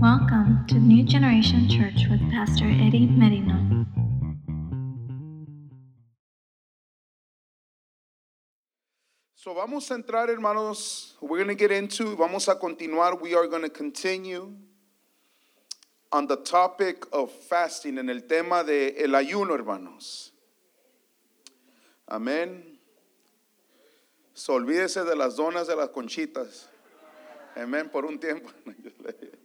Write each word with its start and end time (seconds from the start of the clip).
Welcome 0.00 0.64
to 0.68 0.76
New 0.76 1.04
Generation 1.04 1.68
Church 1.68 2.08
with 2.08 2.22
Pastor 2.30 2.64
Eddie 2.64 3.06
Merino. 3.06 3.84
So 9.34 9.52
vamos 9.52 9.90
a 9.90 9.94
entrar, 9.96 10.28
hermanos. 10.28 11.18
We're 11.20 11.44
going 11.44 11.48
to 11.48 11.54
get 11.54 11.70
into, 11.70 12.16
vamos 12.16 12.48
a 12.48 12.54
continuar. 12.54 13.16
We 13.16 13.34
are 13.34 13.46
going 13.46 13.60
to 13.60 13.68
continue 13.68 14.54
on 16.10 16.26
the 16.26 16.36
topic 16.36 17.04
of 17.12 17.30
fasting, 17.30 17.98
en 17.98 18.08
el 18.08 18.20
tema 18.20 18.64
de 18.64 18.94
el 19.04 19.10
ayuno, 19.10 19.50
hermanos. 19.54 20.30
Amén. 22.08 22.62
So 24.32 24.54
olvídese 24.54 25.04
de 25.04 25.14
las 25.14 25.36
donas 25.36 25.66
de 25.66 25.76
las 25.76 25.90
conchitas. 25.90 26.68
Amén, 27.54 27.90
por 27.92 28.06
un 28.06 28.18
tiempo. 28.18 28.48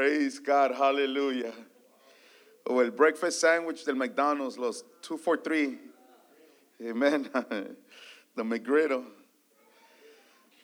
Praise 0.00 0.38
God, 0.38 0.72
hallelujah. 0.74 1.52
O 2.66 2.80
el 2.80 2.90
breakfast 2.90 3.38
sandwich 3.38 3.84
del 3.84 3.96
McDonald's, 3.96 4.56
los 4.56 4.82
two 5.02 5.18
for 5.18 5.36
three. 5.36 5.76
Amen. 6.82 7.28
The 8.34 8.42
McGriddle. 8.42 9.04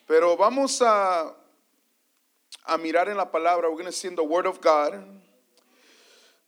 Pero 0.08 0.36
vamos 0.36 0.80
a, 0.80 1.34
a 2.66 2.78
mirar 2.78 3.10
en 3.10 3.18
la 3.18 3.26
palabra. 3.26 3.64
We're 3.64 3.72
going 3.72 3.84
to 3.84 3.92
see 3.92 4.08
in 4.08 4.16
the 4.16 4.24
Word 4.24 4.46
of 4.46 4.58
God. 4.62 5.04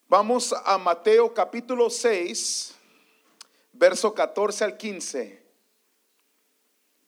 Vamos 0.09 0.55
a 0.67 0.79
Mateo 0.79 1.29
capítulo 1.29 1.91
6, 1.91 2.73
verso 3.75 4.09
14 4.13 4.63
al 4.63 4.71
15. 4.71 5.33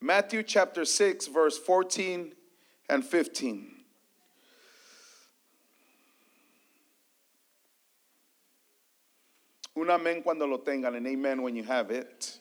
Matthew 0.02 0.42
chapter 0.42 0.84
6, 0.84 1.28
verse 1.28 1.56
14 1.56 2.34
and 2.90 3.02
15. 3.02 3.79
Un 9.80 9.88
amén 9.88 10.23
cuando 10.23 10.46
lo 10.46 10.60
tengan, 10.60 10.95
and 10.95 11.06
amen 11.06 11.40
when 11.40 11.56
you 11.56 11.64
have 11.64 11.90
it. 11.90 12.38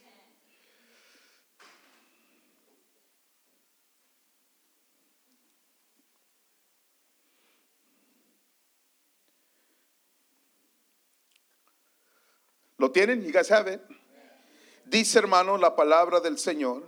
¿Lo 12.77 12.89
tienen? 12.89 13.23
You 13.23 13.31
guys 13.31 13.47
have 13.47 13.67
it. 13.67 13.81
Dice, 14.85 15.15
hermano, 15.15 15.57
la 15.57 15.73
palabra 15.77 16.19
del 16.19 16.37
Señor. 16.37 16.83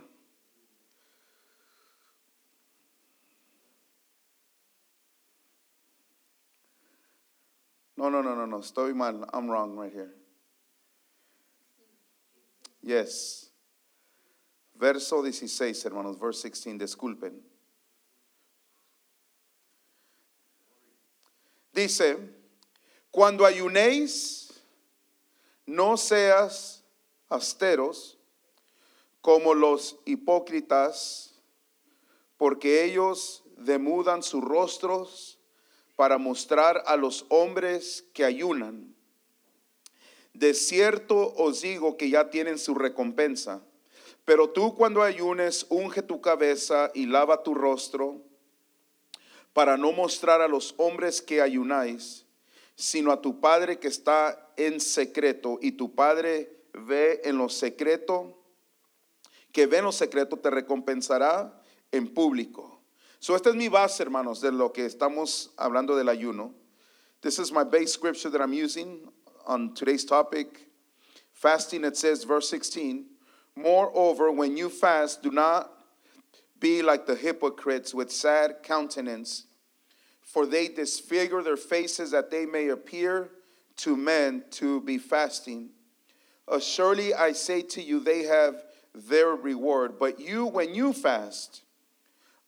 No, 7.96 8.10
no, 8.10 8.20
no, 8.20 8.34
no, 8.34 8.44
no. 8.44 8.58
Estoy 8.58 8.92
mal. 8.94 9.26
I'm 9.32 9.48
wrong 9.48 9.78
right 9.78 9.90
here. 9.90 10.12
Yes. 12.82 13.50
Verso 14.74 15.22
16, 15.22 15.84
hermanos. 15.84 16.18
Verse 16.18 16.48
16. 16.48 16.78
Disculpen. 16.78 17.42
Dice, 21.72 22.18
cuando 23.10 23.46
ayunéis, 23.46 24.62
no 25.64 25.96
seas 25.96 26.84
austeros 27.28 28.18
como 29.22 29.54
los 29.54 29.98
hipócritas, 30.04 31.40
porque 32.36 32.84
ellos 32.84 33.44
demudan 33.56 34.22
sus 34.22 34.42
rostros 34.42 35.38
para 35.94 36.18
mostrar 36.18 36.82
a 36.86 36.96
los 36.96 37.24
hombres 37.28 38.04
que 38.12 38.24
ayunan. 38.24 38.91
De 40.34 40.54
cierto 40.54 41.34
os 41.36 41.60
digo 41.62 41.96
que 41.96 42.10
ya 42.10 42.30
tienen 42.30 42.58
su 42.58 42.74
recompensa. 42.74 43.62
Pero 44.24 44.50
tú 44.50 44.74
cuando 44.74 45.02
ayunes, 45.02 45.66
unge 45.68 46.02
tu 46.02 46.20
cabeza 46.20 46.90
y 46.94 47.06
lava 47.06 47.42
tu 47.42 47.54
rostro, 47.54 48.22
para 49.52 49.76
no 49.76 49.92
mostrar 49.92 50.40
a 50.40 50.48
los 50.48 50.74
hombres 50.78 51.20
que 51.20 51.42
ayunáis, 51.42 52.24
sino 52.74 53.12
a 53.12 53.20
tu 53.20 53.40
Padre 53.40 53.78
que 53.78 53.88
está 53.88 54.52
en 54.56 54.80
secreto, 54.80 55.58
y 55.60 55.72
tu 55.72 55.94
Padre 55.94 56.56
ve 56.72 57.20
en 57.24 57.36
lo 57.36 57.48
secreto, 57.48 58.38
que 59.50 59.66
ve 59.66 59.78
en 59.78 59.84
lo 59.84 59.92
secreto, 59.92 60.38
te 60.38 60.50
recompensará 60.50 61.62
en 61.90 62.08
público. 62.08 62.80
So, 63.18 63.36
esta 63.36 63.50
es 63.50 63.56
mi 63.56 63.68
base, 63.68 64.02
hermanos, 64.02 64.40
de 64.40 64.50
lo 64.50 64.72
que 64.72 64.86
estamos 64.86 65.52
hablando 65.56 65.96
del 65.96 66.08
ayuno. 66.08 66.54
This 67.20 67.38
is 67.38 67.52
my 67.52 67.62
base 67.62 67.88
scripture 67.88 68.30
that 68.30 68.40
I'm 68.40 68.52
using 68.52 69.12
on 69.46 69.74
today's 69.74 70.04
topic. 70.04 70.68
Fasting, 71.32 71.84
it 71.84 71.96
says, 71.96 72.24
verse 72.24 72.48
16, 72.48 73.06
Moreover, 73.56 74.30
when 74.32 74.56
you 74.56 74.68
fast, 74.68 75.22
do 75.22 75.30
not 75.30 75.70
be 76.58 76.82
like 76.82 77.06
the 77.06 77.16
hypocrites 77.16 77.92
with 77.92 78.10
sad 78.10 78.62
countenance, 78.62 79.46
for 80.22 80.46
they 80.46 80.68
disfigure 80.68 81.42
their 81.42 81.56
faces 81.56 82.12
that 82.12 82.30
they 82.30 82.46
may 82.46 82.68
appear 82.68 83.30
to 83.76 83.96
men 83.96 84.44
to 84.52 84.80
be 84.82 84.96
fasting. 84.96 85.70
Surely 86.60 87.14
I 87.14 87.32
say 87.32 87.62
to 87.62 87.82
you, 87.82 88.00
they 88.00 88.22
have 88.24 88.62
their 88.94 89.30
reward. 89.30 89.98
But 89.98 90.20
you, 90.20 90.46
when 90.46 90.74
you 90.74 90.92
fast, 90.92 91.62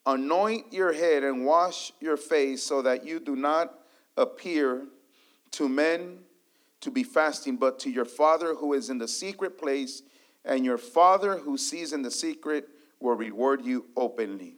anoint 0.06 0.72
your 0.72 0.93
head 0.93 1.25
and 1.25 1.44
wash 1.44 1.93
your 2.00 2.16
face 2.16 2.62
so 2.62 2.82
that 2.82 3.06
you 3.06 3.21
do 3.21 3.37
not 3.37 3.78
appear 4.16 4.87
to 5.53 5.69
men 5.69 6.19
to 6.84 6.91
be 6.91 7.03
fasting, 7.03 7.56
but 7.56 7.78
to 7.81 7.91
your 7.91 8.05
Father 8.05 8.55
who 8.55 8.75
is 8.75 8.91
in 8.91 8.99
the 8.99 9.09
secret 9.09 9.59
place, 9.59 10.03
and 10.45 10.65
your 10.65 10.78
Father 10.78 11.39
who 11.39 11.56
sees 11.56 11.93
in 11.93 12.03
the 12.03 12.11
secret 12.11 12.69
will 13.00 13.17
reward 13.17 13.65
you 13.65 13.87
openly. 13.97 14.56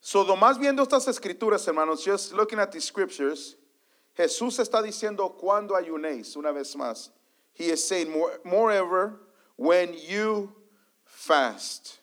So, 0.00 0.24
más 0.36 0.58
viendo 0.58 0.86
estas 0.86 1.06
escrituras, 1.08 1.66
hermanos, 1.66 2.04
just 2.04 2.32
looking 2.32 2.58
at 2.58 2.72
the 2.72 2.80
scriptures, 2.80 3.56
Jesús 4.16 4.58
está 4.58 4.82
diciendo 4.82 5.36
cuando 5.36 5.74
ayunéis, 5.74 6.36
una 6.36 6.52
vez 6.52 6.74
más. 6.76 7.10
He 7.52 7.66
is 7.66 7.86
saying, 7.86 8.10
moreover, 8.44 9.20
when 9.56 9.94
you 10.08 10.52
fast. 11.04 11.98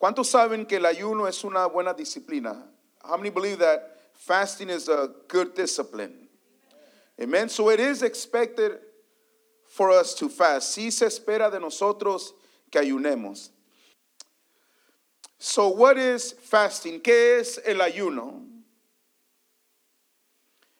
¿Cuántos 0.00 0.26
saben 0.26 0.68
que 0.68 0.78
el 0.78 0.84
ayuno 0.84 1.28
es 1.28 1.42
una 1.44 1.68
buena 1.68 1.94
disciplina? 1.94 2.64
How 3.02 3.16
many 3.16 3.30
believe 3.30 3.60
that 3.60 4.00
fasting 4.14 4.68
is 4.68 4.88
a 4.88 5.10
good 5.28 5.54
discipline? 5.54 6.21
Amen. 7.20 7.48
So 7.48 7.70
it 7.70 7.80
is 7.80 8.02
expected 8.02 8.78
for 9.66 9.90
us 9.90 10.14
to 10.14 10.28
fast. 10.28 10.76
Sí 10.76 10.90
se 10.90 11.06
espera 11.06 11.50
de 11.50 11.58
nosotros 11.58 12.32
que 12.70 12.80
ayunemos. 12.80 13.50
So 15.38 15.68
what 15.68 15.98
is 15.98 16.32
fasting? 16.32 17.00
¿Qué 17.00 17.40
es 17.40 17.58
el 17.64 17.80
ayuno? 17.80 18.46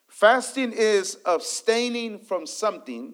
Fasting 0.07 0.71
is 0.71 1.17
abstaining 1.25 2.19
from 2.19 2.45
something. 2.45 3.13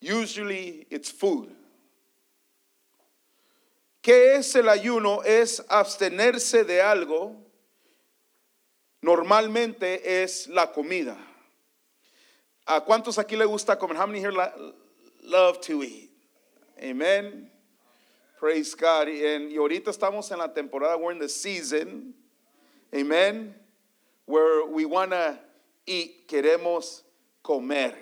Usually 0.00 0.86
it's 0.90 1.10
food. 1.10 1.54
¿Qué 4.02 4.38
es 4.38 4.56
el 4.56 4.64
ayuno? 4.64 5.22
Es 5.24 5.60
abstenerse 5.68 6.64
de 6.66 6.80
algo. 6.80 7.36
Normalmente 9.02 10.22
es 10.22 10.46
la 10.48 10.72
comida. 10.72 11.16
¿A 12.66 12.82
cuántos 12.82 13.18
aquí 13.18 13.36
le 13.36 13.46
gusta 13.46 13.78
comer? 13.78 13.96
How 13.96 14.06
many 14.06 14.20
here 14.20 14.32
love 15.22 15.60
to 15.62 15.82
eat? 15.82 16.10
Amen. 16.82 17.50
Praise 18.38 18.74
God. 18.74 19.08
Y, 19.08 19.56
ahorita 19.56 19.90
estamos 19.90 20.30
en 20.30 20.38
la 20.38 20.48
temporada, 20.48 20.96
we're 20.96 21.12
in 21.12 21.18
the 21.18 21.28
season. 21.28 22.14
Amen. 22.94 23.54
Where 24.26 24.66
we 24.66 24.84
want 24.84 25.10
to 25.12 25.38
eat, 25.86 26.28
queremos 26.28 27.02
comer. 27.42 27.94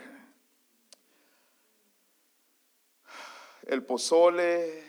El 3.66 3.82
pozole, 3.82 4.82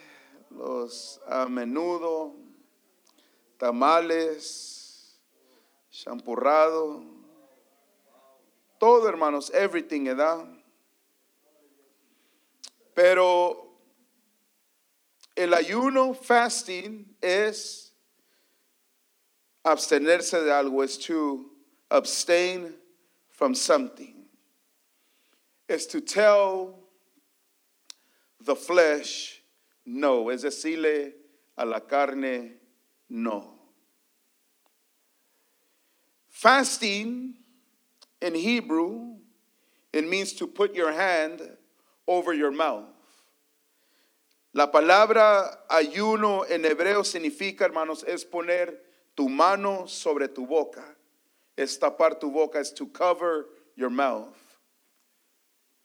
los 0.52 1.20
a 1.28 1.48
menudo, 1.48 2.34
tamales, 3.60 4.79
champurrado, 6.04 7.04
todo 8.80 9.10
hermanos, 9.10 9.52
everything, 9.54 10.06
¿verdad? 10.06 10.48
Pero 12.94 13.78
el 15.36 15.54
ayuno, 15.54 16.14
fasting, 16.14 17.18
es 17.22 17.94
abstenerse 19.64 20.42
de 20.42 20.52
algo, 20.52 20.84
es 20.84 20.98
to 20.98 21.52
abstain 21.90 22.78
from 23.30 23.54
something. 23.54 24.28
Es 25.68 25.88
to 25.88 26.02
tell 26.02 26.76
the 28.40 28.56
flesh 28.56 29.44
no, 29.86 30.32
es 30.32 30.42
decirle 30.42 31.16
a 31.56 31.66
la 31.66 31.82
carne 31.82 32.60
no. 33.10 33.59
Fasting 36.40 37.34
in 38.22 38.34
Hebrew, 38.34 39.18
it 39.92 40.08
means 40.08 40.32
to 40.36 40.48
put 40.48 40.74
your 40.74 40.90
hand 40.90 41.42
over 42.08 42.34
your 42.34 42.50
mouth. 42.50 42.86
La 44.54 44.68
palabra 44.68 45.58
ayuno 45.70 46.50
en 46.50 46.64
hebreo 46.64 47.04
significa, 47.04 47.66
hermanos, 47.66 48.06
es 48.08 48.24
poner 48.24 48.74
tu 49.18 49.28
mano 49.28 49.86
sobre 49.86 50.30
tu 50.30 50.48
boca. 50.48 50.96
Es 51.58 51.78
tapar 51.78 52.18
tu 52.18 52.32
boca, 52.32 52.60
es 52.60 52.72
to 52.72 52.88
cover 52.88 53.48
your 53.76 53.90
mouth. 53.90 54.34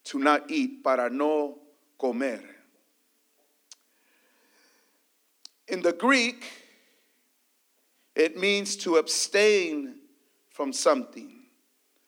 To 0.05 0.21
not 0.21 0.49
eat, 0.53 0.85
para 0.85 1.11
no 1.11 1.59
comer. 1.99 2.41
In 5.67 5.83
the 5.83 5.95
Greek, 5.95 6.45
it 8.15 8.37
means 8.37 8.77
to 8.77 8.99
abstain 8.99 9.97
from 10.55 10.73
something. 10.73 11.31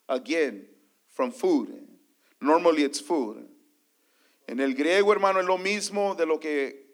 Again, 0.08 0.66
from 1.08 1.32
food. 1.32 1.68
Normally 2.40 2.84
it's 2.84 3.00
food. 3.00 3.44
En 4.46 4.60
el 4.60 4.72
griego, 4.74 5.12
hermano, 5.12 5.40
es 5.40 5.46
lo 5.46 5.58
mismo 5.58 6.16
de 6.16 6.26
lo 6.26 6.38
que 6.38 6.86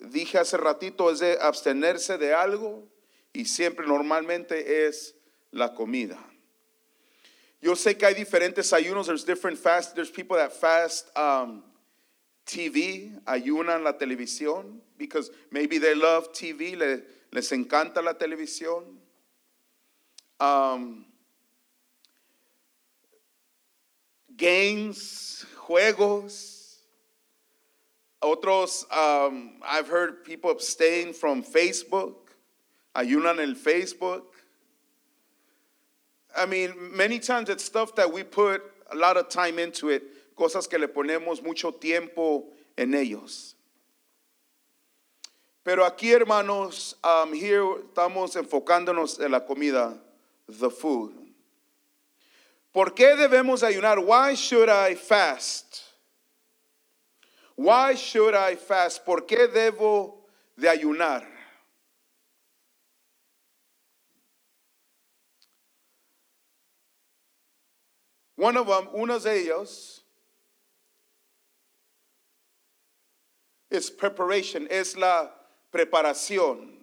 dije 0.00 0.38
hace 0.38 0.56
ratito, 0.56 1.10
es 1.10 1.20
de 1.20 1.36
abstenerse 1.38 2.16
de 2.16 2.32
algo 2.32 2.88
y 3.34 3.44
siempre 3.44 3.86
normalmente 3.86 4.86
es 4.86 5.14
la 5.50 5.74
comida. 5.74 6.18
Yo 7.60 7.74
sé 7.74 7.98
que 7.98 8.06
hay 8.06 8.14
diferentes 8.14 8.72
ayunos. 8.72 9.08
There's 9.08 9.26
different 9.26 9.58
fast. 9.58 9.94
There's 9.94 10.10
people 10.10 10.38
that 10.38 10.52
fast 10.54 11.10
um, 11.14 11.64
TV, 12.46 13.12
ayunan 13.26 13.84
la 13.84 13.98
televisión, 13.98 14.80
because 14.96 15.30
maybe 15.50 15.78
they 15.78 15.94
love 15.94 16.32
TV, 16.32 16.76
le, 16.78 17.02
les 17.30 17.52
encanta 17.52 18.00
la 18.02 18.14
televisión. 18.14 18.97
Um, 20.40 21.04
games, 24.36 25.44
juegos. 25.66 26.58
Otros, 28.22 28.84
um, 28.90 29.52
I've 29.64 29.86
heard 29.86 30.24
people 30.24 30.50
abstain 30.50 31.12
from 31.12 31.42
Facebook, 31.42 32.14
ayunan 32.96 33.38
el 33.38 33.54
Facebook. 33.54 34.22
I 36.36 36.46
mean, 36.46 36.74
many 36.96 37.20
times 37.20 37.48
it's 37.48 37.64
stuff 37.64 37.94
that 37.94 38.12
we 38.12 38.24
put 38.24 38.62
a 38.90 38.96
lot 38.96 39.16
of 39.16 39.28
time 39.28 39.58
into 39.58 39.90
it, 39.90 40.34
cosas 40.36 40.68
que 40.68 40.78
le 40.78 40.88
ponemos 40.88 41.42
mucho 41.42 41.70
tiempo 41.70 42.46
en 42.76 42.92
ellos. 42.92 43.54
Pero 45.64 45.84
aquí, 45.84 46.12
hermanos, 46.12 46.94
um, 47.04 47.32
here 47.32 47.62
estamos 47.62 48.34
enfocándonos 48.34 49.20
en 49.20 49.30
la 49.30 49.40
comida, 49.40 49.96
the 50.48 50.70
food. 50.70 51.12
¿Por 52.72 52.94
qué 52.94 53.16
debemos 53.16 53.62
ayunar? 53.62 53.98
Why 53.98 54.34
should 54.34 54.68
I 54.68 54.94
fast? 54.94 55.82
Why 57.56 57.94
should 57.94 58.34
I 58.34 58.56
fast? 58.56 59.04
¿Por 59.04 59.26
qué 59.26 59.48
debo 59.48 60.14
de 60.56 60.68
ayunar? 60.68 61.26
One 68.36 68.56
of 68.56 68.68
them, 68.68 68.88
unos 68.94 69.24
de 69.24 69.40
ellos, 69.40 70.02
es 73.68 73.90
preparation, 73.90 74.68
es 74.70 74.96
la 74.96 75.34
preparación 75.72 76.77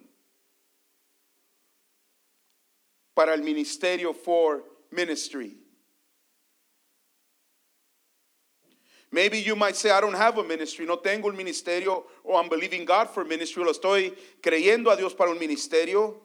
para 3.16 3.32
el 3.32 3.40
ministerio 3.40 4.12
for 4.12 4.62
ministry. 4.92 5.56
Maybe 9.10 9.38
you 9.38 9.56
might 9.56 9.76
say, 9.76 9.90
I 9.90 10.00
don't 10.00 10.14
have 10.14 10.36
a 10.36 10.44
ministry, 10.44 10.84
no 10.84 10.96
tengo 10.96 11.28
un 11.28 11.36
ministerio, 11.36 12.04
or 12.22 12.38
I'm 12.38 12.50
believing 12.50 12.84
God 12.84 13.08
for 13.08 13.24
ministry, 13.24 13.64
lo 13.64 13.72
estoy 13.72 14.14
creyendo 14.42 14.92
a 14.92 14.96
Dios 14.96 15.14
para 15.14 15.30
un 15.30 15.38
ministerio. 15.38 16.16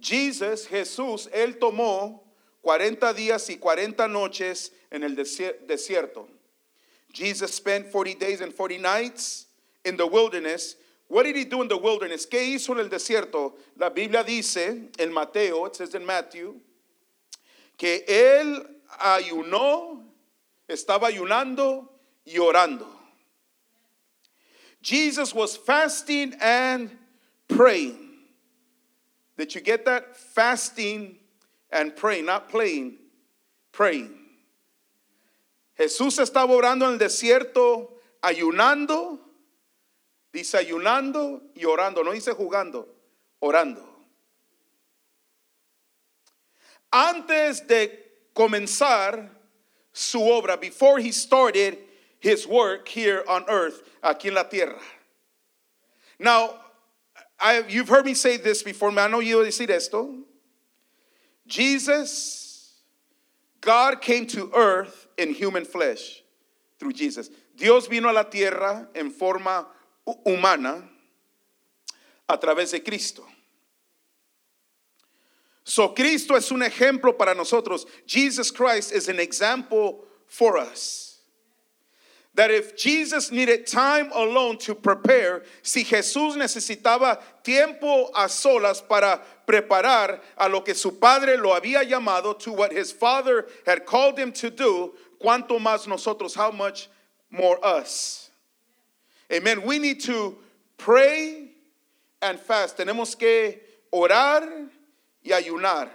Jesus, 0.00 0.66
Jesús, 0.66 1.28
Él 1.30 1.58
tomó 1.58 2.20
40 2.62 3.12
días 3.12 3.50
y 3.50 3.58
40 3.58 4.08
noches 4.08 4.70
en 4.90 5.02
el 5.02 5.14
desierto. 5.14 6.26
Jesus 7.12 7.52
spent 7.52 7.90
40 7.90 8.14
days 8.14 8.40
and 8.40 8.54
40 8.54 8.78
nights 8.78 9.46
in 9.84 9.96
the 9.96 10.06
wilderness. 10.06 10.76
What 11.10 11.24
did 11.24 11.34
he 11.34 11.44
do 11.44 11.60
in 11.60 11.66
the 11.66 11.76
wilderness? 11.76 12.24
¿Qué 12.24 12.54
hizo 12.54 12.70
en 12.70 12.78
el 12.78 12.88
desierto? 12.88 13.54
La 13.76 13.90
Biblia 13.90 14.22
dice 14.22 14.90
en 14.96 15.12
Mateo, 15.12 15.66
it 15.66 15.74
says 15.74 15.92
in 15.96 16.06
Matthew, 16.06 16.54
que 17.76 18.04
él 18.06 18.64
ayunó 18.96 20.04
estaba 20.68 21.08
ayunando 21.08 21.88
y 22.24 22.38
orando. 22.38 22.86
Jesus 24.80 25.34
was 25.34 25.56
fasting 25.56 26.32
and 26.40 26.96
praying. 27.48 27.98
Did 29.36 29.52
you 29.56 29.60
get 29.62 29.84
that? 29.86 30.16
Fasting 30.16 31.18
and 31.72 31.96
praying, 31.96 32.26
not 32.26 32.48
playing, 32.48 32.98
praying. 33.72 34.14
Jesús 35.76 36.20
estaba 36.20 36.50
orando 36.50 36.86
en 36.86 36.92
el 36.92 36.98
desierto, 36.98 37.88
ayunando, 38.22 39.18
dice 40.32 40.58
ayunando 40.58 41.42
y 41.54 41.64
orando, 41.64 42.02
no 42.02 42.12
dice 42.12 42.32
jugando, 42.32 42.88
orando. 43.40 43.86
Antes 46.92 47.66
de 47.66 47.90
comenzar 48.34 49.30
su 49.92 50.20
obra 50.20 50.60
before 50.60 50.98
he 50.98 51.12
started 51.12 51.78
his 52.18 52.46
work 52.46 52.88
here 52.88 53.24
on 53.28 53.44
earth, 53.48 53.82
aquí 54.02 54.26
en 54.26 54.34
la 54.34 54.44
tierra. 54.44 54.80
Now, 56.18 56.54
I, 57.38 57.64
you've 57.68 57.88
heard 57.88 58.04
me 58.04 58.14
say 58.14 58.36
this 58.36 58.62
before, 58.62 58.92
me 58.92 59.00
han 59.00 59.12
oído 59.12 59.44
decir 59.44 59.70
esto. 59.70 60.14
Jesus, 61.46 62.74
God 63.60 64.00
came 64.00 64.26
to 64.26 64.50
earth 64.54 65.08
in 65.16 65.32
human 65.32 65.64
flesh 65.64 66.22
through 66.78 66.92
Jesus. 66.92 67.30
Dios 67.56 67.88
vino 67.88 68.10
a 68.10 68.12
la 68.12 68.24
tierra 68.24 68.88
en 68.94 69.10
forma 69.10 69.66
humana 70.24 70.88
a 72.28 72.38
través 72.38 72.70
de 72.72 72.80
Cristo. 72.80 73.24
So 75.64 75.94
Cristo 75.94 76.34
es 76.34 76.50
un 76.50 76.62
ejemplo 76.62 77.16
para 77.16 77.34
nosotros. 77.34 77.86
Jesus 78.06 78.50
Christ 78.50 78.92
is 78.92 79.08
an 79.08 79.20
example 79.20 80.04
for 80.26 80.58
us. 80.58 81.18
That 82.34 82.50
if 82.50 82.76
Jesus 82.76 83.30
needed 83.30 83.66
time 83.66 84.10
alone 84.12 84.56
to 84.58 84.74
prepare, 84.74 85.42
si 85.62 85.84
Jesús 85.84 86.36
necesitaba 86.36 87.20
tiempo 87.42 88.10
a 88.14 88.28
solas 88.28 88.86
para 88.86 89.20
preparar 89.46 90.20
a 90.38 90.48
lo 90.48 90.60
que 90.60 90.74
su 90.74 90.92
padre 90.92 91.36
lo 91.36 91.50
había 91.50 91.82
llamado 91.82 92.38
to 92.38 92.52
what 92.52 92.72
his 92.72 92.92
father 92.92 93.46
had 93.66 93.84
called 93.84 94.18
him 94.18 94.32
to 94.32 94.50
do, 94.50 94.94
cuanto 95.20 95.58
más 95.58 95.86
nosotros, 95.88 96.34
how 96.34 96.50
much 96.50 96.88
more 97.30 97.58
us. 97.64 98.29
Amen. 99.32 99.62
We 99.62 99.78
need 99.78 100.00
to 100.02 100.36
pray 100.76 101.50
and 102.20 102.38
fast. 102.38 102.76
Tenemos 102.76 103.18
que 103.18 103.60
orar 103.92 104.68
y 105.24 105.30
ayunar. 105.32 105.88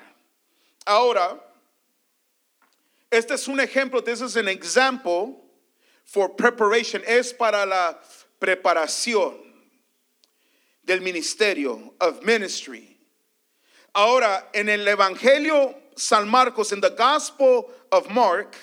Ahora, 0.87 1.39
este 3.11 3.31
es 3.31 3.47
un 3.47 3.57
ejemplo, 3.57 4.03
this 4.03 4.21
is 4.21 4.35
an 4.35 4.47
example 4.47 5.41
for 6.03 6.29
preparation, 6.29 7.01
es 7.05 7.33
para 7.33 7.65
la 7.65 7.95
preparación 8.39 9.37
del 10.85 10.99
ministerio, 10.99 11.93
of 11.99 12.23
ministry. 12.23 12.97
Ahora, 13.95 14.43
en 14.53 14.69
el 14.69 14.85
Evangelio 14.85 15.73
San 15.95 16.27
Marcos, 16.27 16.71
in 16.71 16.81
the 16.81 16.89
Gospel 16.91 17.69
of 17.91 18.09
Mark, 18.09 18.55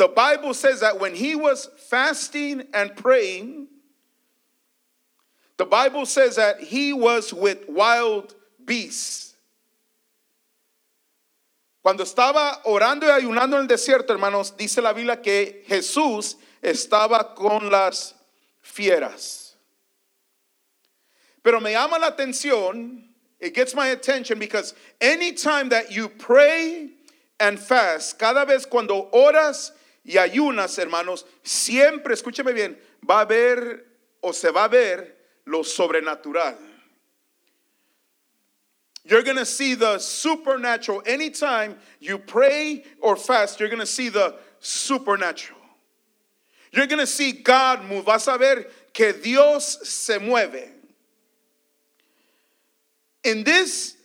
the 0.00 0.08
Bible 0.08 0.54
says 0.54 0.80
that 0.80 0.98
when 0.98 1.14
he 1.14 1.34
was 1.34 1.68
fasting 1.76 2.66
and 2.72 2.96
praying, 2.96 3.68
the 5.58 5.66
Bible 5.66 6.06
says 6.06 6.36
that 6.36 6.58
he 6.58 6.94
was 6.94 7.34
with 7.34 7.68
wild 7.68 8.34
beasts. 8.64 9.36
Cuando 11.82 12.02
estaba 12.02 12.64
orando 12.64 13.02
y 13.02 13.20
ayunando 13.20 13.58
en 13.58 13.60
el 13.60 13.66
desierto, 13.66 14.08
hermanos, 14.08 14.56
dice 14.56 14.82
la 14.82 14.94
Biblia 14.94 15.18
que 15.18 15.64
Jesús 15.68 16.36
estaba 16.62 17.34
con 17.36 17.70
las 17.70 18.14
fieras. 18.64 19.52
Pero 21.42 21.60
me 21.60 21.72
llama 21.72 21.98
la 21.98 22.10
atención, 22.10 23.02
it 23.38 23.54
gets 23.54 23.74
my 23.74 23.88
attention 23.88 24.38
because 24.38 24.72
anytime 24.98 25.68
that 25.68 25.92
you 25.92 26.08
pray 26.08 26.88
and 27.38 27.60
fast, 27.60 28.18
cada 28.18 28.46
vez 28.46 28.64
cuando 28.64 29.10
oras 29.12 29.72
y 30.10 30.18
ayunas, 30.18 30.76
hermanos, 30.76 31.24
siempre, 31.44 32.14
escúcheme 32.14 32.52
bien, 32.52 32.76
va 33.08 33.20
a 33.20 33.24
ver 33.24 33.86
o 34.20 34.32
se 34.32 34.50
va 34.50 34.64
a 34.64 34.68
ver 34.68 35.16
lo 35.44 35.62
sobrenatural. 35.62 36.56
You're 39.04 39.22
going 39.22 39.36
to 39.36 39.46
see 39.46 39.76
the 39.76 39.98
supernatural. 39.98 41.02
Anytime 41.06 41.76
you 42.00 42.18
pray 42.18 42.82
or 43.00 43.14
fast, 43.14 43.60
you're 43.60 43.68
going 43.68 43.78
to 43.78 43.86
see 43.86 44.08
the 44.08 44.34
supernatural. 44.58 45.60
You're 46.72 46.88
going 46.88 46.98
to 46.98 47.06
see 47.06 47.30
God 47.30 47.84
move. 47.84 48.04
Vas 48.04 48.26
a 48.26 48.36
ver 48.36 48.66
que 48.92 49.12
Dios 49.12 49.88
se 49.88 50.18
mueve. 50.18 50.70
In 53.22 53.44
this 53.44 53.96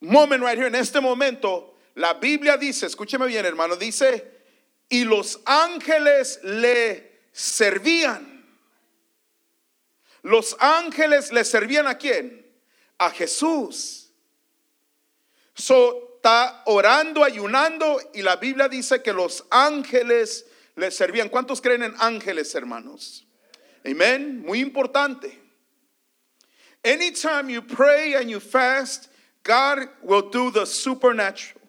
moment 0.00 0.42
right 0.42 0.56
here, 0.56 0.68
en 0.68 0.76
este 0.76 1.00
momento, 1.00 1.75
la 1.96 2.14
Biblia 2.14 2.56
dice, 2.56 2.86
escúcheme 2.86 3.26
bien 3.26 3.46
hermano, 3.46 3.74
dice, 3.74 4.30
y 4.88 5.04
los 5.04 5.40
ángeles 5.46 6.40
le 6.42 7.28
servían. 7.32 8.46
Los 10.22 10.56
ángeles 10.60 11.32
le 11.32 11.42
servían 11.42 11.86
a 11.86 11.96
quién? 11.96 12.46
A 12.98 13.10
Jesús. 13.10 14.12
So, 15.54 16.06
está 16.16 16.62
orando, 16.66 17.24
ayunando 17.24 17.98
y 18.12 18.20
la 18.20 18.36
Biblia 18.36 18.68
dice 18.68 19.02
que 19.02 19.14
los 19.14 19.46
ángeles 19.50 20.44
le 20.74 20.90
servían. 20.90 21.30
¿Cuántos 21.30 21.62
creen 21.62 21.82
en 21.82 21.94
ángeles, 21.98 22.54
hermanos? 22.54 23.26
Amén. 23.84 24.42
Muy 24.44 24.60
importante. 24.60 25.40
Anytime 26.84 27.48
you 27.48 27.62
pray 27.62 28.14
and 28.14 28.28
you 28.28 28.38
fast, 28.38 29.08
God 29.44 29.88
will 30.02 30.28
do 30.30 30.50
the 30.50 30.66
supernatural. 30.66 31.65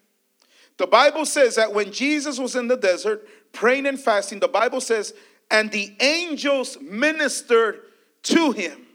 The 0.77 0.87
Bible 0.87 1.25
says 1.25 1.55
that 1.55 1.73
when 1.73 1.91
Jesus 1.91 2.39
was 2.39 2.55
in 2.55 2.67
the 2.67 2.77
desert 2.77 3.27
praying 3.51 3.87
and 3.87 3.99
fasting, 3.99 4.39
the 4.39 4.47
Bible 4.47 4.79
says, 4.79 5.13
and 5.49 5.71
the 5.71 5.95
angels 5.99 6.77
ministered 6.81 7.81
to 8.23 8.51
him. 8.51 8.85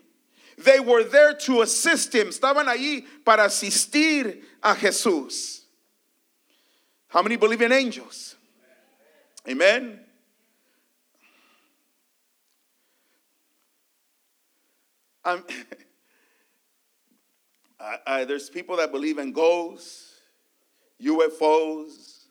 They 0.58 0.80
were 0.80 1.02
there 1.02 1.34
to 1.34 1.62
assist 1.62 2.14
him. 2.14 2.28
Estaban 2.28 2.66
allí 2.66 3.04
para 3.24 3.46
asistir 3.46 4.42
a 4.62 4.74
Jesús. 4.74 5.62
How 7.08 7.22
many 7.22 7.36
believe 7.36 7.62
in 7.62 7.72
angels? 7.72 8.36
Amen. 9.48 9.98
I, 18.06 18.24
there's 18.24 18.48
people 18.50 18.76
that 18.76 18.92
believe 18.92 19.18
in 19.18 19.32
ghosts, 19.32 20.11
UFOs. 21.00 22.26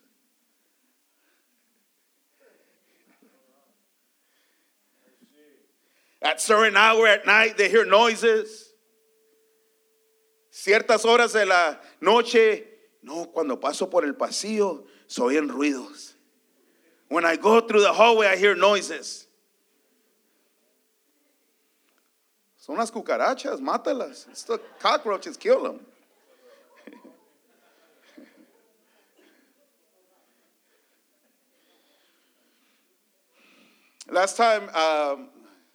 At 6.22 6.40
certain 6.40 6.76
hour 6.76 7.06
at 7.06 7.26
night, 7.26 7.56
they 7.56 7.68
hear 7.68 7.84
noises. 7.84 8.72
Ciertas 10.52 11.04
horas 11.04 11.32
de 11.32 11.44
la 11.46 11.78
noche, 12.00 12.64
no, 13.02 13.24
cuando 13.26 13.56
paso 13.56 13.86
por 13.86 14.04
el 14.04 14.12
pasillo, 14.12 14.84
se 15.06 15.20
oyen 15.20 15.48
ruidos. 15.48 16.12
When 17.08 17.24
I 17.24 17.36
go 17.36 17.60
through 17.60 17.80
the 17.80 17.92
hallway, 17.92 18.28
I 18.28 18.36
hear 18.36 18.54
noises. 18.54 19.26
Son 22.56 22.76
las 22.76 22.92
cucarachas, 22.92 23.60
mátalas. 23.60 24.28
It's 24.28 24.44
the 24.44 24.58
cockroaches, 24.78 25.36
kill 25.36 25.64
them. 25.64 25.80
Last 34.10 34.36
time, 34.36 34.62
um, 34.74 35.28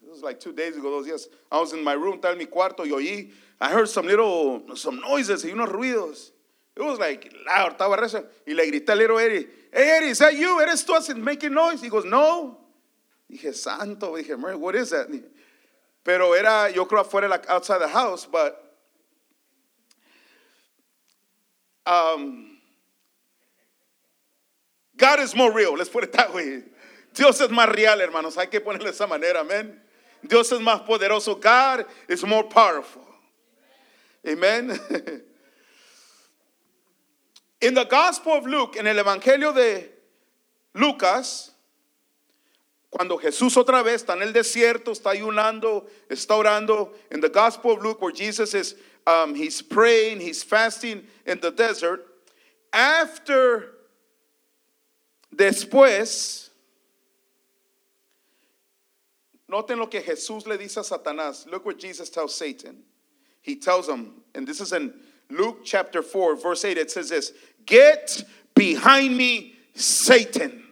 it 0.03 0.09
was 0.09 0.21
like 0.21 0.39
two 0.39 0.53
days 0.53 0.75
ago, 0.75 0.91
those 0.91 1.07
years, 1.07 1.27
I 1.51 1.59
was 1.59 1.73
in 1.73 1.83
my 1.83 1.93
room, 1.93 2.19
estaba 2.19 2.33
en 2.33 2.37
mi 2.37 2.45
cuarto, 2.45 2.79
y 2.79 2.89
oí, 2.89 3.31
I 3.59 3.69
heard 3.69 3.89
some 3.89 4.05
little, 4.05 4.75
some 4.75 4.99
noises 5.01 5.43
y 5.43 5.51
unos 5.51 5.69
ruidos. 5.69 6.31
It 6.75 6.83
was 6.83 6.99
like 6.99 7.33
loud, 7.45 7.77
estaba 7.77 7.97
rezando. 7.97 8.27
Y 8.45 8.53
le 8.53 8.63
grité 8.69 8.89
al 8.89 8.97
little 8.97 9.17
Eddie, 9.17 9.47
hey 9.73 9.97
Eddie, 9.97 10.09
is 10.09 10.19
that 10.19 10.35
you? 10.35 10.59
¿Eres 10.61 10.85
tú 10.85 11.17
making 11.17 11.53
noise? 11.53 11.81
He 11.81 11.89
goes, 11.89 12.05
no. 12.05 12.57
Dije, 13.31 13.53
santo. 13.53 14.13
Dije, 14.13 14.39
Mary, 14.39 14.55
what 14.55 14.75
is 14.75 14.91
that? 14.91 15.07
Pero 16.03 16.33
era, 16.33 16.71
yo 16.73 16.85
creo, 16.85 17.03
afuera, 17.03 17.27
like 17.27 17.49
outside 17.49 17.79
the 17.79 17.87
house, 17.87 18.25
but 18.25 18.63
um, 21.85 22.57
God 24.95 25.19
is 25.19 25.35
more 25.35 25.51
real, 25.51 25.75
let's 25.75 25.89
put 25.89 26.03
it 26.03 26.13
that 26.13 26.33
way. 26.33 26.63
Dios 27.17 27.41
es 27.41 27.49
más 27.49 27.67
real, 27.69 27.99
hermanos. 27.99 28.37
Hay 28.37 28.47
que 28.47 28.61
ponerle 28.61 28.89
de 28.89 28.95
esa 28.95 29.07
manera, 29.07 29.41
amén. 29.41 29.83
Dios 30.21 30.51
es 30.51 30.59
más 30.59 30.81
poderoso. 30.81 31.35
God 31.35 31.85
is 32.07 32.23
more 32.23 32.47
powerful. 32.47 33.03
Amen. 34.25 34.79
In 37.61 37.73
the 37.73 37.85
Gospel 37.85 38.33
of 38.33 38.45
Luke, 38.45 38.77
en 38.77 38.85
el 38.85 38.99
Evangelio 38.99 39.51
de 39.51 39.91
Lucas, 40.75 41.55
cuando 42.91 43.17
Jesús 43.17 43.57
otra 43.57 43.83
vez 43.83 44.03
está 44.03 44.13
en 44.13 44.21
el 44.21 44.31
desierto, 44.31 44.91
está 44.91 45.09
ayunando, 45.09 45.87
está 46.07 46.35
orando, 46.35 46.93
in 47.09 47.19
the 47.19 47.29
Gospel 47.29 47.71
of 47.71 47.81
Luke, 47.81 47.99
where 47.99 48.11
Jesus 48.11 48.53
is, 48.53 48.75
um, 49.07 49.33
he's 49.33 49.61
praying, 49.61 50.19
he's 50.19 50.43
fasting 50.43 51.07
in 51.25 51.39
the 51.39 51.49
desert. 51.49 52.05
After, 52.71 53.73
después, 55.35 56.46
noten 59.49 59.77
lo 59.77 59.87
que 59.87 60.01
Jesús 60.01 60.45
le 60.45 60.57
dice 60.57 60.77
a 60.77 60.83
Satanás. 60.83 61.49
Look 61.49 61.65
what 61.65 61.79
Jesus 61.79 62.09
tells 62.09 62.35
Satan. 62.35 62.83
He 63.41 63.55
tells 63.55 63.87
him, 63.87 64.13
and 64.35 64.47
this 64.47 64.59
is 64.59 64.73
in 64.73 64.93
Luke 65.29 65.59
chapter 65.63 66.01
4, 66.01 66.35
verse 66.35 66.65
8, 66.65 66.77
it 66.77 66.91
says 66.91 67.09
this 67.09 67.33
Get 67.65 68.23
behind 68.53 69.15
me, 69.15 69.55
Satan. 69.73 70.63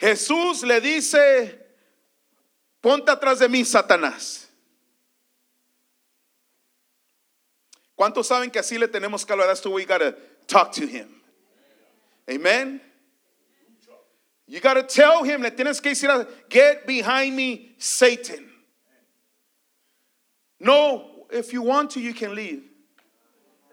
Jesús 0.00 0.62
le 0.62 0.80
dice, 0.80 1.58
ponte 2.80 3.12
atrás 3.12 3.38
de 3.38 3.48
mí, 3.48 3.64
Satanás. 3.64 4.46
¿Cuántos 7.98 8.26
saben 8.26 8.50
que 8.50 8.58
así 8.58 8.78
le 8.78 8.88
tenemos 8.88 9.26
que 9.26 9.34
hablar? 9.34 9.48
That's 9.48 9.60
the 9.60 9.68
way 9.68 9.84
gotta 9.84 10.16
talk 10.46 10.72
to 10.72 10.86
him. 10.86 11.20
Amen. 12.30 12.80
You 14.50 14.58
gotta 14.58 14.82
tell 14.82 15.22
him, 15.22 15.42
le 15.42 15.50
tienes 15.52 15.80
que 15.80 15.92
decir, 15.92 16.26
get 16.48 16.84
behind 16.84 17.36
me, 17.36 17.70
Satan. 17.78 18.50
No, 20.58 21.26
if 21.30 21.52
you 21.52 21.62
want 21.62 21.92
to, 21.92 22.00
you 22.00 22.12
can 22.12 22.34
leave. 22.34 22.64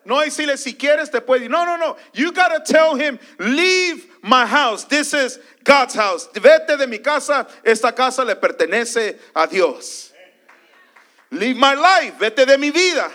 No 0.05 0.17
decirle 0.17 0.55
si 0.55 0.74
quieres 0.74 1.12
te 1.12 1.19
puede 1.19 1.46
ir. 1.46 1.50
No, 1.50 1.65
no, 1.65 1.77
no. 1.77 1.98
You 2.13 2.31
gotta 2.31 2.62
tell 2.63 2.93
him, 2.93 3.17
leave 3.39 4.05
my 4.22 4.46
house. 4.46 4.84
This 4.84 5.15
is 5.15 5.39
God's 5.63 5.96
house. 5.96 6.27
Vete 6.36 6.77
de 6.77 6.86
mi 6.86 7.00
casa. 7.00 7.48
Esta 7.65 7.91
casa 7.91 8.24
le 8.24 8.36
pertenece 8.36 9.17
a 9.36 9.48
Dios. 9.48 10.13
Leave 11.31 11.57
my 11.57 11.74
life. 11.74 12.19
Vete 12.19 12.46
de 12.46 12.55
mi 12.55 12.69
vida. 12.69 13.12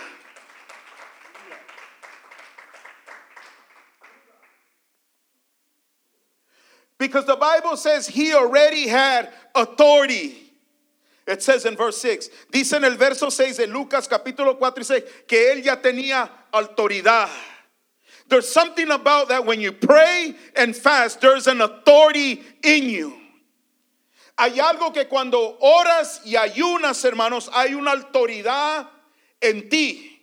Because 6.97 7.25
the 7.25 7.35
Bible 7.35 7.75
says 7.77 8.07
he 8.07 8.33
already 8.33 8.87
had 8.87 9.31
authority. 9.55 10.39
It 11.25 11.41
says 11.41 11.65
in 11.65 11.75
verse 11.77 11.97
6, 12.01 12.29
dice 12.51 12.73
en 12.73 12.83
el 12.83 12.97
verso 12.97 13.29
6 13.29 13.57
de 13.57 13.67
Lucas 13.67 14.07
capítulo 14.07 14.57
4 14.59 14.81
y 14.81 14.83
6 14.83 15.03
que 15.25 15.53
él 15.53 15.63
ya 15.63 15.77
tenía 15.77 16.29
autoridad. 16.53 17.29
There's 18.27 18.51
something 18.51 18.91
about 18.91 19.29
that 19.29 19.45
when 19.45 19.61
you 19.61 19.71
pray 19.71 20.35
and 20.55 20.75
fast, 20.75 21.21
there's 21.21 21.47
an 21.47 21.61
authority 21.61 22.41
in 22.63 22.89
you. 22.89 23.13
Hay 24.37 24.57
algo 24.59 24.93
que 24.93 25.05
cuando 25.05 25.57
oras 25.61 26.21
y 26.25 26.35
ayunas, 26.35 27.03
hermanos, 27.05 27.49
hay 27.53 27.73
una 27.73 27.91
autoridad 27.91 28.87
en 29.41 29.69
ti. 29.69 30.19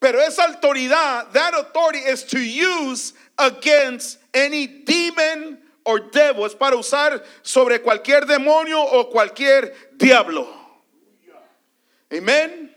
Pero 0.00 0.18
esa 0.20 0.42
autoridad, 0.42 1.32
that 1.32 1.54
authority 1.54 1.98
is 1.98 2.24
to 2.24 2.38
use 2.38 3.12
against 3.38 4.18
any 4.34 4.66
demon 4.66 5.58
or 5.84 6.00
devil. 6.00 6.44
Es 6.44 6.54
para 6.54 6.76
usar 6.76 7.22
sobre 7.42 7.80
cualquier 7.80 8.26
demonio 8.26 8.82
o 8.82 9.08
cualquier 9.10 9.72
diablo. 9.96 10.46
Amén. 12.10 12.70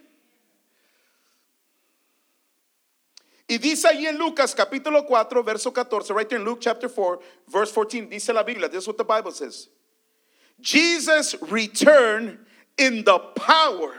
Y 3.50 3.58
dice 3.60 3.88
ahí 3.88 4.06
en 4.06 4.18
Lucas 4.18 4.54
capítulo 4.54 5.06
4, 5.06 5.42
verso 5.42 5.72
14, 5.72 6.14
right 6.14 6.28
there 6.28 6.40
in 6.40 6.46
Luke 6.46 6.60
chapter 6.60 6.90
4, 6.90 7.20
verse 7.48 7.72
14, 7.72 8.10
dice 8.10 8.30
la 8.34 8.44
Biblia, 8.44 8.68
this 8.68 8.84
is 8.84 8.88
what 8.88 8.98
the 8.98 9.06
Bible 9.06 9.32
says. 9.32 9.70
Jesus 10.60 11.34
returned 11.50 12.40
in 12.78 13.06
the 13.06 13.20
power 13.20 13.94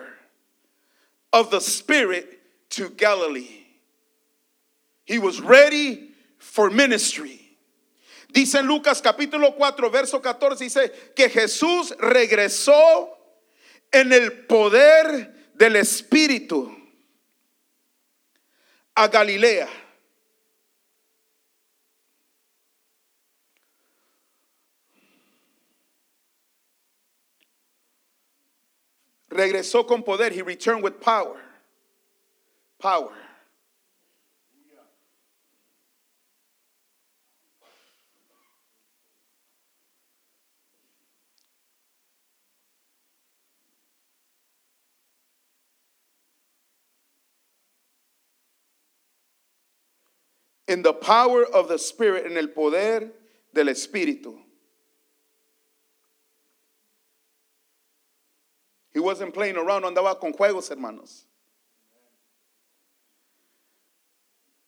of 1.32 1.50
the 1.50 1.60
Spirit 1.60 2.40
to 2.70 2.90
Galilee. 2.90 3.64
He 5.06 5.18
was 5.18 5.40
ready 5.40 6.10
for 6.36 6.68
ministry. 6.68 7.47
Dice 8.28 8.62
Lucas 8.62 9.00
capítulo 9.00 9.54
4, 9.54 9.90
verso 9.90 10.20
14, 10.20 10.64
dice 10.64 11.12
que 11.16 11.30
Jesús 11.30 11.94
regresó 11.98 13.16
en 13.90 14.12
el 14.12 14.46
poder 14.46 15.52
del 15.54 15.76
Espíritu 15.76 16.74
a 18.94 19.08
Galilea. 19.08 19.68
Regresó 29.30 29.86
con 29.86 30.02
poder. 30.02 30.32
He 30.32 30.42
returned 30.42 30.82
with 30.82 31.00
power. 31.00 31.40
Power. 32.78 33.27
In 50.68 50.82
the 50.82 50.92
power 50.92 51.44
of 51.44 51.68
the 51.68 51.78
Spirit, 51.78 52.26
en 52.26 52.36
el 52.36 52.48
poder 52.48 53.10
del 53.52 53.66
Espíritu. 53.66 54.38
He 58.92 59.00
wasn't 59.00 59.32
playing 59.32 59.56
around, 59.56 59.82
no 59.82 59.90
andaba 59.90 60.18
con 60.20 60.32
juegos, 60.32 60.68
hermanos. 60.68 61.24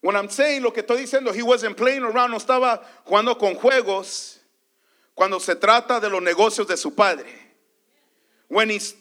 When 0.00 0.16
I'm 0.16 0.30
saying 0.30 0.62
lo 0.62 0.70
que 0.70 0.82
estoy 0.82 1.02
diciendo, 1.02 1.34
he 1.34 1.42
wasn't 1.42 1.76
playing 1.76 2.02
around, 2.02 2.30
no 2.30 2.38
estaba 2.38 2.82
jugando 3.06 3.38
con 3.38 3.54
juegos 3.56 4.38
cuando 5.14 5.38
se 5.38 5.54
trata 5.54 6.00
de 6.00 6.08
los 6.08 6.22
negocios 6.22 6.66
de 6.66 6.76
su 6.76 6.90
padre. 6.92 7.28
When 8.48 8.70
he's 8.70 8.94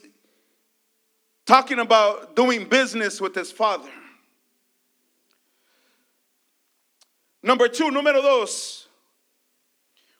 talking 1.46 1.78
about 1.78 2.36
doing 2.36 2.64
business 2.68 3.20
with 3.20 3.34
his 3.34 3.50
father. 3.50 3.90
Number 7.42 7.68
two, 7.68 7.90
número 7.90 8.22
dos. 8.22 8.86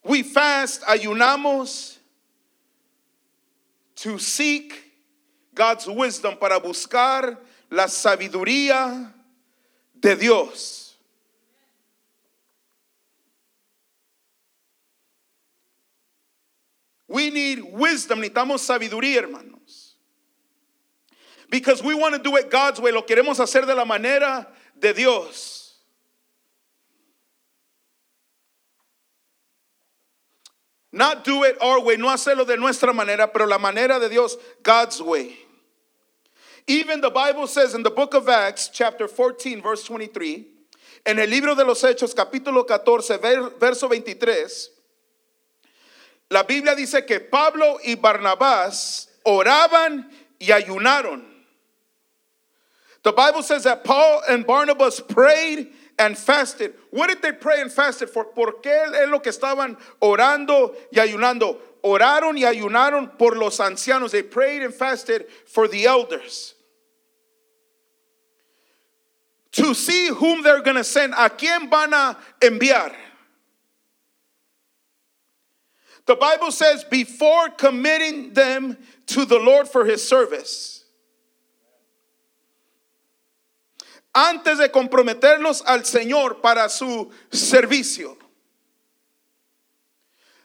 We 0.02 0.22
fast, 0.22 0.82
ayunamos 0.82 1.98
to 3.96 4.18
seek 4.18 4.72
God's 5.54 5.86
wisdom 5.86 6.36
para 6.36 6.58
buscar 6.58 7.36
la 7.70 7.84
sabiduría 7.84 9.12
de 10.00 10.16
Dios. 10.16 10.94
We 17.06 17.28
need 17.28 17.60
wisdom, 17.60 18.20
necesitamos 18.20 18.60
sabiduría, 18.60 19.22
hermanos. 19.22 19.96
Because 21.50 21.82
we 21.82 21.94
want 21.94 22.14
to 22.14 22.22
do 22.22 22.36
it 22.36 22.50
God's 22.50 22.80
way, 22.80 22.92
lo 22.92 23.02
queremos 23.02 23.40
hacer 23.40 23.66
de 23.66 23.74
la 23.74 23.84
manera 23.84 24.46
de 24.78 24.94
Dios. 24.94 25.59
Not 30.92 31.24
do 31.24 31.44
it 31.44 31.56
our 31.62 31.80
way, 31.80 31.96
no 31.96 32.08
hacerlo 32.08 32.44
de 32.46 32.56
nuestra 32.56 32.92
manera, 32.92 33.28
pero 33.32 33.46
la 33.46 33.58
manera 33.58 34.00
de 34.00 34.08
Dios, 34.08 34.36
God's 34.62 35.00
way. 35.00 35.36
Even 36.66 37.00
the 37.00 37.10
Bible 37.10 37.46
says 37.46 37.74
in 37.74 37.82
the 37.82 37.90
book 37.90 38.14
of 38.14 38.28
Acts, 38.28 38.68
chapter 38.68 39.06
14, 39.08 39.62
verse 39.62 39.86
23, 39.86 40.44
en 41.06 41.18
el 41.18 41.28
libro 41.28 41.54
de 41.54 41.64
los 41.64 41.82
Hechos, 41.82 42.14
capítulo 42.14 42.66
14, 42.66 43.18
ver- 43.18 43.50
verso 43.58 43.88
23, 43.88 44.70
la 46.30 46.42
Biblia 46.42 46.74
dice 46.74 47.06
que 47.06 47.20
Pablo 47.20 47.78
y 47.84 47.94
Barnabás 47.94 49.08
oraban 49.24 50.10
y 50.40 50.46
ayunaron. 50.48 51.22
The 53.02 53.12
Bible 53.12 53.42
says 53.42 53.64
that 53.64 53.82
Paul 53.84 54.22
and 54.28 54.46
Barnabas 54.46 55.00
prayed 55.00 55.72
and 56.00 56.16
fasted. 56.16 56.72
What 56.90 57.08
did 57.08 57.20
they 57.20 57.32
pray 57.32 57.60
and 57.60 57.70
fasted 57.70 58.08
for? 58.08 58.24
¿Por 58.24 58.62
qué 58.62 58.86
es 58.94 59.08
lo 59.08 59.20
que 59.20 59.30
estaban 59.30 59.76
orando 60.00 60.74
y 60.90 60.98
ayunando? 60.98 61.58
Oraron 61.84 62.38
y 62.38 62.44
ayunaron 62.44 63.18
por 63.18 63.36
los 63.36 63.58
ancianos. 63.58 64.10
They 64.10 64.22
prayed 64.22 64.62
and 64.62 64.72
fasted 64.72 65.26
for 65.46 65.68
the 65.68 65.84
elders. 65.84 66.54
To 69.52 69.74
see 69.74 70.08
whom 70.08 70.42
they're 70.42 70.62
going 70.62 70.76
to 70.76 70.84
send. 70.84 71.12
¿A 71.12 71.28
quién 71.28 71.68
van 71.68 71.92
a 71.92 72.16
enviar? 72.40 72.94
The 76.06 76.16
Bible 76.16 76.50
says 76.50 76.82
before 76.84 77.50
committing 77.50 78.32
them 78.32 78.78
to 79.08 79.26
the 79.26 79.38
Lord 79.38 79.68
for 79.68 79.84
his 79.84 80.06
service. 80.06 80.79
Antes 84.28 84.58
de 84.58 84.70
comprometerlos 84.70 85.62
al 85.66 85.84
Señor 85.84 86.40
para 86.40 86.68
su 86.68 87.10
servicio. 87.30 88.18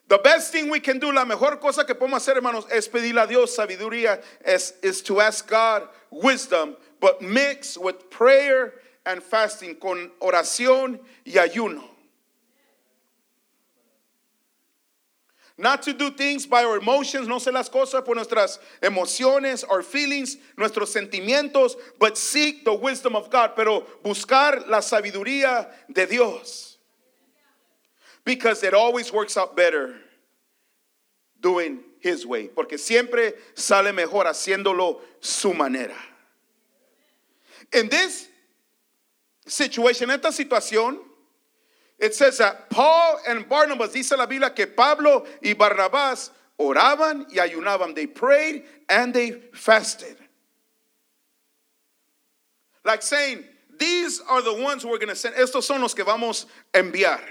The 0.07 0.19
best 0.19 0.51
thing 0.51 0.69
we 0.69 0.79
can 0.79 0.99
do, 0.99 1.11
la 1.11 1.25
mejor 1.25 1.59
cosa 1.59 1.83
que 1.83 1.95
podemos 1.95 2.21
hacer, 2.21 2.38
hermanos, 2.38 2.65
es 2.71 2.88
pedirle 2.88 3.21
a 3.23 3.27
Dios 3.27 3.55
sabiduría, 3.55 4.21
es, 4.43 4.75
is 4.83 5.01
to 5.01 5.19
ask 5.19 5.49
God 5.49 5.89
wisdom, 6.11 6.77
but 7.01 7.21
mix 7.21 7.75
with 7.77 8.09
prayer 8.11 8.75
and 9.05 9.21
fasting, 9.21 9.75
con 9.75 10.11
oración 10.21 10.99
y 11.25 11.33
ayuno. 11.33 11.94
Not 15.58 15.84
to 15.84 15.94
do 15.94 16.12
things 16.12 16.46
by 16.46 16.65
our 16.65 16.78
emotions, 16.78 17.30
no 17.30 17.38
hacer 17.38 17.54
las 17.54 17.70
cosas 17.70 18.04
por 18.04 18.15
nuestras 18.15 18.60
emociones, 18.82 19.63
our 19.70 19.82
feelings, 19.82 20.36
nuestros 20.58 20.94
sentimientos, 20.94 21.76
but 21.98 22.18
seek 22.18 22.65
the 22.65 22.74
wisdom 22.74 23.15
of 23.15 23.30
God, 23.30 23.52
pero 23.56 23.86
buscar 24.04 24.68
la 24.68 24.80
sabiduría 24.80 25.70
de 25.91 26.06
Dios. 26.08 26.78
Because 28.26 28.63
it 28.63 28.74
always 28.74 29.13
works 29.13 29.38
out 29.38 29.56
better 29.56 29.96
doing 31.39 31.80
His 32.02 32.26
way, 32.26 32.50
porque 32.50 32.78
siempre 32.78 33.34
sale 33.54 33.94
mejor 33.94 34.26
haciéndolo 34.26 35.00
su 35.22 35.54
manera. 35.54 35.96
In 37.72 37.88
this 37.88 38.28
situation, 39.48 40.10
esta 40.12 40.34
situación, 40.34 41.00
It 41.99 42.13
says 42.13 42.38
that 42.39 42.69
Paul 42.69 43.19
and 43.27 43.47
Barnabas, 43.47 43.93
dice 43.93 44.12
la 44.17 44.25
Biblia 44.25 44.49
que 44.49 44.67
Pablo 44.67 45.25
y 45.41 45.53
Barnabás 45.53 46.29
oraban 46.60 47.25
y 47.34 47.38
ayunaban. 47.38 47.95
They 47.95 48.08
prayed 48.08 48.63
and 48.89 49.13
they 49.13 49.31
fasted. 49.53 50.17
Like 52.84 53.01
saying, 53.01 53.43
these 53.79 54.21
are 54.29 54.41
the 54.41 54.53
ones 54.53 54.86
we're 54.86 54.97
going 54.97 55.10
to 55.10 55.15
send. 55.15 55.36
Estos 55.36 55.63
son 55.63 55.81
los 55.81 55.93
que 55.93 56.03
vamos 56.03 56.45
a 56.73 56.79
enviar. 56.79 57.21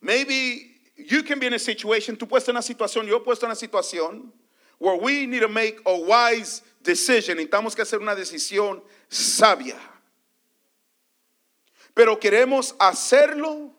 Maybe 0.00 0.80
you 0.96 1.22
can 1.22 1.38
be 1.38 1.46
in 1.46 1.54
a 1.54 1.58
situation, 1.58 2.16
tú 2.16 2.26
puedes 2.26 2.48
en 2.48 2.56
una 2.56 2.62
situación, 2.62 3.06
yo 3.06 3.18
he 3.18 3.20
puesto 3.20 3.44
en 3.44 3.50
una 3.50 3.56
situación 3.56 4.32
where 4.78 4.96
we 4.96 5.26
need 5.26 5.40
to 5.40 5.48
make 5.48 5.80
a 5.86 5.96
wise 5.96 6.62
decision. 6.82 7.36
Necesitamos 7.36 7.74
que 7.74 7.84
hacer 7.84 8.00
una 8.00 8.14
decisión 8.14 8.80
sabia. 9.10 9.78
Pero 11.98 12.20
queremos 12.20 12.76
hacerlo 12.78 13.72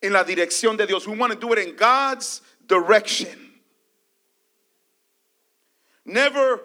en 0.00 0.14
la 0.14 0.24
dirección 0.24 0.78
de 0.78 0.86
Dios. 0.86 1.06
We 1.06 1.14
want 1.14 1.30
to 1.30 1.38
do 1.38 1.52
it 1.52 1.58
in 1.58 1.76
God's 1.76 2.40
direction. 2.66 3.60
Never 6.06 6.62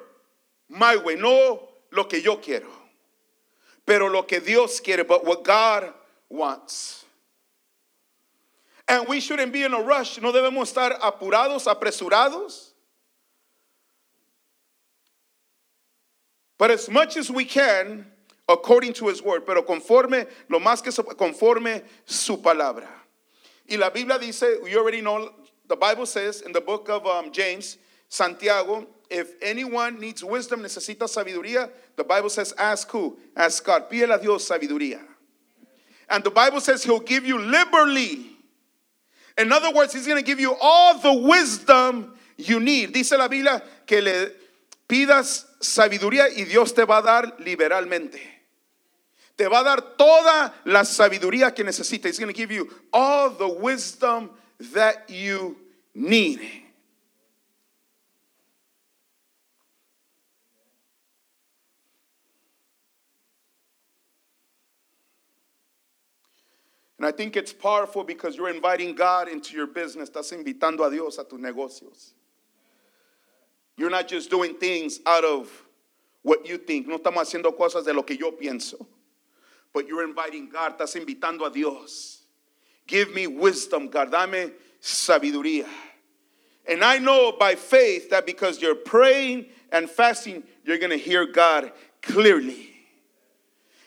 my 0.69 0.95
way, 0.95 1.15
no 1.15 1.67
lo 1.91 2.05
que 2.05 2.21
yo 2.21 2.37
quiero, 2.37 2.69
pero 3.85 4.07
lo 4.07 4.23
que 4.23 4.39
Dios 4.39 4.79
quiere, 4.79 5.03
but 5.03 5.25
what 5.25 5.43
God 5.43 5.93
wants. 6.29 7.03
And 8.87 9.05
we 9.09 9.19
shouldn't 9.19 9.51
be 9.51 9.63
in 9.63 9.73
a 9.73 9.81
rush, 9.81 10.17
no 10.21 10.31
debemos 10.31 10.73
estar 10.73 10.97
apurados, 11.01 11.65
apresurados. 11.67 12.69
But 16.57 16.71
as 16.71 16.89
much 16.89 17.17
as 17.17 17.29
we 17.29 17.43
can, 17.43 18.12
according 18.53 18.93
to 18.93 19.07
his 19.07 19.21
word, 19.21 19.45
pero 19.45 19.63
conforme, 19.63 20.27
lo 20.49 20.59
más 20.59 20.81
que 20.81 20.91
conforme 21.15 21.83
su 22.05 22.37
palabra. 22.37 22.87
Y 23.67 23.77
la 23.77 23.89
Biblia 23.89 24.19
dice, 24.19 24.59
you 24.69 24.79
already 24.79 25.01
know, 25.01 25.31
the 25.67 25.75
Bible 25.75 26.05
says 26.05 26.41
in 26.41 26.51
the 26.51 26.61
book 26.61 26.89
of 26.89 27.05
um, 27.05 27.31
James, 27.31 27.77
Santiago, 28.09 28.87
if 29.09 29.33
anyone 29.41 29.99
needs 29.99 30.23
wisdom, 30.23 30.61
necesita 30.61 31.07
sabiduría, 31.07 31.69
the 31.95 32.03
Bible 32.03 32.29
says, 32.29 32.53
ask 32.57 32.89
who? 32.91 33.17
Ask 33.35 33.63
God. 33.63 33.89
Pídele 33.89 34.15
a 34.15 34.19
Dios 34.19 34.47
sabiduría. 34.47 35.01
And 36.09 36.23
the 36.23 36.31
Bible 36.31 36.59
says 36.59 36.83
he'll 36.83 36.99
give 36.99 37.25
you 37.25 37.39
liberally. 37.39 38.27
In 39.37 39.51
other 39.51 39.71
words, 39.71 39.93
he's 39.93 40.05
going 40.05 40.19
to 40.19 40.25
give 40.25 40.39
you 40.39 40.55
all 40.61 40.99
the 40.99 41.13
wisdom 41.13 42.13
you 42.37 42.59
need. 42.59 42.93
Dice 42.93 43.11
la 43.17 43.27
Biblia 43.27 43.63
que 43.85 44.01
le 44.01 44.31
pidas 44.87 45.45
sabiduría 45.59 46.29
y 46.37 46.43
Dios 46.43 46.71
te 46.73 46.85
va 46.85 46.99
a 46.99 47.01
dar 47.01 47.37
liberalmente. 47.39 48.19
Te 49.37 49.47
va 49.47 49.59
a 49.59 49.63
dar 49.63 49.81
toda 49.97 50.53
la 50.65 50.83
sabiduría 50.85 51.53
que 51.53 51.63
necesitas. 51.63 52.05
He's 52.05 52.19
going 52.19 52.31
to 52.31 52.37
give 52.37 52.51
you 52.51 52.69
all 52.91 53.29
the 53.29 53.47
wisdom 53.47 54.29
that 54.73 55.09
you 55.09 55.57
need. 55.95 56.39
And 67.03 67.13
I 67.13 67.17
think 67.17 67.35
it's 67.35 67.51
powerful 67.51 68.05
because 68.05 68.37
you're 68.37 68.49
inviting 68.49 68.95
God 68.95 69.27
into 69.27 69.57
your 69.57 69.67
business. 69.67 70.09
Estás 70.09 70.31
invitando 70.31 70.87
a 70.87 70.89
Dios 70.89 71.17
a 71.17 71.25
tus 71.25 71.37
negocios. 71.37 72.13
You're 73.75 73.89
not 73.89 74.07
just 74.07 74.29
doing 74.29 74.53
things 74.53 75.01
out 75.05 75.25
of 75.25 75.51
what 76.21 76.47
you 76.47 76.57
think. 76.57 76.87
No 76.87 76.99
estamos 76.99 77.23
haciendo 77.23 77.57
cosas 77.57 77.83
de 77.83 77.93
lo 77.93 78.03
que 78.03 78.15
yo 78.15 78.31
pienso. 78.31 78.85
But 79.73 79.87
you're 79.87 80.03
inviting 80.03 80.49
God. 80.49 80.77
Estás 80.77 80.95
invitando 80.95 81.45
a 81.45 81.51
Dios. 81.51 82.21
Give 82.85 83.13
me 83.13 83.27
wisdom, 83.27 83.87
God. 83.87 84.11
Sabiduría. 84.81 85.67
And 86.67 86.83
I 86.83 86.99
know 86.99 87.33
by 87.37 87.55
faith 87.55 88.09
that 88.11 88.25
because 88.25 88.61
you're 88.61 88.75
praying 88.75 89.47
and 89.71 89.89
fasting, 89.89 90.43
you're 90.63 90.77
going 90.77 90.91
to 90.91 90.97
hear 90.97 91.25
God 91.25 91.71
clearly. 92.01 92.69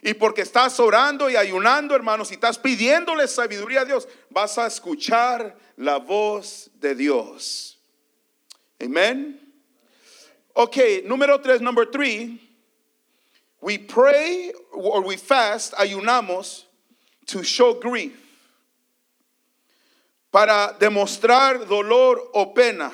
Y 0.03 0.13
porque 0.13 0.43
estás 0.43 0.79
orando 0.79 1.29
y 1.29 1.35
ayunando, 1.35 1.95
hermanos, 1.95 2.31
y 2.31 2.37
estás 2.37 2.59
pidiéndole 2.59 3.27
sabiduría 3.27 3.81
a 3.81 3.85
Dios, 3.85 4.07
vas 4.31 4.57
a 4.57 4.67
escuchar 4.67 5.57
la 5.77 5.99
voz 5.99 6.71
de 6.79 6.95
Dios. 6.95 7.79
Amen. 8.81 9.41
Okay, 10.55 11.03
número 11.05 11.41
tres, 11.43 11.61
number 11.61 11.87
three. 11.87 12.41
We 13.61 13.79
pray 13.79 14.53
or 14.73 15.03
we 15.03 15.17
fast, 15.17 15.73
ayunamos 15.75 16.65
to 17.27 17.43
show 17.43 17.75
grief. 17.75 18.13
Para 20.31 20.77
demostrar 20.79 21.67
dolor 21.67 22.21
o 22.35 22.53
pena. 22.53 22.93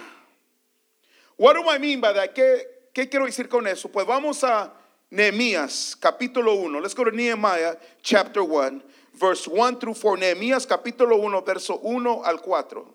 What 1.37 1.55
do 1.55 1.68
I 1.68 1.79
mean 1.79 2.01
by 2.01 2.12
that? 2.12 2.35
¿Qué, 2.35 2.62
qué 2.94 3.11
quiero 3.11 3.27
decir 3.27 3.48
con 3.48 3.66
eso? 3.66 3.88
Pues 3.88 4.07
vamos 4.07 4.44
a 4.44 4.70
Nehemías 5.11 5.96
capítulo 5.98 6.55
1. 6.55 6.81
Let's 6.81 6.94
go 6.94 7.05
to 7.05 7.11
Nehemiah 7.11 7.77
chapter 8.03 8.42
1, 8.42 8.83
verse 9.14 9.48
1 9.48 9.79
through 9.79 9.94
4. 9.94 10.16
Nehemías 10.18 10.66
capítulo 10.66 11.16
1, 11.20 11.42
verso 11.42 11.81
1 11.83 12.22
al 12.25 12.40
4. 12.40 12.87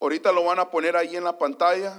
Ahorita 0.00 0.32
lo 0.32 0.44
van 0.44 0.58
a 0.58 0.70
poner 0.70 0.96
ahí 0.96 1.16
en 1.16 1.24
la 1.24 1.38
pantalla. 1.38 1.94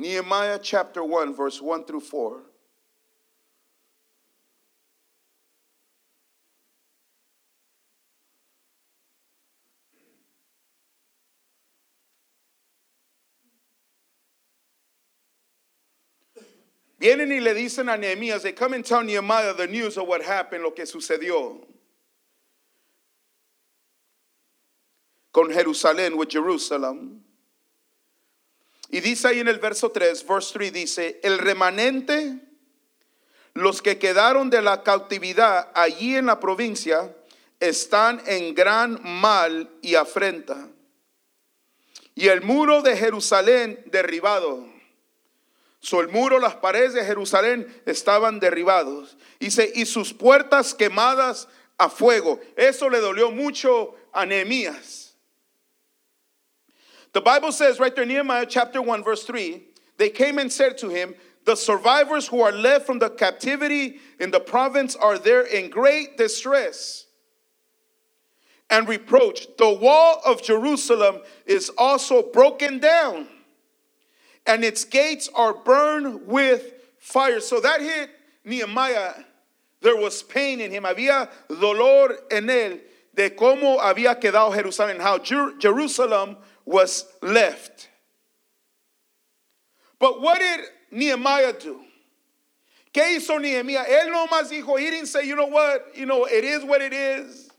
Nehemiah 0.00 0.58
chapter 0.62 1.04
1, 1.04 1.36
verse 1.36 1.60
1 1.60 1.84
through 1.84 2.00
4. 2.00 2.40
Vienen 16.98 17.30
y 17.30 17.40
le 17.40 17.52
dicen 17.52 17.92
a 17.92 17.98
Nehemías, 17.98 18.40
they 18.40 18.52
come 18.52 18.72
and 18.72 18.84
tell 18.86 19.02
Nehemiah 19.02 19.52
the 19.52 19.66
news 19.66 19.98
of 19.98 20.08
what 20.08 20.22
happened, 20.22 20.62
lo 20.62 20.70
que 20.70 20.84
sucedió 20.84 21.58
con 25.30 25.50
Jerusalén, 25.50 26.16
with 26.16 26.30
Jerusalem. 26.30 27.20
Y 28.90 29.00
dice 29.00 29.28
ahí 29.28 29.40
en 29.40 29.48
el 29.48 29.58
verso 29.58 29.90
3, 29.90 30.26
verse 30.26 30.52
3 30.54 30.72
dice, 30.72 31.20
el 31.22 31.38
remanente, 31.38 32.38
los 33.54 33.82
que 33.82 33.98
quedaron 33.98 34.50
de 34.50 34.62
la 34.62 34.82
cautividad 34.82 35.70
allí 35.74 36.16
en 36.16 36.26
la 36.26 36.40
provincia, 36.40 37.14
están 37.60 38.22
en 38.26 38.54
gran 38.54 39.00
mal 39.02 39.70
y 39.82 39.94
afrenta. 39.94 40.68
Y 42.14 42.28
el 42.28 42.42
muro 42.42 42.82
de 42.82 42.96
Jerusalén 42.96 43.82
derribado. 43.86 44.66
So 45.80 46.00
el 46.00 46.08
muro, 46.08 46.38
las 46.38 46.56
paredes 46.56 46.92
de 46.92 47.04
Jerusalén 47.04 47.82
estaban 47.86 48.40
derribados. 48.40 49.16
Dice, 49.38 49.70
y 49.74 49.86
sus 49.86 50.12
puertas 50.12 50.74
quemadas 50.74 51.48
a 51.78 51.88
fuego. 51.88 52.40
Eso 52.56 52.90
le 52.90 52.98
dolió 52.98 53.30
mucho 53.30 53.94
a 54.12 54.26
Nehemías. 54.26 54.99
The 57.12 57.20
Bible 57.20 57.52
says 57.52 57.80
right 57.80 57.94
there, 57.94 58.06
Nehemiah 58.06 58.46
chapter 58.48 58.80
1, 58.80 59.02
verse 59.02 59.24
3, 59.24 59.62
they 59.96 60.10
came 60.10 60.38
and 60.38 60.52
said 60.52 60.78
to 60.78 60.88
him, 60.88 61.14
The 61.44 61.56
survivors 61.56 62.28
who 62.28 62.40
are 62.40 62.52
left 62.52 62.86
from 62.86 62.98
the 62.98 63.10
captivity 63.10 63.98
in 64.18 64.30
the 64.30 64.40
province 64.40 64.94
are 64.96 65.18
there 65.18 65.42
in 65.42 65.70
great 65.70 66.16
distress 66.16 67.06
and 68.70 68.88
reproach. 68.88 69.48
The 69.58 69.70
wall 69.70 70.20
of 70.24 70.42
Jerusalem 70.42 71.20
is 71.44 71.70
also 71.76 72.22
broken 72.22 72.78
down, 72.78 73.26
and 74.46 74.64
its 74.64 74.84
gates 74.84 75.28
are 75.34 75.52
burned 75.52 76.26
with 76.26 76.72
fire. 76.98 77.40
So 77.40 77.60
that 77.60 77.80
hit 77.80 78.10
Nehemiah. 78.44 79.14
There 79.82 79.96
was 79.96 80.22
pain 80.22 80.60
in 80.60 80.70
him. 80.70 80.84
Había 80.84 81.28
dolor 81.48 82.14
en 82.30 82.48
él 82.48 82.80
de 83.14 83.30
cómo 83.30 83.80
había 83.80 84.20
quedado 84.20 84.54
Jerusalén, 84.54 85.00
how 85.00 85.18
Jer- 85.18 85.58
Jerusalem 85.58 86.36
was 86.70 87.04
left. 87.20 87.88
But 89.98 90.22
what 90.22 90.38
did 90.38 90.60
Nehemiah 90.90 91.52
do? 91.52 91.80
¿Qué 92.94 93.16
hizo 93.16 93.40
Nehemiah? 93.40 93.84
Él 93.84 94.08
dijo, 94.48 94.78
he 94.78 94.90
didn't 94.90 95.06
say, 95.06 95.26
you 95.26 95.36
know 95.36 95.46
what, 95.46 95.86
you 95.94 96.06
know, 96.06 96.24
it 96.24 96.44
is 96.44 96.64
what 96.64 96.80
it 96.80 96.92
is. 96.92 97.50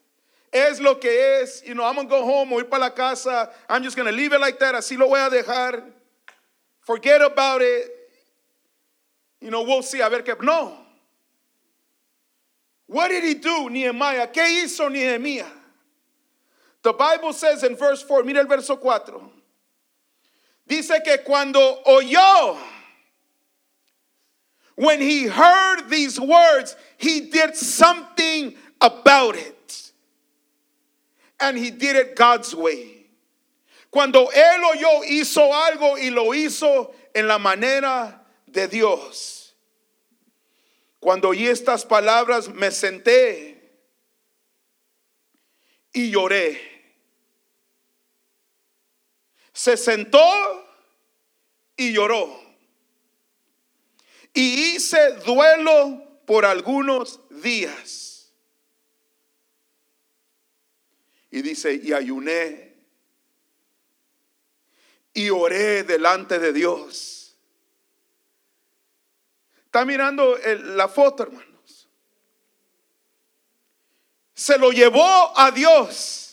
Es 0.51 0.79
lo 0.81 0.95
que 0.95 1.09
es, 1.09 1.61
you 1.65 1.73
know, 1.73 1.85
I'm 1.85 1.95
gonna 1.95 2.09
go 2.09 2.25
home 2.25 2.49
para 2.65 2.79
la 2.79 2.89
casa. 2.89 3.49
I'm 3.69 3.83
just 3.83 3.95
gonna 3.95 4.11
leave 4.11 4.33
it 4.33 4.41
like 4.41 4.59
that. 4.59 4.75
Así 4.75 4.97
lo 4.97 5.07
voy 5.07 5.25
a 5.25 5.29
dejar. 5.29 5.83
Forget 6.81 7.21
about 7.21 7.61
it. 7.61 7.89
You 9.39 9.49
know, 9.49 9.63
we'll 9.63 9.83
see. 9.83 10.01
A 10.01 10.09
ver 10.09 10.21
qué. 10.23 10.41
No. 10.43 10.77
What 12.87 13.07
did 13.07 13.23
he 13.23 13.35
do, 13.35 13.69
Nehemiah? 13.69 14.27
¿Qué 14.27 14.63
hizo 14.63 14.91
Nehemiah? 14.91 15.60
The 16.83 16.93
Bible 16.93 17.33
says 17.33 17.63
in 17.63 17.75
verse 17.75 18.01
4, 18.01 18.23
mira 18.23 18.39
el 18.39 18.47
verso 18.47 18.75
4. 18.75 19.21
Dice 20.67 21.03
que 21.03 21.17
cuando 21.19 21.79
oyó, 21.85 22.57
when 24.75 24.99
he 24.99 25.25
heard 25.25 25.89
these 25.89 26.19
words, 26.19 26.75
he 26.97 27.29
did 27.29 27.55
something 27.55 28.55
about 28.79 29.35
it. 29.35 29.91
And 31.39 31.57
he 31.57 31.71
did 31.71 31.95
it 31.95 32.15
God's 32.15 32.55
way. 32.55 33.05
Cuando 33.91 34.27
él 34.27 34.63
oyó, 34.63 35.03
hizo 35.03 35.51
algo 35.51 35.97
y 35.97 36.09
lo 36.09 36.31
hizo 36.33 36.93
en 37.13 37.27
la 37.27 37.37
manera 37.37 38.21
de 38.49 38.67
Dios. 38.67 39.53
Cuando 41.01 41.29
oí 41.29 41.47
estas 41.47 41.83
palabras, 41.83 42.47
me 42.47 42.71
senté 42.71 43.57
y 45.93 46.11
lloré. 46.11 46.70
Se 49.53 49.77
sentó 49.77 50.21
y 51.75 51.93
lloró. 51.93 52.39
Y 54.33 54.75
hice 54.75 55.13
duelo 55.25 56.21
por 56.25 56.45
algunos 56.45 57.19
días. 57.29 58.31
Y 61.29 61.41
dice, 61.41 61.73
y 61.73 61.93
ayuné 61.93 62.71
y 65.13 65.29
oré 65.29 65.83
delante 65.83 66.39
de 66.39 66.53
Dios. 66.53 67.35
Está 69.65 69.85
mirando 69.85 70.37
la 70.37 70.87
foto, 70.87 71.23
hermanos. 71.23 71.87
Se 74.33 74.57
lo 74.57 74.71
llevó 74.71 75.37
a 75.37 75.51
Dios. 75.51 76.30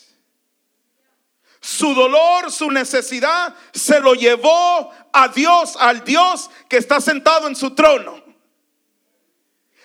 Su 1.69 1.93
dolor, 1.93 2.51
su 2.51 2.71
necesidad, 2.71 3.55
se 3.75 4.01
lo 4.01 4.15
llevó 4.15 4.91
a 5.13 5.29
Dios, 5.29 5.77
al 5.79 6.03
Dios 6.03 6.49
que 6.67 6.79
está 6.79 6.99
sentado 6.99 7.47
en 7.47 7.55
su 7.55 7.75
trono. 7.75 8.25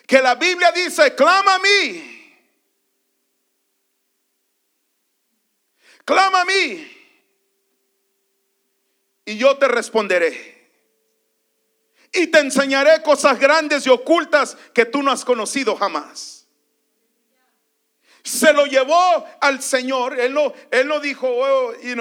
Que 0.08 0.22
la 0.22 0.36
Biblia 0.36 0.72
dice, 0.72 1.14
clama 1.14 1.56
a 1.56 1.60
mí. 1.60 2.36
Clama 6.06 6.40
a 6.40 6.46
mí. 6.46 6.88
Y 9.26 9.38
yo 9.38 9.58
te 9.58 9.68
responderé. 9.68 10.70
y 12.14 12.28
te 12.28 12.40
enseñaré 12.40 13.02
cosas 13.04 13.38
grandes 13.38 13.86
y 13.86 13.90
ocultas 13.90 14.56
que 14.74 14.86
tú 14.86 15.04
no 15.04 15.12
has 15.12 15.26
conocido 15.26 15.76
jamás. 15.76 16.43
Se 18.24 18.54
lo 18.54 18.66
llevó 18.66 19.26
al 19.42 19.62
Señor. 19.62 20.20
Él 20.20 20.34
no, 20.34 20.54
él 20.72 20.88
no 20.88 21.00
dijo, 21.00 21.28
oh, 21.28 21.74
eh, 21.74 21.92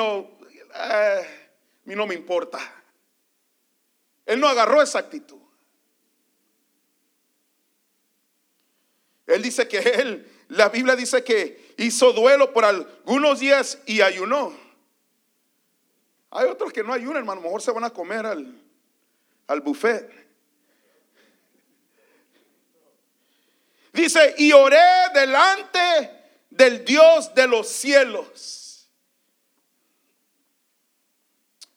a 0.75 1.23
mí 1.85 1.95
no 1.95 2.07
me 2.07 2.15
importa. 2.15 2.59
Él 4.25 4.39
no 4.39 4.49
agarró 4.49 4.81
esa 4.81 5.01
actitud. 5.01 5.41
Él 9.27 9.43
dice 9.43 9.67
que 9.67 9.79
él, 9.79 10.31
la 10.49 10.69
Biblia 10.69 10.95
dice 10.95 11.25
que 11.25 11.75
hizo 11.79 12.13
duelo 12.13 12.53
por 12.53 12.65
algunos 12.65 13.41
días 13.41 13.79
y 13.87 14.01
ayunó. 14.01 14.53
Hay 16.31 16.47
otros 16.49 16.73
que 16.73 16.83
no 16.83 16.93
ayunan, 16.93 17.19
hermano. 17.19 17.41
A 17.41 17.43
lo 17.43 17.49
mejor 17.49 17.63
se 17.63 17.73
van 17.73 17.85
a 17.85 17.91
comer 17.91 18.27
al, 18.27 18.63
al 19.47 19.61
buffet. 19.61 20.22
Dice, 23.93 24.35
y 24.39 24.53
oré 24.53 24.79
delante 25.15 26.11
del 26.51 26.85
Dios 26.85 27.35
de 27.35 27.47
los 27.47 27.69
cielos. 27.69 28.89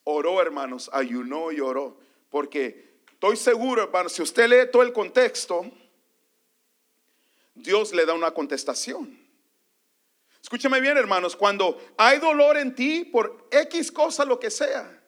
Oró, 0.04 0.40
hermanos, 0.40 0.88
ayunó 0.92 1.52
y 1.52 1.60
oró. 1.60 1.98
Porque 2.30 3.00
estoy 3.12 3.36
seguro, 3.36 3.82
hermanos, 3.82 4.12
si 4.12 4.22
usted 4.22 4.48
lee 4.48 4.70
todo 4.70 4.82
el 4.82 4.92
contexto, 4.92 5.70
Dios 7.54 7.92
le 7.92 8.06
da 8.06 8.14
una 8.14 8.30
contestación. 8.30 9.18
Escúchame 10.42 10.80
bien, 10.80 10.96
hermanos, 10.96 11.34
cuando 11.34 11.76
hay 11.96 12.18
dolor 12.18 12.56
en 12.56 12.74
ti 12.74 13.04
por 13.04 13.48
X 13.50 13.90
cosa, 13.90 14.24
lo 14.24 14.38
que 14.38 14.50
sea, 14.50 15.02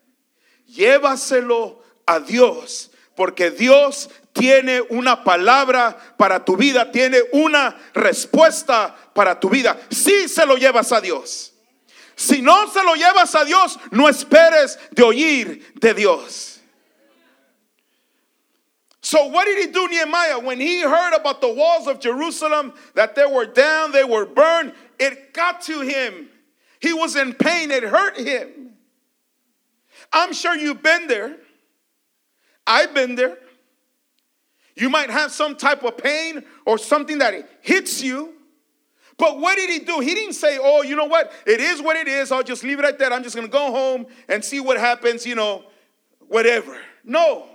llévaselo 0.66 1.80
a 2.06 2.18
Dios, 2.18 2.90
porque 3.14 3.50
Dios 3.52 4.10
tiene 4.38 4.80
una 4.90 5.24
palabra 5.24 5.96
para 6.16 6.44
tu 6.44 6.56
vida, 6.56 6.90
tiene 6.92 7.18
una 7.32 7.76
respuesta 7.92 8.94
para 9.12 9.38
tu 9.38 9.50
vida. 9.50 9.76
Si 9.90 10.28
se 10.28 10.46
lo 10.46 10.56
llevas 10.56 10.92
a 10.92 11.00
Dios. 11.00 11.52
Si 12.14 12.40
no 12.40 12.68
se 12.68 12.82
lo 12.82 12.94
llevas 12.94 13.34
a 13.34 13.44
Dios, 13.44 13.78
no 13.90 14.08
esperes 14.08 14.78
de 14.92 15.02
oír 15.02 15.74
de 15.80 15.94
Dios. 15.94 16.60
So 19.00 19.28
what 19.28 19.46
did 19.46 19.58
he 19.58 19.72
do 19.72 19.88
Nehemiah 19.88 20.38
when 20.40 20.60
he 20.60 20.82
heard 20.82 21.14
about 21.14 21.40
the 21.40 21.52
walls 21.52 21.86
of 21.86 21.98
Jerusalem 22.00 22.74
that 22.94 23.14
they 23.14 23.24
were 23.24 23.46
down, 23.46 23.92
they 23.92 24.04
were 24.04 24.26
burned, 24.26 24.72
it 24.98 25.32
got 25.32 25.62
to 25.62 25.80
him. 25.80 26.28
He 26.80 26.92
was 26.92 27.16
in 27.16 27.32
pain, 27.34 27.70
it 27.70 27.84
hurt 27.84 28.18
him. 28.18 28.74
I'm 30.12 30.32
sure 30.32 30.54
you've 30.54 30.82
been 30.82 31.06
there. 31.06 31.36
I've 32.66 32.92
been 32.94 33.14
there. 33.14 33.38
You 34.80 34.88
might 34.88 35.10
have 35.10 35.32
some 35.32 35.56
type 35.56 35.82
of 35.82 35.98
pain 35.98 36.44
or 36.64 36.78
something 36.78 37.18
that 37.18 37.48
hits 37.62 38.02
you. 38.02 38.34
But 39.16 39.40
what 39.40 39.56
did 39.56 39.68
he 39.68 39.80
do? 39.80 39.98
He 39.98 40.14
didn't 40.14 40.34
say, 40.34 40.58
oh, 40.60 40.82
you 40.82 40.94
know 40.94 41.06
what? 41.06 41.32
It 41.44 41.60
is 41.60 41.82
what 41.82 41.96
it 41.96 42.06
is. 42.06 42.30
I'll 42.30 42.44
just 42.44 42.62
leave 42.62 42.78
it 42.78 42.84
at 42.84 43.00
that. 43.00 43.12
I'm 43.12 43.24
just 43.24 43.34
going 43.34 43.48
to 43.48 43.52
go 43.52 43.72
home 43.72 44.06
and 44.28 44.44
see 44.44 44.60
what 44.60 44.78
happens, 44.78 45.26
you 45.26 45.34
know, 45.34 45.64
whatever. 46.28 46.78
No. 47.02 47.46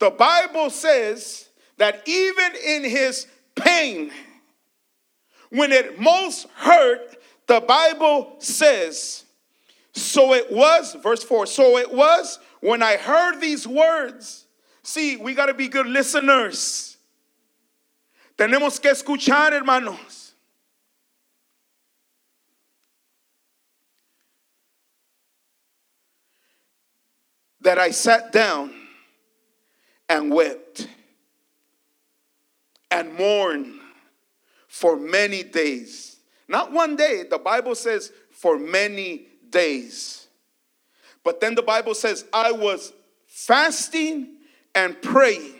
The 0.00 0.10
Bible 0.10 0.70
says 0.70 1.48
that 1.76 2.02
even 2.06 2.52
in 2.66 2.82
his 2.82 3.28
pain, 3.54 4.10
when 5.50 5.70
it 5.70 6.00
most 6.00 6.48
hurt, 6.56 7.16
the 7.46 7.60
Bible 7.60 8.34
says, 8.38 9.24
so 9.92 10.32
it 10.34 10.50
was, 10.50 10.96
verse 11.00 11.22
4, 11.22 11.46
so 11.46 11.76
it 11.76 11.92
was 11.92 12.40
when 12.60 12.82
I 12.82 12.96
heard 12.96 13.40
these 13.40 13.68
words, 13.68 14.46
see, 14.82 15.16
we 15.16 15.34
got 15.34 15.46
to 15.46 15.54
be 15.54 15.68
good 15.68 15.86
listeners. 15.86 16.96
Tenemos 18.36 18.80
que 18.80 18.90
escuchar, 18.90 19.52
hermanos. 19.52 20.32
That 27.60 27.78
I 27.78 27.90
sat 27.90 28.32
down 28.32 28.72
and 30.08 30.32
wept 30.32 30.88
and 32.90 33.14
mourned 33.14 33.78
for 34.66 34.96
many 34.96 35.44
days. 35.44 36.16
Not 36.48 36.72
one 36.72 36.96
day, 36.96 37.24
the 37.30 37.38
Bible 37.38 37.74
says 37.74 38.12
for 38.30 38.58
many 38.58 39.26
days. 39.48 40.26
But 41.22 41.40
then 41.40 41.54
the 41.54 41.62
Bible 41.62 41.94
says, 41.94 42.24
I 42.32 42.50
was 42.50 42.92
fasting 43.26 44.38
and 44.74 45.00
praying 45.02 45.54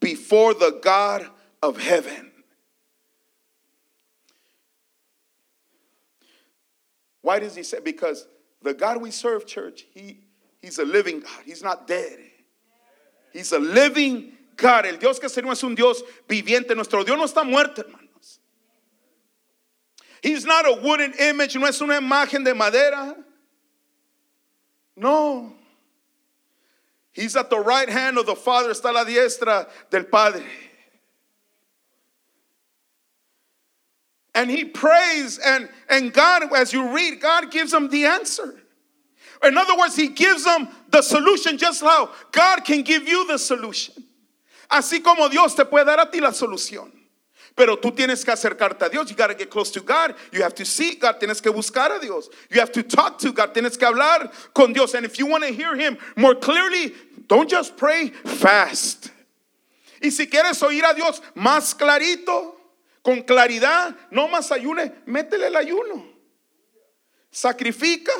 before 0.00 0.54
the 0.54 0.78
God 0.82 1.26
of 1.62 1.78
heaven. 1.78 2.30
Why 7.22 7.38
does 7.38 7.54
he 7.54 7.62
say? 7.62 7.78
Because 7.80 8.26
the 8.62 8.74
God 8.74 9.00
we 9.00 9.10
serve, 9.10 9.46
church, 9.46 9.86
he, 9.94 10.18
he's 10.60 10.78
a 10.78 10.84
living 10.84 11.20
God. 11.20 11.42
He's 11.44 11.62
not 11.62 11.86
dead. 11.86 12.18
He's 13.32 13.52
a 13.52 13.58
living 13.58 14.32
God. 14.56 14.86
El 14.86 14.96
Dios 14.98 15.18
que 15.18 15.28
tenemos 15.28 15.52
es 15.52 15.64
un 15.64 15.74
Dios 15.74 16.02
viviente. 16.28 16.74
Nuestro 16.74 17.04
Dios 17.04 17.16
no 17.16 17.24
está 17.24 17.48
muerto, 17.48 17.82
hermanos. 17.82 18.40
He's 20.22 20.44
not 20.44 20.66
a 20.66 20.80
wooden 20.80 21.14
image, 21.18 21.56
no 21.56 21.66
es 21.66 21.80
una 21.80 21.98
imagen 21.98 22.44
de 22.44 22.54
madera. 22.54 23.16
No. 24.96 25.54
He's 27.12 27.36
at 27.36 27.50
the 27.50 27.58
right 27.58 27.88
hand 27.88 28.18
of 28.18 28.26
the 28.26 28.34
Father, 28.34 28.70
está 28.70 28.90
a 28.90 28.92
la 28.92 29.04
diestra 29.04 29.68
del 29.90 30.04
Padre. 30.04 30.44
And 34.34 34.50
he 34.50 34.64
prays, 34.64 35.38
and, 35.38 35.68
and 35.90 36.12
God, 36.12 36.54
as 36.56 36.72
you 36.72 36.94
read, 36.94 37.20
God 37.20 37.50
gives 37.50 37.72
him 37.74 37.90
the 37.90 38.06
answer. 38.06 38.62
In 39.42 39.58
other 39.58 39.76
words, 39.76 39.94
he 39.94 40.08
gives 40.08 40.44
them 40.44 40.68
the 40.88 41.02
solution, 41.02 41.58
just 41.58 41.82
how 41.82 42.10
God 42.30 42.64
can 42.64 42.82
give 42.82 43.06
you 43.06 43.26
the 43.26 43.38
solution. 43.38 43.94
Así 44.70 45.02
como 45.02 45.28
Dios 45.28 45.54
te 45.54 45.64
puede 45.64 45.84
dar 45.84 46.00
a 46.00 46.10
ti 46.10 46.20
la 46.20 46.30
solución. 46.30 46.90
Pero 47.54 47.76
tú 47.76 47.92
tienes 47.92 48.24
que 48.24 48.30
acercarte 48.30 48.86
a 48.86 48.88
Dios. 48.88 49.10
You 49.10 49.16
got 49.16 49.28
to 49.28 49.34
get 49.34 49.50
close 49.50 49.70
to 49.72 49.80
God. 49.80 50.14
You 50.32 50.42
have 50.42 50.54
to 50.54 50.64
seek 50.64 51.00
God. 51.00 51.20
Tienes 51.20 51.42
que 51.42 51.52
buscar 51.52 51.94
a 51.94 52.00
Dios. 52.00 52.30
You 52.50 52.60
have 52.60 52.72
to 52.72 52.82
talk 52.82 53.18
to 53.18 53.32
God. 53.32 53.52
Tienes 53.54 53.78
que 53.78 53.86
hablar 53.86 54.32
con 54.54 54.72
Dios. 54.72 54.94
And 54.94 55.04
if 55.04 55.18
you 55.18 55.26
want 55.26 55.44
to 55.44 55.52
hear 55.52 55.76
Him 55.76 55.98
more 56.16 56.34
clearly, 56.34 56.94
don't 57.28 57.50
just 57.50 57.76
pray 57.76 58.08
fast. 58.08 59.10
Y 60.02 60.10
si 60.10 60.26
quieres 60.26 60.62
oír 60.62 60.82
a 60.84 60.94
Dios 60.94 61.20
más 61.36 61.74
clarito, 61.74 62.54
con 63.02 63.22
claridad, 63.22 63.94
no 64.10 64.28
más 64.28 64.50
ayune, 64.50 64.92
métele 65.06 65.46
el 65.46 65.56
ayuno. 65.56 66.04
Sacrifica. 67.30 68.12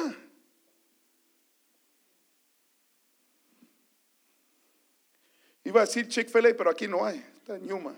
Iba 5.65 5.83
a 5.83 5.87
decir 5.87 6.09
Chick-fil-A, 6.09 6.55
pero 6.57 6.71
aquí 6.71 6.87
no 6.87 7.05
hay. 7.05 7.25
Está 7.39 7.57
en 7.57 7.69
Yuma. 7.69 7.95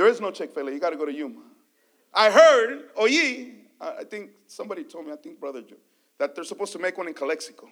There 0.00 0.08
is 0.08 0.18
no 0.18 0.30
Chick 0.30 0.54
fil 0.54 0.66
A. 0.66 0.72
You 0.72 0.80
got 0.80 0.90
to 0.90 0.96
go 0.96 1.04
to 1.04 1.12
Yuma. 1.12 1.42
I 2.14 2.30
heard, 2.30 2.94
oí, 2.94 3.52
I 3.78 4.02
think 4.04 4.30
somebody 4.46 4.82
told 4.82 5.04
me, 5.04 5.12
I 5.12 5.16
think 5.16 5.38
Brother 5.38 5.60
Joe, 5.60 5.76
that 6.16 6.34
they're 6.34 6.42
supposed 6.42 6.72
to 6.72 6.78
make 6.78 6.96
one 6.96 7.08
in 7.08 7.12
Calexico. 7.12 7.68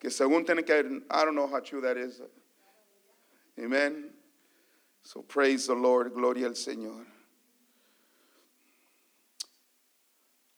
Que 0.00 0.10
según 0.10 0.44
tienen 0.44 0.66
que, 0.66 1.02
I 1.08 1.24
don't 1.24 1.36
know 1.36 1.46
how 1.46 1.60
true 1.60 1.80
that 1.82 1.96
is. 1.96 2.20
Amen. 3.56 4.10
So 5.04 5.22
praise 5.22 5.68
the 5.68 5.76
Lord. 5.76 6.12
Gloria 6.12 6.46
al 6.46 6.54
Señor. 6.54 7.04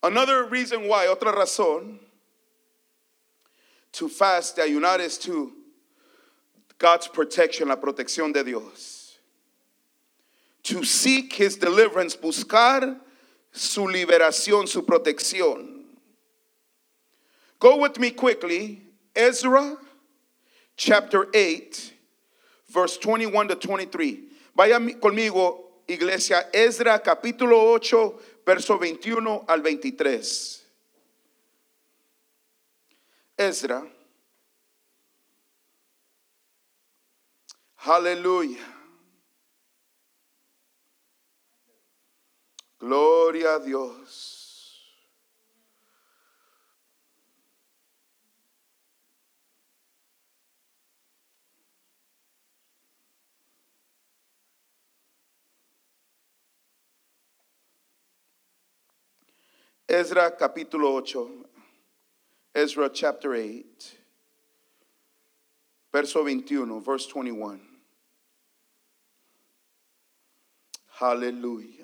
Another 0.02 0.46
reason 0.46 0.88
why, 0.88 1.08
otra 1.08 1.34
razón, 1.34 1.98
to 3.92 4.08
fast, 4.08 4.56
ayunar 4.56 4.98
is 5.00 5.18
to 5.18 5.52
God's 6.78 7.06
protection, 7.06 7.68
la 7.68 7.76
protección 7.76 8.32
de 8.32 8.44
Dios 8.44 8.97
to 10.68 10.84
seek 10.84 11.32
his 11.32 11.56
deliverance, 11.56 12.14
buscar 12.14 13.00
su 13.50 13.86
liberación, 13.86 14.68
su 14.68 14.82
protección. 14.82 15.84
Go 17.58 17.78
with 17.78 17.98
me 17.98 18.10
quickly, 18.10 18.82
Ezra 19.16 19.78
chapter 20.76 21.28
8, 21.32 21.92
verse 22.68 22.98
21 22.98 23.48
to 23.48 23.56
23. 23.56 24.18
Vaya 24.54 24.78
conmigo, 25.00 25.58
iglesia, 25.88 26.44
Ezra 26.52 27.00
capítulo 27.02 27.74
8, 27.74 28.20
verso 28.44 28.76
21 28.76 29.46
al 29.48 29.62
23. 29.62 30.64
Ezra. 33.38 33.86
Aleluya. 37.86 38.77
Gloria 42.78 43.56
a 43.56 43.58
Dios. 43.58 44.38
Ezra 59.90 60.30
capítulo 60.36 60.90
8, 60.90 61.48
Ezra 62.52 62.90
chapter 62.90 63.32
8, 63.32 63.96
verso 65.90 66.22
21, 66.22 66.80
verse 66.80 67.06
21. 67.10 67.58
Hallelujah. 71.00 71.77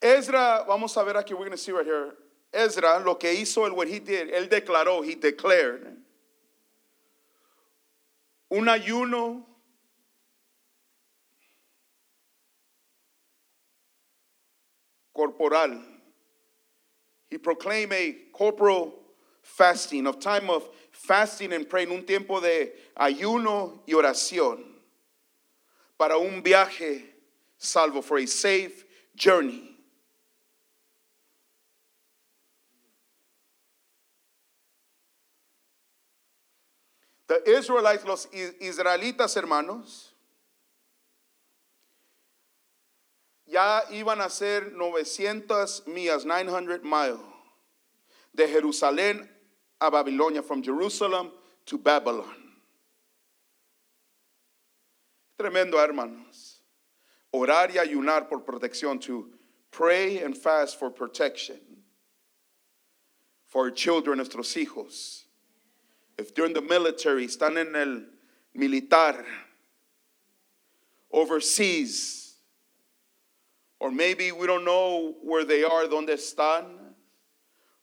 Ezra, 0.00 0.64
vamos 0.66 0.96
a 0.96 1.04
ver 1.04 1.14
aquí, 1.14 1.30
we're 1.30 1.38
going 1.38 1.50
to 1.50 1.56
see 1.56 1.72
right 1.72 1.84
here. 1.84 2.14
Ezra, 2.52 2.98
lo 3.04 3.16
que 3.16 3.30
hizo, 3.30 3.66
el 3.66 3.74
what 3.74 3.88
he 3.88 3.98
did, 3.98 4.32
él 4.32 4.48
declaró, 4.48 5.04
he 5.04 5.14
declared, 5.14 5.96
un 8.50 8.64
ayuno 8.66 9.42
corporal. 15.14 15.82
He 17.28 17.36
proclaimed 17.36 17.92
a 17.92 18.16
corporal 18.32 18.94
fasting, 19.42 20.06
of 20.06 20.20
time 20.20 20.48
of 20.48 20.68
fasting 20.92 21.52
and 21.52 21.68
praying, 21.68 21.90
un 21.90 22.04
tiempo 22.04 22.40
de 22.40 22.70
ayuno 22.96 23.80
y 23.86 23.94
oración 23.94 24.64
para 25.98 26.16
un 26.16 26.42
viaje 26.42 27.02
salvo, 27.58 28.00
for 28.00 28.18
a 28.18 28.26
safe 28.26 28.84
journey. 29.16 29.67
The 37.28 37.42
Israelites, 37.46 38.04
los 38.04 38.26
israelitas 38.26 39.36
hermanos, 39.36 40.14
ya 43.46 43.82
iban 43.92 44.20
a 44.20 44.24
hacer 44.24 44.72
900 44.72 45.86
millas, 45.86 46.24
900 46.24 46.82
miles, 46.82 47.20
de 48.34 48.48
Jerusalén 48.48 49.28
a 49.80 49.90
Babilonia, 49.90 50.42
from 50.42 50.62
Jerusalem 50.62 51.30
to 51.66 51.76
Babylon. 51.78 52.34
Tremendo, 55.38 55.74
hermanos. 55.74 56.62
Orar 57.32 57.70
y 57.70 57.78
ayunar 57.78 58.28
por 58.28 58.40
protección, 58.40 58.98
to 59.00 59.30
pray 59.70 60.18
and 60.18 60.36
fast 60.36 60.78
for 60.78 60.90
protection 60.90 61.60
for 63.48 63.64
our 63.64 63.70
children, 63.70 64.18
nuestros 64.18 64.54
hijos. 64.54 65.24
If 66.18 66.34
they're 66.34 66.46
in 66.46 66.52
the 66.52 66.60
military, 66.60 67.26
están 67.26 67.56
en 67.56 67.76
el 67.76 68.02
militar, 68.54 69.24
overseas, 71.12 72.34
or 73.78 73.92
maybe 73.92 74.32
we 74.32 74.46
don't 74.46 74.64
know 74.64 75.14
where 75.22 75.44
they 75.44 75.62
are, 75.62 75.86
donde 75.86 76.08
están, 76.08 76.64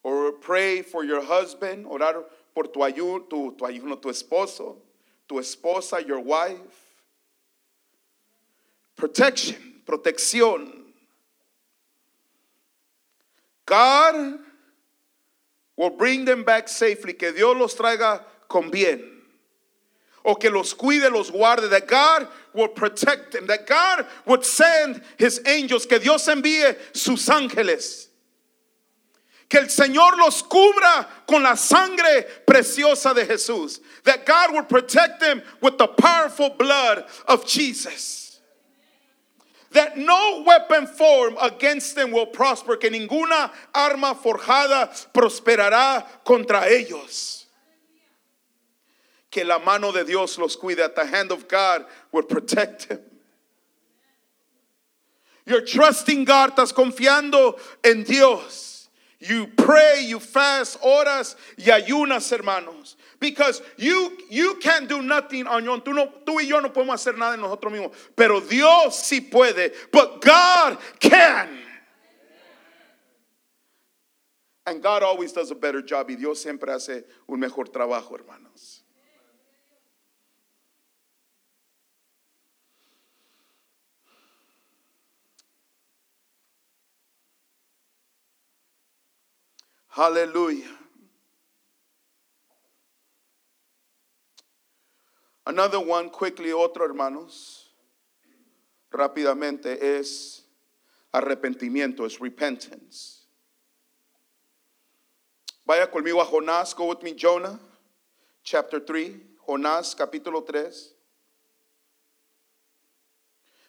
or 0.03 0.33
pray 0.33 0.81
for 0.81 1.05
your 1.05 1.23
husband, 1.23 1.85
orar 1.85 2.23
por 2.53 2.65
tu 2.65 2.81
ayuno, 2.81 3.29
tu, 3.29 3.55
tu 3.57 3.65
ayuno, 3.65 4.01
tu 4.01 4.09
esposo, 4.09 4.75
tu 5.27 5.35
esposa, 5.35 6.05
your 6.05 6.19
wife. 6.19 6.59
Protection, 8.97 9.81
protección. 9.85 10.71
God 13.65 14.39
will 15.77 15.89
bring 15.89 16.25
them 16.25 16.43
back 16.43 16.67
safely, 16.67 17.13
que 17.13 17.31
Dios 17.31 17.55
los 17.57 17.75
traiga 17.75 18.21
con 18.47 18.69
bien. 18.69 19.11
O 20.23 20.35
que 20.35 20.49
los 20.49 20.73
cuide, 20.73 21.11
los 21.11 21.29
guarde, 21.29 21.69
that 21.69 21.87
God 21.87 22.27
will 22.53 22.67
protect 22.67 23.33
them, 23.33 23.45
that 23.47 23.67
God 23.67 24.07
would 24.25 24.43
send 24.43 25.01
his 25.17 25.39
angels, 25.45 25.85
que 25.85 25.99
Dios 25.99 26.27
envíe 26.27 26.75
sus 26.93 27.27
ángeles. 27.27 28.07
Que 29.47 29.59
el 29.59 29.67
Señor 29.67 30.17
los 30.17 30.41
cubra 30.41 31.07
con 31.27 31.43
la 31.43 31.53
sangre 31.53 32.25
preciosa 32.47 33.13
de 33.13 33.25
Jesús. 33.25 33.79
That 34.03 34.25
God 34.25 34.53
would 34.53 34.67
protect 34.67 35.19
them 35.19 35.43
with 35.61 35.77
the 35.77 35.87
powerful 35.87 36.49
blood 36.49 37.05
of 37.27 37.45
Jesus 37.45 38.24
that 39.71 39.97
no 39.97 40.43
weapon 40.45 40.87
formed 40.87 41.37
against 41.41 41.95
them 41.95 42.11
will 42.11 42.25
prosper, 42.25 42.77
que 42.77 42.89
ninguna 42.89 43.51
arma 43.73 44.15
forjada 44.15 44.89
prosperará 45.13 46.05
contra 46.23 46.67
ellos. 46.67 47.45
Que 49.29 49.43
la 49.43 49.59
mano 49.59 49.91
de 49.91 50.03
Dios 50.03 50.37
los 50.37 50.55
cuide, 50.55 50.77
that 50.77 50.95
the 50.95 51.05
hand 51.05 51.31
of 51.31 51.47
God 51.47 51.85
will 52.11 52.23
protect 52.23 52.89
them. 52.89 52.99
You're 55.45 55.65
trusting 55.65 56.25
God, 56.25 56.55
estás 56.55 56.73
confiando 56.73 57.59
en 57.83 58.03
Dios. 58.03 58.89
You 59.19 59.47
pray, 59.47 60.05
you 60.07 60.19
fast, 60.19 60.79
oras 60.81 61.35
y 61.57 61.71
ayunas, 61.71 62.31
hermanos. 62.31 62.95
Because 63.19 63.61
you, 63.77 64.17
you 64.29 64.55
can't 64.55 64.87
do 64.87 65.01
nothing 65.01 65.47
on 65.47 65.63
your 65.63 65.73
own. 65.73 65.81
Tú, 65.81 66.39
y 66.39 66.47
yo 66.47 66.59
no 66.59 66.69
podemos 66.71 66.95
hacer 66.95 67.17
nada 67.17 67.35
en 67.35 67.41
nosotros 67.41 67.71
mismos. 67.71 67.91
Pero 68.15 68.41
Dios 68.41 68.95
sí 68.95 69.21
puede. 69.21 69.73
But 69.91 70.21
God 70.21 70.77
can. 70.99 71.49
And 74.65 74.81
God 74.81 75.03
always 75.03 75.31
does 75.31 75.51
a 75.51 75.55
better 75.55 75.81
job. 75.81 76.09
Y 76.09 76.15
Dios 76.15 76.41
siempre 76.41 76.71
hace 76.73 77.05
un 77.27 77.39
mejor 77.39 77.69
trabajo, 77.69 78.15
hermanos. 78.15 78.81
Hallelujah. 89.95 90.84
Another 95.45 95.79
one, 95.79 96.09
quickly, 96.09 96.51
otro 96.51 96.85
hermanos, 96.85 97.69
rápidamente, 98.91 99.97
es 99.99 100.43
arrepentimiento, 101.13 102.05
es 102.05 102.19
repentance. 102.19 103.27
Vaya 105.65 105.89
conmigo 105.89 106.21
a 106.21 106.25
Jonás, 106.25 106.75
go 106.75 106.87
with 106.87 107.01
me, 107.03 107.13
Jonah, 107.13 107.59
chapter 108.43 108.79
3, 108.79 109.15
Jonás, 109.47 109.95
capítulo 109.95 110.43
3, 110.43 110.95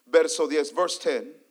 verso 0.06 0.46
10, 0.46 0.72
verse 0.74 0.98
10. 0.98 1.45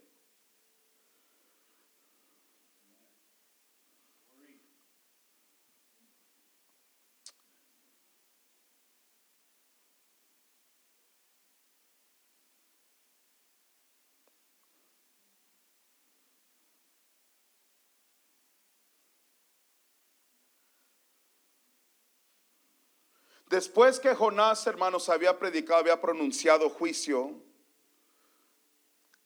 Después 23.55 24.01
que 24.01 24.13
Jonás, 24.13 24.67
hermanos, 24.67 25.07
había 25.07 25.39
predicado, 25.39 25.79
había 25.79 26.01
pronunciado 26.01 26.69
juicio 26.69 27.31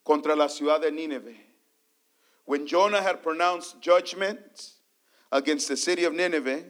contra 0.04 0.36
la 0.36 0.48
ciudad 0.48 0.80
de 0.80 0.92
Nínive. 0.92 1.36
When 2.44 2.64
Jonah 2.64 3.02
had 3.02 3.24
pronounced 3.24 3.80
judgment 3.80 4.74
against 5.32 5.66
the 5.66 5.76
city 5.76 6.04
of 6.04 6.12
Nineveh, 6.12 6.62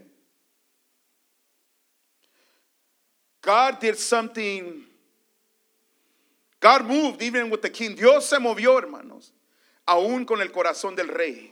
God 3.43 3.79
did 3.79 3.99
something. 3.99 4.87
God 6.61 6.87
moved 6.87 7.21
even 7.21 7.51
with 7.51 7.61
the 7.61 7.69
king. 7.69 7.95
Dios 7.95 8.25
se 8.25 8.39
movió, 8.39 8.81
hermanos, 8.81 9.33
aún 9.87 10.27
con 10.27 10.41
el 10.41 10.49
corazón 10.49 10.97
del 10.97 11.09
rey. 11.09 11.51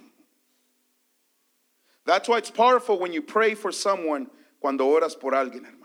That's 2.07 2.31
why 2.31 2.39
it's 2.39 2.51
powerful 2.51 2.99
when 2.99 3.13
you 3.13 3.21
pray 3.21 3.55
for 3.55 3.71
someone 3.71 4.31
cuando 4.59 4.87
oras 4.87 5.15
por 5.15 5.33
alguien, 5.33 5.67
hermanos. 5.67 5.79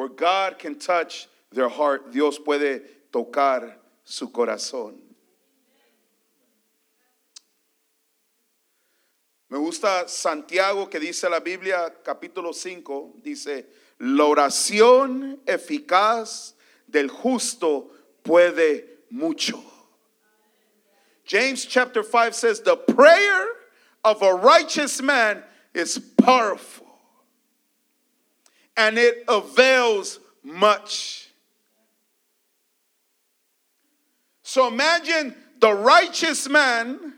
Where 0.00 0.08
God 0.08 0.58
can 0.58 0.78
touch 0.78 1.28
their 1.52 1.68
heart, 1.68 2.10
Dios 2.10 2.38
puede 2.38 2.80
tocar 3.12 3.74
su 4.02 4.28
corazón. 4.28 4.94
Me 9.50 9.58
gusta 9.58 10.08
Santiago 10.08 10.86
que 10.86 10.98
dice 10.98 11.28
la 11.28 11.40
Biblia 11.40 11.92
capítulo 12.02 12.54
5, 12.54 13.16
dice, 13.22 13.66
la 13.98 14.24
oración 14.24 15.38
eficaz 15.46 16.54
del 16.88 17.10
justo 17.10 17.90
puede 18.24 18.86
mucho. 19.10 19.62
James 21.26 21.66
chapter 21.66 22.02
5 22.02 22.34
says, 22.34 22.62
the 22.62 22.74
prayer 22.74 23.48
of 24.02 24.22
a 24.22 24.32
righteous 24.32 25.02
man 25.02 25.42
is 25.74 25.98
powerful. 26.16 26.79
And 28.80 28.96
it 28.96 29.24
avails 29.28 30.20
much. 30.42 31.28
So 34.42 34.68
imagine 34.68 35.34
the 35.60 35.72
righteous 35.74 36.48
man, 36.48 37.12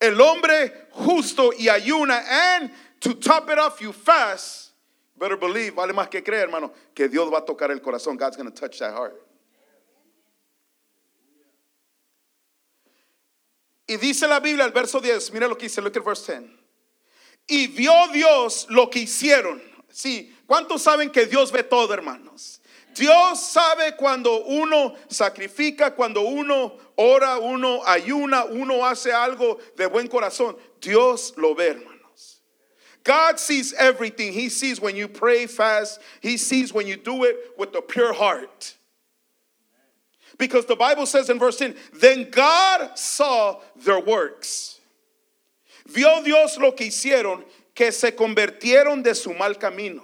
el 0.00 0.14
hombre 0.14 0.72
justo 0.92 1.52
y 1.58 1.66
ayuna, 1.66 2.22
and 2.28 2.70
to 3.00 3.14
top 3.14 3.50
it 3.50 3.58
off, 3.58 3.82
you 3.82 3.92
fast. 3.92 4.70
Better 5.18 5.36
believe, 5.36 5.74
vale 5.74 5.92
más 5.92 6.10
que 6.10 6.22
creer, 6.22 6.48
hermano, 6.48 6.72
que 6.94 7.08
Dios 7.08 7.30
va 7.30 7.38
a 7.38 7.44
tocar 7.44 7.70
el 7.70 7.80
corazón. 7.80 8.18
God's 8.18 8.36
going 8.36 8.50
to 8.50 8.54
touch 8.54 8.78
that 8.78 8.92
heart. 8.92 9.14
Y 13.88 13.96
dice 13.98 14.26
la 14.26 14.40
Biblia, 14.40 14.64
el 14.64 14.72
verso 14.72 15.00
10, 15.00 15.32
mira 15.32 15.46
lo 15.46 15.54
que 15.54 15.68
dice, 15.68 15.82
look 15.82 15.96
at 15.96 16.04
verse 16.04 16.26
10. 16.26 16.55
Y 17.46 17.68
vio 17.68 18.08
Dios 18.12 18.66
lo 18.70 18.90
que 18.90 19.00
hicieron. 19.00 19.62
Sí, 19.90 20.34
¿cuántos 20.46 20.82
saben 20.82 21.10
que 21.10 21.26
Dios 21.26 21.52
ve 21.52 21.62
todo, 21.62 21.92
hermanos? 21.94 22.60
Dios 22.94 23.40
sabe 23.40 23.94
cuando 23.96 24.44
uno 24.44 24.94
sacrifica, 25.08 25.94
cuando 25.94 26.22
uno 26.22 26.76
ora, 26.96 27.38
uno 27.38 27.82
ayuna, 27.84 28.44
uno 28.44 28.84
hace 28.84 29.12
algo 29.12 29.58
de 29.76 29.86
buen 29.86 30.08
corazón. 30.08 30.56
Dios 30.80 31.34
lo 31.36 31.54
ve, 31.54 31.68
hermanos. 31.68 32.40
God 33.04 33.38
sees 33.38 33.72
everything. 33.74 34.32
He 34.32 34.48
sees 34.48 34.80
when 34.80 34.96
you 34.96 35.06
pray 35.06 35.46
fast. 35.46 36.00
He 36.20 36.36
sees 36.36 36.72
when 36.72 36.86
you 36.86 36.96
do 36.96 37.24
it 37.24 37.36
with 37.56 37.74
a 37.76 37.82
pure 37.82 38.12
heart. 38.12 38.74
Because 40.38 40.66
the 40.66 40.76
Bible 40.76 41.06
says 41.06 41.30
in 41.30 41.38
verse 41.38 41.58
10, 41.58 41.76
then 41.94 42.28
God 42.30 42.98
saw 42.98 43.60
their 43.76 44.00
works. 44.00 44.75
Vio 45.88 46.22
Dios 46.22 46.58
lo 46.58 46.74
que 46.74 46.84
hicieron, 46.84 47.44
que 47.74 47.92
se 47.92 48.14
convirtieron 48.14 49.02
de 49.02 49.14
su 49.14 49.32
mal 49.34 49.58
camino. 49.58 50.02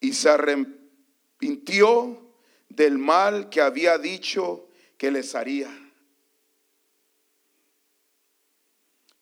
Y 0.00 0.12
se 0.12 0.28
arrepintió 0.28 2.20
del 2.68 2.98
mal 2.98 3.48
que 3.48 3.60
había 3.60 3.98
dicho 3.98 4.68
que 4.98 5.10
les 5.10 5.34
haría. 5.34 5.70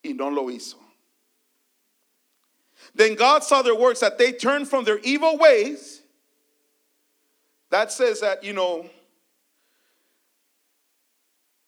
Y 0.03 0.14
no 0.14 0.30
lo 0.30 0.51
hizo. 0.51 0.78
Then 2.95 3.14
God 3.14 3.43
saw 3.45 3.62
their 3.62 3.76
works, 3.76 4.01
that 4.01 4.18
they 4.18 4.32
turned 4.32 4.68
from 4.68 4.84
their 4.84 4.99
evil 4.99 5.38
ways 5.38 6.03
that 7.70 7.90
says 7.90 8.20
that, 8.20 8.45
you 8.45 8.53
know, 8.53 8.84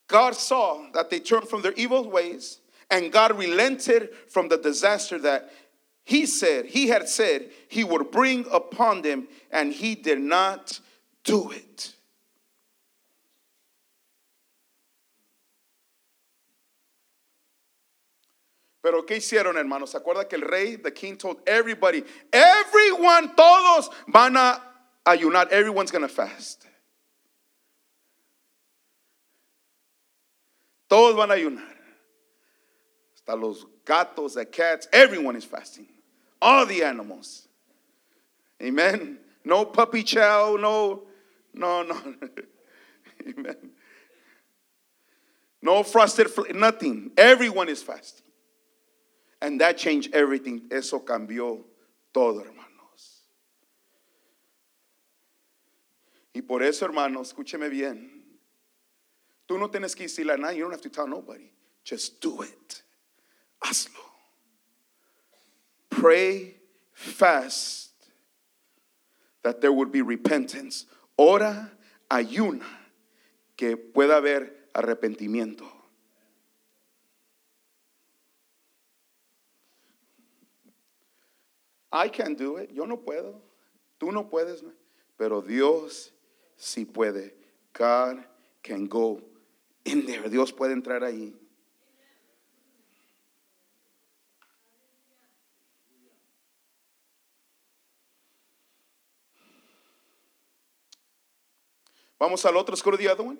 God 0.06 0.34
saw 0.34 0.86
that 0.92 1.10
they 1.10 1.20
turned 1.20 1.48
from 1.48 1.62
their 1.62 1.72
evil 1.72 2.10
ways 2.10 2.60
and 2.90 3.10
God 3.10 3.36
relented 3.38 4.10
from 4.28 4.48
the 4.48 4.56
disaster 4.56 5.18
that 5.20 5.50
he 6.04 6.26
said, 6.26 6.66
he 6.66 6.88
had 6.88 7.08
said 7.08 7.50
he 7.68 7.82
would 7.82 8.10
bring 8.10 8.46
upon 8.52 9.02
them, 9.02 9.26
and 9.50 9.72
he 9.72 9.94
did 9.94 10.20
not 10.20 10.78
do 11.24 11.50
it. 11.50 11.94
Pero 18.82 19.00
¿qué 19.06 19.16
hicieron, 19.16 19.56
hermanos? 19.56 19.92
¿Se 19.92 19.98
acuerda 19.98 20.28
que 20.28 20.36
el 20.36 20.46
rey, 20.46 20.76
the 20.76 20.90
king 20.90 21.16
told 21.16 21.38
everybody, 21.46 22.04
everyone, 22.30 23.34
todos 23.34 23.88
van 24.06 24.36
a 24.36 24.60
ayunar, 25.06 25.48
everyone's 25.48 25.90
going 25.90 26.02
to 26.02 26.08
fast. 26.08 26.66
Todos 30.94 31.16
van 31.16 31.32
a 31.32 31.34
ayunar. 31.34 31.76
Hasta 33.16 33.34
los 33.34 33.66
gatos, 33.84 34.34
the 34.34 34.46
cats, 34.46 34.86
everyone 34.92 35.34
is 35.34 35.44
fasting. 35.44 35.88
All 36.40 36.66
the 36.66 36.84
animals. 36.84 37.48
Amen. 38.62 39.18
No 39.44 39.64
puppy 39.64 40.04
chow, 40.04 40.54
no, 40.54 41.02
no, 41.52 41.82
no. 41.82 41.96
Amen. 43.26 43.72
No 45.60 45.82
frosted, 45.82 46.28
nothing. 46.54 47.10
Everyone 47.16 47.68
is 47.68 47.82
fasting. 47.82 48.30
And 49.42 49.60
that 49.60 49.76
changed 49.76 50.14
everything. 50.14 50.68
Eso 50.70 51.00
cambió 51.00 51.64
todo, 52.12 52.38
hermanos. 52.38 53.24
Y 56.32 56.42
por 56.42 56.62
eso, 56.62 56.86
hermanos, 56.86 57.34
escúcheme 57.34 57.68
bien. 57.68 58.13
Tú 59.46 59.58
no 59.58 59.68
tienes 59.68 59.94
que 59.94 60.04
decirle 60.04 60.34
a. 60.34 60.52
You 60.52 60.62
don't 60.62 60.72
have 60.72 60.80
to 60.82 60.88
tell 60.88 61.06
nobody. 61.06 61.50
Just 61.84 62.20
do 62.20 62.42
it. 62.42 62.82
Hazlo. 63.62 64.00
Pray 65.90 66.56
fast 66.92 67.92
that 69.42 69.60
there 69.60 69.72
would 69.72 69.92
be 69.92 70.02
repentance. 70.02 70.86
Ora, 71.16 71.70
ayuna, 72.10 72.66
que 73.56 73.76
pueda 73.76 74.16
haber 74.16 74.50
arrepentimiento. 74.74 75.66
I 81.92 82.08
can't 82.08 82.36
do 82.36 82.56
it. 82.56 82.70
Yo 82.72 82.86
no 82.86 82.96
puedo. 82.96 83.34
Tú 84.00 84.10
no 84.10 84.24
puedes. 84.24 84.64
Pero 85.16 85.40
Dios 85.40 86.10
sí 86.58 86.84
puede. 86.84 87.32
God 87.72 88.24
can 88.62 88.86
go 88.86 89.22
in 89.84 90.06
there. 90.06 90.28
Dios 90.28 90.52
puede 90.52 90.72
entrar 90.72 91.04
ahí. 91.04 91.34
Vamos 102.18 102.44
al 102.46 102.56
otro. 102.56 102.74
Let's 102.74 102.82
the. 102.82 103.38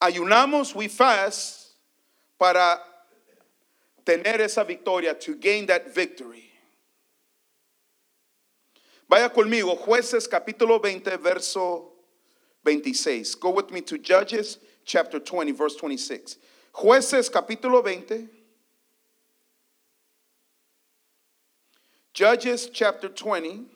Ayunamos, 0.00 0.74
we 0.74 0.88
fast 0.88 1.76
para 2.36 2.82
tener 4.04 4.40
esa 4.40 4.64
victoria, 4.64 5.16
to 5.16 5.36
gain 5.36 5.66
that 5.66 5.94
victory. 5.94 6.51
Vaya 9.12 9.28
conmigo, 9.28 9.76
jueces 9.76 10.26
capítulo 10.26 10.80
20, 10.80 11.18
verso 11.18 11.92
26. 12.64 13.34
Go 13.34 13.50
with 13.50 13.70
me 13.70 13.82
to 13.82 13.98
Judges 13.98 14.56
chapter 14.86 15.20
20, 15.20 15.52
verse 15.52 15.76
26. 15.76 16.38
Jueces 16.72 17.30
capítulo 17.30 17.82
20. 17.82 18.26
Judges 22.14 22.70
chapter 22.72 23.10
20. 23.10 23.66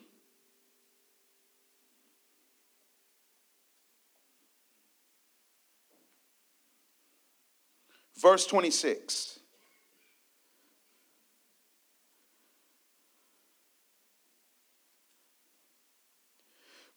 Verse 8.16 8.46
26. 8.46 9.35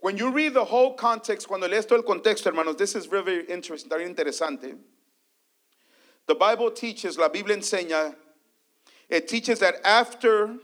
When 0.01 0.17
you 0.17 0.31
read 0.31 0.53
the 0.53 0.63
whole 0.63 0.93
context, 0.93 1.47
cuando 1.47 1.67
lees 1.67 1.85
todo 1.85 1.97
el 1.97 2.03
contexto, 2.03 2.45
hermanos, 2.45 2.77
this 2.77 2.95
is 2.95 3.05
very, 3.05 3.45
interesting, 3.47 3.89
very 3.89 4.05
interesante. 4.05 4.77
The 6.25 6.35
Bible 6.35 6.71
teaches, 6.71 7.17
la 7.17 7.27
Biblia 7.27 7.57
enseña, 7.57 8.15
it 9.09 9.27
teaches 9.27 9.59
that 9.59 9.75
after 9.83 10.55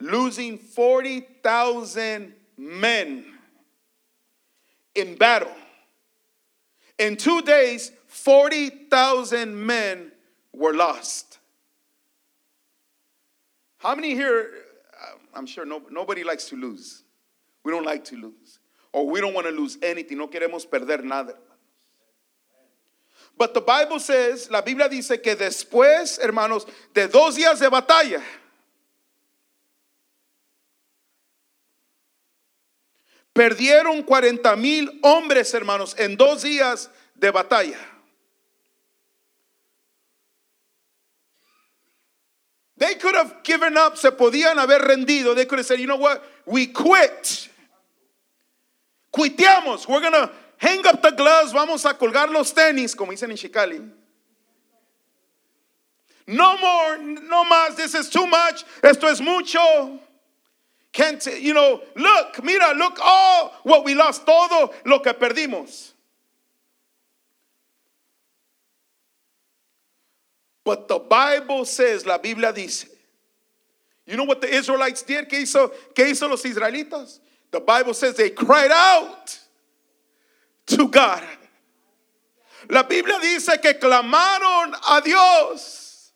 losing 0.00 0.58
40,000 0.58 2.34
men 2.58 3.24
in 4.94 5.14
battle, 5.16 5.54
in 6.98 7.16
two 7.16 7.40
days, 7.42 7.92
40,000 8.08 9.66
men 9.66 10.12
were 10.52 10.74
lost. 10.74 11.38
How 13.78 13.94
many 13.94 14.14
here, 14.14 14.50
uh, 15.00 15.14
I'm 15.34 15.46
sure 15.46 15.64
no, 15.64 15.82
nobody 15.90 16.24
likes 16.24 16.48
to 16.48 16.56
lose. 16.56 17.04
We 17.66 17.72
don't 17.72 17.84
like 17.84 18.04
to 18.04 18.16
lose. 18.16 18.60
Or 18.92 19.10
we 19.10 19.20
don't 19.20 19.34
want 19.34 19.48
to 19.48 19.52
lose 19.52 19.76
anything. 19.82 20.18
No 20.18 20.28
queremos 20.28 20.70
perder 20.70 21.02
nada. 21.02 21.34
But 23.36 23.54
the 23.54 23.60
Bible 23.60 23.98
says, 23.98 24.48
la 24.52 24.62
Biblia 24.62 24.88
dice 24.88 25.20
que 25.20 25.34
después, 25.34 26.20
hermanos, 26.20 26.64
de 26.94 27.08
dos 27.08 27.34
días 27.34 27.58
de 27.58 27.68
batalla, 27.68 28.22
perdieron 33.34 34.04
40 34.04 34.54
mil 34.54 35.00
hombres, 35.02 35.52
hermanos, 35.52 35.96
en 35.98 36.14
dos 36.14 36.44
días 36.44 36.88
de 37.18 37.32
batalla. 37.32 37.78
They 42.76 42.94
could 42.94 43.16
have 43.16 43.42
given 43.42 43.76
up, 43.76 43.98
se 43.98 44.12
podían 44.12 44.54
haber 44.54 44.82
rendido. 44.82 45.34
They 45.34 45.46
could 45.46 45.58
have 45.58 45.66
said, 45.66 45.80
you 45.80 45.88
know 45.88 45.96
what, 45.96 46.24
we 46.46 46.68
quit. 46.68 47.48
Quiteamos. 49.16 49.88
We're 49.88 50.02
gonna, 50.02 50.30
hang 50.58 50.86
up 50.86 51.00
the 51.00 51.10
gloves, 51.10 51.52
vamos 51.52 51.84
a 51.86 51.94
colgar 51.94 52.30
los 52.30 52.52
tenis, 52.52 52.94
como 52.94 53.12
dicen 53.12 53.30
en 53.30 53.36
Chicali. 53.36 53.90
No 56.26 56.58
more, 56.58 56.98
no 56.98 57.44
más, 57.44 57.76
this 57.76 57.94
is 57.94 58.10
too 58.10 58.26
much, 58.26 58.64
esto 58.82 59.06
es 59.08 59.20
mucho. 59.20 60.00
Can't, 60.92 61.24
you 61.40 61.54
know, 61.54 61.80
look, 61.94 62.42
mira, 62.42 62.74
look 62.76 62.98
all 63.02 63.52
what 63.62 63.84
we 63.84 63.94
lost, 63.94 64.26
todo 64.26 64.72
lo 64.84 64.98
que 64.98 65.14
perdimos. 65.14 65.92
But 70.64 70.88
the 70.88 70.98
Bible 70.98 71.64
says, 71.64 72.04
la 72.04 72.18
Biblia 72.18 72.52
dice, 72.52 72.86
you 74.04 74.16
know 74.16 74.24
what 74.24 74.40
the 74.40 74.52
Israelites 74.52 75.02
did? 75.02 75.28
¿Qué 75.28 75.42
hizo, 75.42 75.72
qué 75.94 76.10
hizo 76.10 76.28
los 76.28 76.42
israelitas? 76.42 77.20
The 77.50 77.60
Bible 77.60 77.94
says 77.94 78.16
they 78.16 78.30
cried 78.30 78.70
out 78.70 79.38
to 80.66 80.88
God. 80.88 81.22
La 82.68 82.82
Biblia 82.82 83.18
dice 83.20 83.60
que 83.62 83.74
clamaron 83.74 84.74
a 84.90 85.00
Dios. 85.00 86.12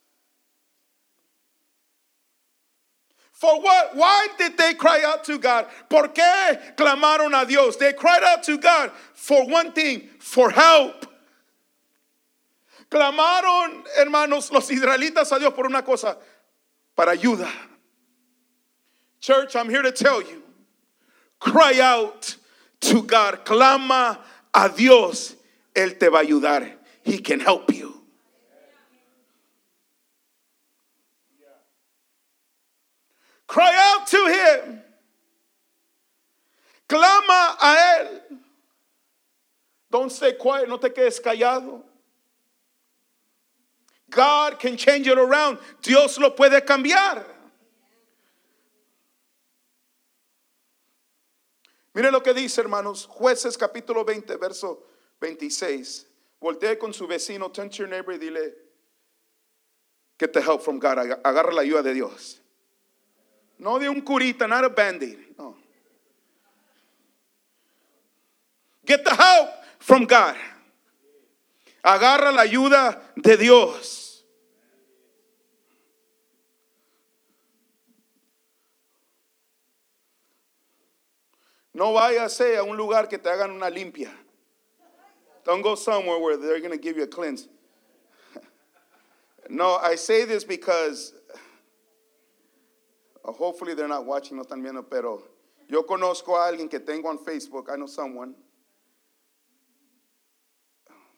For 3.33 3.59
what? 3.59 3.97
Why 3.97 4.29
did 4.37 4.59
they 4.59 4.75
cry 4.75 5.03
out 5.03 5.25
to 5.25 5.39
God? 5.39 5.67
¿Por 5.89 6.09
qué 6.09 6.77
clamaron 6.77 7.41
a 7.41 7.47
Dios? 7.47 7.77
They 7.77 7.95
cried 7.95 8.23
out 8.23 8.43
to 8.43 8.59
God 8.59 8.91
for 9.15 9.47
one 9.47 9.73
thing, 9.73 10.11
for 10.19 10.51
help. 10.51 11.07
Clamaron, 12.91 13.85
hermanos, 13.97 14.51
los 14.53 14.69
israelitas 14.69 15.35
a 15.35 15.39
Dios 15.39 15.55
por 15.55 15.65
una 15.65 15.83
cosa, 15.83 16.19
para 16.95 17.17
ayuda. 17.17 17.51
Church, 19.21 19.55
I'm 19.55 19.71
here 19.71 19.83
to 19.83 19.93
tell 19.93 20.21
you, 20.21 20.40
cry 21.41 21.81
out 21.81 22.37
to 22.81 23.03
God, 23.03 23.45
clama 23.45 24.19
a 24.55 24.69
Dios, 24.69 25.35
Él 25.75 25.99
te 25.99 26.09
va 26.09 26.19
a 26.19 26.25
ayudar. 26.25 26.71
He 27.03 27.19
can 27.19 27.41
help 27.41 27.75
you. 27.75 27.97
Cry 33.47 33.73
out 33.75 34.07
to 34.07 34.27
Him. 34.27 34.81
Clama 36.89 37.57
a 37.61 37.77
Él. 37.99 38.21
Don't 39.91 40.13
stay 40.13 40.35
quiet, 40.35 40.69
no 40.69 40.77
te 40.77 40.91
quedes 40.91 41.21
callado. 41.21 41.83
God 44.09 44.59
can 44.59 44.77
change 44.77 45.07
it 45.07 45.19
around. 45.19 45.59
Dios 45.83 46.19
lo 46.19 46.31
puede 46.31 46.65
cambiar. 46.65 47.25
Mire 51.95 52.11
lo 52.11 52.23
que 52.23 52.33
dice, 52.33 52.61
hermanos, 52.61 53.07
Jueces 53.07 53.59
capítulo 53.59 54.05
20, 54.05 54.37
verso 54.37 54.87
26. 55.21 56.07
Voltee 56.41 56.79
con 56.79 56.95
su 56.95 57.07
vecino, 57.07 57.51
turn 57.51 57.69
to 57.69 57.79
your 57.79 57.89
neighbor 57.89 58.15
y 58.15 58.19
dile, 58.19 58.55
get 60.19 60.33
the 60.33 60.41
help 60.41 60.63
from 60.63 60.79
God. 60.79 60.99
Agarra 61.23 61.53
la 61.53 61.63
ayuda 61.63 61.83
de 61.83 61.95
Dios. 61.95 62.41
No 63.59 63.79
de 63.79 63.89
un 63.89 64.01
curita, 64.01 64.49
not 64.49 64.65
a 64.65 64.71
band-aid. 64.71 65.37
No. 65.37 65.55
Get 68.87 69.05
the 69.05 69.15
help 69.15 69.51
from 69.79 70.07
God. 70.07 70.37
Agarra 71.85 72.33
la 72.33 72.43
ayuda 72.43 73.01
de 73.17 73.37
Dios. 73.37 74.00
No 81.81 81.95
váyase 81.95 82.59
a 82.59 82.63
un 82.63 82.77
lugar 82.77 83.09
que 83.09 83.17
te 83.17 83.31
hagan 83.31 83.53
una 83.53 83.71
limpia. 83.71 84.13
Don't 85.45 85.63
go 85.63 85.75
somewhere 85.75 86.19
where 86.19 86.37
they're 86.37 86.61
going 86.61 86.73
to 86.73 86.77
give 86.77 86.99
you 86.99 87.05
a 87.05 87.07
cleanse. 87.07 87.49
No, 89.49 89.77
I 89.77 89.95
say 89.95 90.27
this 90.27 90.45
because 90.45 91.15
uh, 93.25 93.33
hopefully 93.33 93.73
they're 93.73 93.89
not 93.89 94.05
watching, 94.05 94.37
no 94.37 94.43
están 94.45 94.63
viendo, 94.63 94.85
pero 94.91 95.23
yo 95.71 95.85
conozco 95.85 96.37
a 96.37 96.53
alguien 96.53 96.69
que 96.69 96.81
tengo 96.81 97.07
on 97.07 97.17
Facebook. 97.17 97.71
I 97.73 97.77
know 97.77 97.87
someone. 97.87 98.35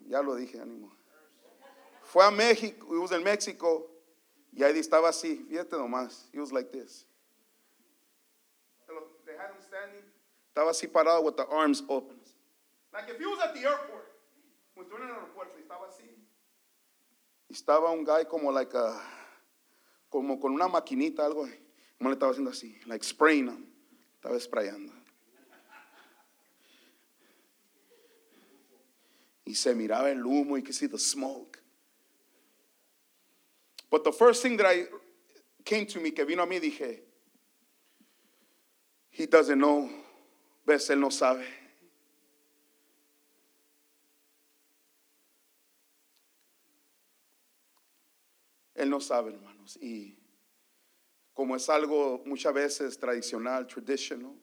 Ya 0.09 0.21
lo 0.21 0.37
dije, 0.37 0.61
ánimo. 0.61 0.91
Fue 2.05 2.25
a 2.25 2.31
México, 2.31 2.87
he 2.89 2.99
was 2.99 3.11
in 3.11 3.25
Mexico, 3.25 3.89
y 4.57 4.63
ahí 4.63 4.79
estaba 4.79 5.09
así, 5.09 5.45
fíjate 5.51 5.73
nomás, 5.73 6.29
he 6.33 6.39
was 6.39 6.53
like 6.53 6.71
this. 6.71 7.05
They 9.27 9.33
had 9.33 9.51
him 9.51 9.61
standing, 9.61 10.05
estaba 10.53 10.71
así 10.71 10.87
parado 10.87 11.23
with 11.23 11.37
the 11.37 11.47
arms 11.47 11.83
open. 11.89 12.19
Like 12.93 13.09
if 13.09 13.19
he 13.19 13.25
was 13.25 13.39
at 13.43 13.55
the 13.55 13.61
airport, 13.61 14.07
estuvo 14.77 14.99
en 14.99 15.09
el 15.09 15.15
aeropuerto, 15.15 15.59
estaba 15.59 15.89
así. 15.89 16.05
Y 17.49 17.55
estaba 17.55 17.91
un 17.91 18.05
guy 18.05 18.27
como 18.27 18.53
like 18.53 18.75
a, 18.75 19.01
como 20.11 20.39
con 20.39 20.53
una 20.53 20.69
maquinita, 20.69 21.25
algo, 21.25 21.49
como 21.97 22.11
le 22.11 22.17
estaba 22.17 22.33
haciendo 22.33 22.51
así, 22.51 22.79
like 22.87 23.03
spraying 23.03 23.49
him. 23.49 23.67
Estaba 24.17 24.39
sprayando. 24.39 24.93
Y 29.47 29.55
se 29.55 29.75
miraba 29.75 30.11
el 30.11 30.23
humo, 30.23 30.57
you 30.59 30.63
could 30.63 30.75
see 30.75 30.87
the 30.87 30.99
smoke. 30.99 31.59
But 33.91 34.05
the 34.05 34.13
first 34.13 34.43
thing 34.43 34.59
that 34.59 34.67
I 34.67 34.85
came 35.65 35.87
to 35.87 36.01
me, 36.01 36.11
que 36.11 36.25
vino 36.25 36.43
a 36.43 36.47
mí, 36.47 36.61
dije, 36.61 37.01
he 39.11 39.27
doesn't 39.27 39.59
know, 39.59 40.02
ves, 40.65 40.91
él 40.91 41.01
no 41.01 41.11
sabe. 41.11 41.47
Él 48.75 48.91
no 48.91 49.01
sabe, 49.01 49.33
hermanos. 49.33 49.79
Y 49.81 50.19
como 51.33 51.57
es 51.57 51.69
algo 51.69 52.23
muchas 52.27 52.53
veces 52.53 52.99
tradicional, 52.99 53.67
traditional, 53.67 54.35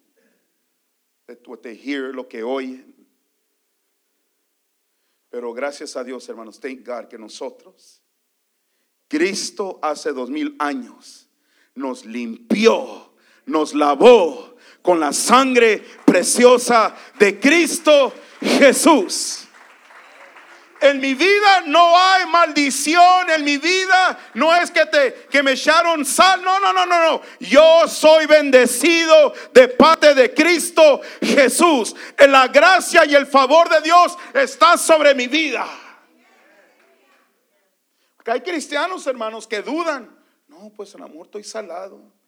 that 1.27 1.45
what 1.47 1.61
they 1.61 1.75
hear, 1.75 2.13
lo 2.13 2.27
que 2.27 2.43
oyen. 2.43 2.95
Pero 5.29 5.53
gracias 5.53 5.95
a 5.95 6.03
Dios, 6.03 6.27
hermanos, 6.27 6.59
thank 6.59 6.85
God 6.85 7.07
que 7.07 7.17
nosotros, 7.17 8.01
Cristo 9.07 9.79
hace 9.81 10.11
dos 10.11 10.29
mil 10.29 10.55
años, 10.57 11.29
nos 11.75 12.05
limpió, 12.05 13.13
nos 13.45 13.75
lavó 13.75 14.55
con 14.81 14.99
la 14.99 15.13
sangre 15.13 15.83
preciosa 16.05 16.95
de 17.17 17.39
Cristo 17.39 18.13
Jesús. 18.41 19.45
En 20.81 21.01
mi 21.01 21.13
vida 21.13 21.63
no 21.65 21.97
hay 21.97 22.25
maldición, 22.27 23.29
en 23.29 23.43
mi 23.43 23.57
vida 23.57 24.17
no 24.35 24.55
es 24.55 24.71
que 24.71 24.85
te 24.85 25.27
que 25.29 25.43
me 25.43 25.51
echaron 25.51 26.05
sal, 26.05 26.41
no, 26.41 26.57
no, 26.59 26.71
no, 26.71 26.85
no, 26.85 27.11
no. 27.11 27.21
Yo 27.39 27.85
soy 27.87 28.25
bendecido 28.25 29.33
de 29.53 29.67
parte 29.67 30.15
de 30.15 30.33
Cristo 30.33 31.01
Jesús. 31.21 31.93
En 32.17 32.31
la 32.31 32.47
gracia 32.47 33.03
y 33.05 33.13
el 33.13 33.27
favor 33.27 33.67
de 33.67 33.81
Dios 33.81 34.17
está 34.33 34.77
sobre 34.77 35.13
mi 35.13 35.27
vida. 35.27 35.67
Porque 38.15 38.31
hay 38.31 38.41
cristianos, 38.41 39.05
hermanos, 39.05 39.47
que 39.47 39.61
dudan. 39.61 40.17
No, 40.47 40.71
pues 40.75 40.95
el 40.95 41.03
amor 41.03 41.25
estoy 41.25 41.43
salado. 41.43 42.18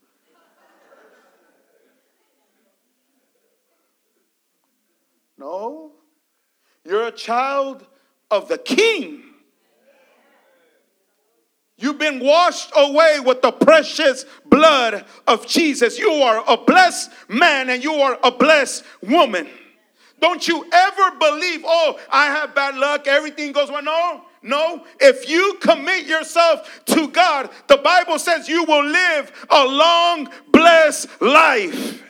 No. 5.41 5.93
You're 6.85 7.07
a 7.07 7.11
child 7.11 7.83
of 8.29 8.47
the 8.47 8.59
King. 8.59 9.23
You've 11.77 11.97
been 11.97 12.19
washed 12.19 12.71
away 12.77 13.19
with 13.25 13.41
the 13.41 13.51
precious 13.51 14.23
blood 14.45 15.03
of 15.25 15.47
Jesus. 15.47 15.97
You 15.97 16.11
are 16.11 16.43
a 16.47 16.57
blessed 16.57 17.09
man 17.27 17.71
and 17.71 17.83
you 17.83 17.93
are 17.95 18.19
a 18.23 18.29
blessed 18.29 18.83
woman. 19.01 19.49
Don't 20.19 20.47
you 20.47 20.63
ever 20.71 21.17
believe, 21.17 21.63
oh, 21.65 21.99
I 22.11 22.27
have 22.27 22.53
bad 22.53 22.75
luck, 22.75 23.07
everything 23.07 23.51
goes 23.51 23.71
well. 23.71 23.81
No, 23.81 24.21
no. 24.43 24.85
If 24.99 25.27
you 25.27 25.57
commit 25.59 26.05
yourself 26.05 26.83
to 26.85 27.07
God, 27.07 27.49
the 27.65 27.77
Bible 27.77 28.19
says 28.19 28.47
you 28.47 28.63
will 28.63 28.85
live 28.85 29.47
a 29.49 29.65
long, 29.65 30.29
blessed 30.51 31.19
life. 31.19 32.03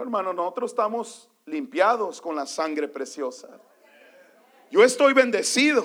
Hermano, 0.00 0.32
nosotros 0.32 0.70
estamos 0.70 1.28
limpiados 1.44 2.22
con 2.22 2.34
la 2.34 2.46
sangre 2.46 2.88
preciosa. 2.88 3.48
Yo 4.70 4.82
estoy 4.82 5.12
bendecido. 5.12 5.84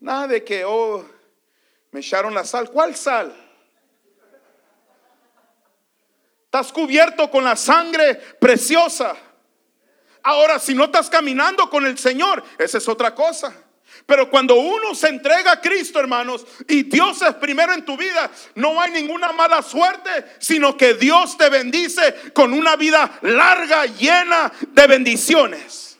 Nada 0.00 0.26
de 0.28 0.42
que, 0.42 0.64
oh, 0.64 1.04
me 1.90 2.00
echaron 2.00 2.34
la 2.34 2.44
sal. 2.44 2.70
¿Cuál 2.70 2.96
sal? 2.96 3.36
Estás 6.46 6.72
cubierto 6.72 7.30
con 7.30 7.44
la 7.44 7.56
sangre 7.56 8.14
preciosa. 8.40 9.16
Ahora, 10.22 10.58
si 10.58 10.74
no 10.74 10.84
estás 10.84 11.10
caminando 11.10 11.68
con 11.68 11.84
el 11.84 11.98
Señor, 11.98 12.42
esa 12.58 12.78
es 12.78 12.88
otra 12.88 13.14
cosa. 13.14 13.54
Pero 14.06 14.30
cuando 14.30 14.56
uno 14.56 14.94
se 14.94 15.08
entrega 15.08 15.52
a 15.52 15.60
Cristo, 15.60 16.00
hermanos, 16.00 16.46
y 16.68 16.82
Dios 16.84 17.22
es 17.22 17.34
primero 17.34 17.72
en 17.72 17.84
tu 17.84 17.96
vida, 17.96 18.30
no 18.54 18.80
hay 18.80 18.90
ninguna 18.90 19.32
mala 19.32 19.62
suerte, 19.62 20.10
sino 20.38 20.76
que 20.76 20.94
Dios 20.94 21.36
te 21.36 21.48
bendice 21.48 22.32
con 22.32 22.52
una 22.52 22.76
vida 22.76 23.18
larga, 23.22 23.86
llena 23.86 24.52
de 24.68 24.86
bendiciones. 24.86 25.98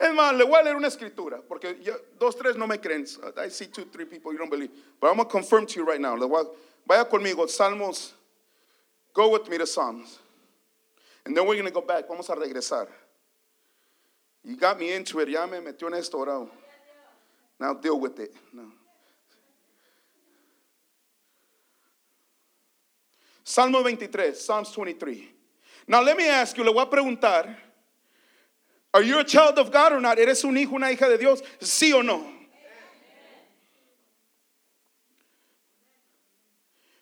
Es 0.00 0.14
le 0.34 0.44
voy 0.44 0.58
a 0.58 0.62
leer 0.62 0.76
una 0.76 0.88
escritura, 0.88 1.42
porque 1.46 1.78
dos, 2.18 2.34
tres 2.34 2.56
no 2.56 2.66
me 2.66 2.80
creen. 2.80 3.04
I 3.36 3.50
see 3.50 3.66
two, 3.66 3.84
three 3.92 4.06
people 4.06 4.32
you 4.32 4.38
don't 4.38 4.50
believe. 4.50 4.70
But 4.98 5.08
I'm 5.08 5.16
going 5.16 5.28
to 5.28 5.30
confirm 5.30 5.66
to 5.66 5.78
you 5.78 5.86
right 5.86 6.00
now. 6.00 6.16
Vaya 6.86 7.04
conmigo, 7.04 7.46
Salmos. 7.46 8.12
Go 9.12 9.28
with 9.30 9.48
me 9.48 9.58
to 9.58 9.66
Psalms. 9.66 10.18
And 11.30 11.36
then 11.36 11.46
we're 11.46 11.54
going 11.54 11.66
to 11.66 11.70
go 11.70 11.80
back. 11.80 12.08
Vamos 12.08 12.28
a 12.28 12.34
regresar. 12.34 12.88
You 14.42 14.56
got 14.56 14.80
me 14.80 14.92
into 14.92 15.20
it. 15.20 15.28
Ya 15.28 15.46
me 15.46 15.58
metió 15.58 15.86
en 15.86 15.94
esto 15.94 16.18
ahora. 16.18 16.44
Now 17.60 17.74
deal 17.74 18.00
with 18.00 18.18
it. 18.18 18.34
Salmo 23.44 23.80
23, 23.80 24.34
Psalms 24.34 24.72
23. 24.72 25.30
Now 25.86 26.02
let 26.02 26.16
me 26.16 26.28
ask 26.28 26.56
you, 26.56 26.64
le 26.64 26.72
voy 26.72 26.82
a 26.82 26.86
preguntar, 26.86 27.54
are 28.92 29.02
you 29.04 29.20
a 29.20 29.24
child 29.24 29.56
of 29.60 29.70
God 29.70 29.92
or 29.92 30.00
not? 30.00 30.18
¿Eres 30.18 30.42
un 30.42 30.56
hijo, 30.56 30.74
una 30.74 30.86
hija 30.86 31.08
de 31.08 31.16
Dios? 31.16 31.42
¿Sí 31.60 31.92
o 31.92 32.02
no? 32.02 32.26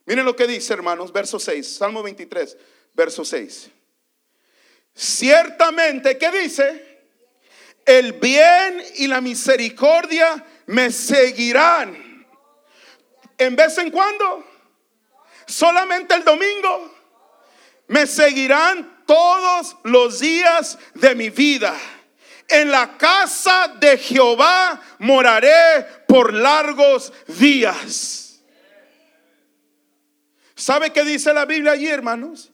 Miren 0.06 0.26
lo 0.26 0.34
que 0.34 0.46
dice, 0.46 0.74
hermanos, 0.74 1.10
verso 1.10 1.38
6, 1.38 1.76
Salmo 1.78 2.02
23, 2.02 2.58
verso 2.94 3.24
6. 3.24 3.77
Ciertamente, 4.98 6.18
¿qué 6.18 6.28
dice? 6.32 6.98
El 7.86 8.14
bien 8.14 8.82
y 8.96 9.06
la 9.06 9.20
misericordia 9.20 10.44
me 10.66 10.90
seguirán. 10.90 12.26
En 13.38 13.54
vez 13.54 13.78
en 13.78 13.92
cuando, 13.92 14.44
solamente 15.46 16.16
el 16.16 16.24
domingo, 16.24 16.92
me 17.86 18.08
seguirán 18.08 19.04
todos 19.06 19.76
los 19.84 20.18
días 20.18 20.76
de 20.94 21.14
mi 21.14 21.30
vida. 21.30 21.76
En 22.48 22.72
la 22.72 22.98
casa 22.98 23.68
de 23.78 23.98
Jehová 23.98 24.82
moraré 24.98 25.86
por 26.08 26.34
largos 26.34 27.12
días. 27.28 28.40
¿Sabe 30.56 30.92
qué 30.92 31.04
dice 31.04 31.32
la 31.32 31.44
Biblia 31.44 31.70
allí, 31.70 31.86
hermanos? 31.86 32.50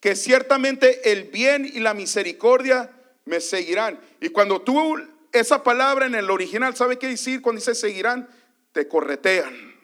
Que 0.00 0.14
ciertamente 0.14 1.12
el 1.12 1.24
bien 1.24 1.64
y 1.64 1.80
la 1.80 1.94
misericordia 1.94 2.90
me 3.24 3.40
seguirán. 3.40 4.00
Y 4.20 4.28
cuando 4.28 4.62
tú 4.62 4.96
esa 5.32 5.62
palabra 5.62 6.06
en 6.06 6.14
el 6.14 6.30
original, 6.30 6.74
¿sabe 6.76 6.98
qué 6.98 7.08
decir 7.08 7.42
cuando 7.42 7.60
dice 7.60 7.74
seguirán? 7.74 8.28
Te 8.72 8.88
corretean. 8.88 9.74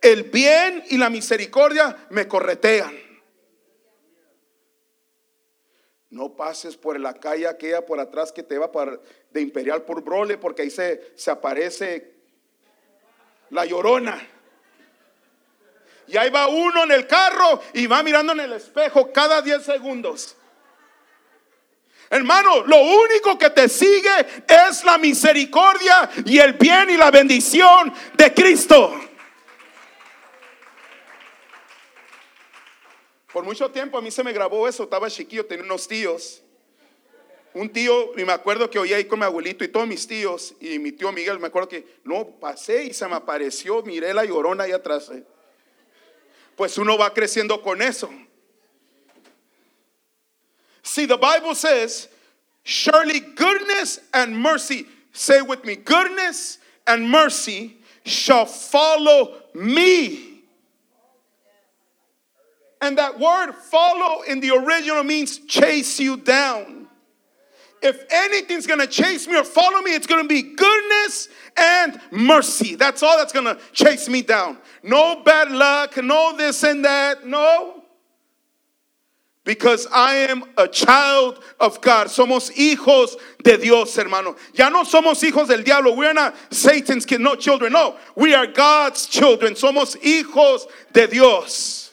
El 0.00 0.24
bien 0.24 0.82
y 0.90 0.98
la 0.98 1.10
misericordia 1.10 2.06
me 2.10 2.26
corretean. 2.26 2.98
No 6.10 6.36
pases 6.36 6.76
por 6.76 6.98
la 7.00 7.14
calle 7.14 7.46
aquella 7.46 7.86
por 7.86 7.98
atrás 7.98 8.32
que 8.32 8.42
te 8.42 8.58
va 8.58 8.70
de 9.30 9.40
Imperial 9.40 9.82
por 9.84 10.02
Brole, 10.02 10.36
porque 10.36 10.62
ahí 10.62 10.70
se, 10.70 11.12
se 11.14 11.30
aparece 11.30 12.12
la 13.48 13.64
llorona. 13.64 14.20
Y 16.12 16.18
ahí 16.18 16.28
va 16.28 16.46
uno 16.46 16.84
en 16.84 16.92
el 16.92 17.06
carro 17.06 17.62
y 17.72 17.86
va 17.86 18.02
mirando 18.02 18.34
en 18.34 18.40
el 18.40 18.52
espejo 18.52 19.10
cada 19.10 19.40
10 19.40 19.64
segundos. 19.64 20.36
Hermano, 22.10 22.66
lo 22.66 22.76
único 22.76 23.38
que 23.38 23.48
te 23.48 23.66
sigue 23.66 24.10
es 24.46 24.84
la 24.84 24.98
misericordia 24.98 26.10
y 26.26 26.38
el 26.38 26.52
bien 26.52 26.90
y 26.90 26.98
la 26.98 27.10
bendición 27.10 27.94
de 28.12 28.34
Cristo. 28.34 28.94
Por 33.32 33.44
mucho 33.44 33.70
tiempo 33.70 33.96
a 33.96 34.02
mí 34.02 34.10
se 34.10 34.22
me 34.22 34.34
grabó 34.34 34.68
eso, 34.68 34.82
estaba 34.82 35.08
chiquillo, 35.08 35.46
tenía 35.46 35.64
unos 35.64 35.88
tíos. 35.88 36.42
Un 37.54 37.70
tío, 37.70 38.12
y 38.18 38.24
me 38.26 38.32
acuerdo 38.32 38.68
que 38.68 38.78
oía 38.78 38.96
ahí 38.96 39.06
con 39.06 39.18
mi 39.18 39.24
abuelito 39.24 39.64
y 39.64 39.68
todos 39.68 39.86
mis 39.86 40.06
tíos, 40.06 40.54
y 40.60 40.78
mi 40.78 40.92
tío 40.92 41.10
Miguel, 41.10 41.38
me 41.38 41.46
acuerdo 41.46 41.70
que 41.70 42.00
no 42.04 42.38
pasé 42.38 42.84
y 42.84 42.92
se 42.92 43.08
me 43.08 43.14
apareció, 43.14 43.82
miré 43.82 44.12
la 44.12 44.26
llorona 44.26 44.64
ahí 44.64 44.72
atrás. 44.72 45.10
eh. 45.10 45.24
Pues 46.62 46.78
uno 46.78 46.96
va 46.96 47.12
creciendo 47.12 47.60
con 47.60 47.82
eso. 47.82 48.08
See, 50.84 51.06
the 51.06 51.16
Bible 51.16 51.56
says, 51.56 52.06
surely 52.62 53.18
goodness 53.18 53.98
and 54.14 54.38
mercy, 54.38 54.86
say 55.10 55.42
with 55.42 55.64
me, 55.64 55.74
goodness 55.74 56.58
and 56.86 57.10
mercy 57.10 57.78
shall 58.04 58.46
follow 58.46 59.42
me. 59.52 60.44
And 62.80 62.96
that 62.96 63.18
word 63.18 63.54
follow 63.54 64.22
in 64.22 64.38
the 64.38 64.52
original 64.52 65.02
means 65.02 65.38
chase 65.38 65.98
you 65.98 66.16
down. 66.16 66.81
If 67.82 68.04
anything's 68.10 68.66
gonna 68.66 68.86
chase 68.86 69.26
me 69.26 69.36
or 69.36 69.44
follow 69.44 69.80
me, 69.80 69.94
it's 69.94 70.06
gonna 70.06 70.28
be 70.28 70.42
goodness 70.42 71.28
and 71.56 72.00
mercy. 72.12 72.76
That's 72.76 73.02
all 73.02 73.18
that's 73.18 73.32
gonna 73.32 73.58
chase 73.72 74.08
me 74.08 74.22
down. 74.22 74.58
No 74.82 75.22
bad 75.24 75.50
luck, 75.50 75.96
no 75.96 76.36
this 76.36 76.62
and 76.62 76.84
that, 76.84 77.26
no. 77.26 77.82
Because 79.44 79.88
I 79.92 80.14
am 80.14 80.44
a 80.56 80.68
child 80.68 81.42
of 81.58 81.80
God. 81.80 82.06
Somos 82.06 82.52
hijos 82.52 83.16
de 83.42 83.58
Dios, 83.58 83.96
hermano. 83.96 84.36
Ya 84.54 84.68
no 84.68 84.84
somos 84.84 85.20
hijos 85.20 85.48
del 85.48 85.64
diablo. 85.64 85.96
We're 85.96 86.12
not 86.12 86.36
Satan's 86.54 87.04
kids, 87.04 87.20
no 87.20 87.34
children. 87.34 87.72
No, 87.72 87.96
we 88.14 88.34
are 88.34 88.46
God's 88.46 89.06
children. 89.06 89.54
Somos 89.54 89.96
hijos 89.96 90.66
de 90.92 91.08
Dios. 91.08 91.90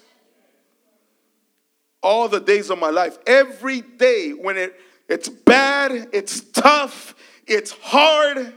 All 2.04 2.30
the 2.30 2.40
days 2.40 2.70
of 2.70 2.78
my 2.78 2.92
life, 2.92 3.18
every 3.26 3.82
day 3.82 4.32
when 4.32 4.56
it, 4.56 4.80
it's 5.10 5.28
bad, 5.28 6.10
it's 6.14 6.42
tough, 6.42 7.16
it's 7.48 7.72
hard, 7.72 8.54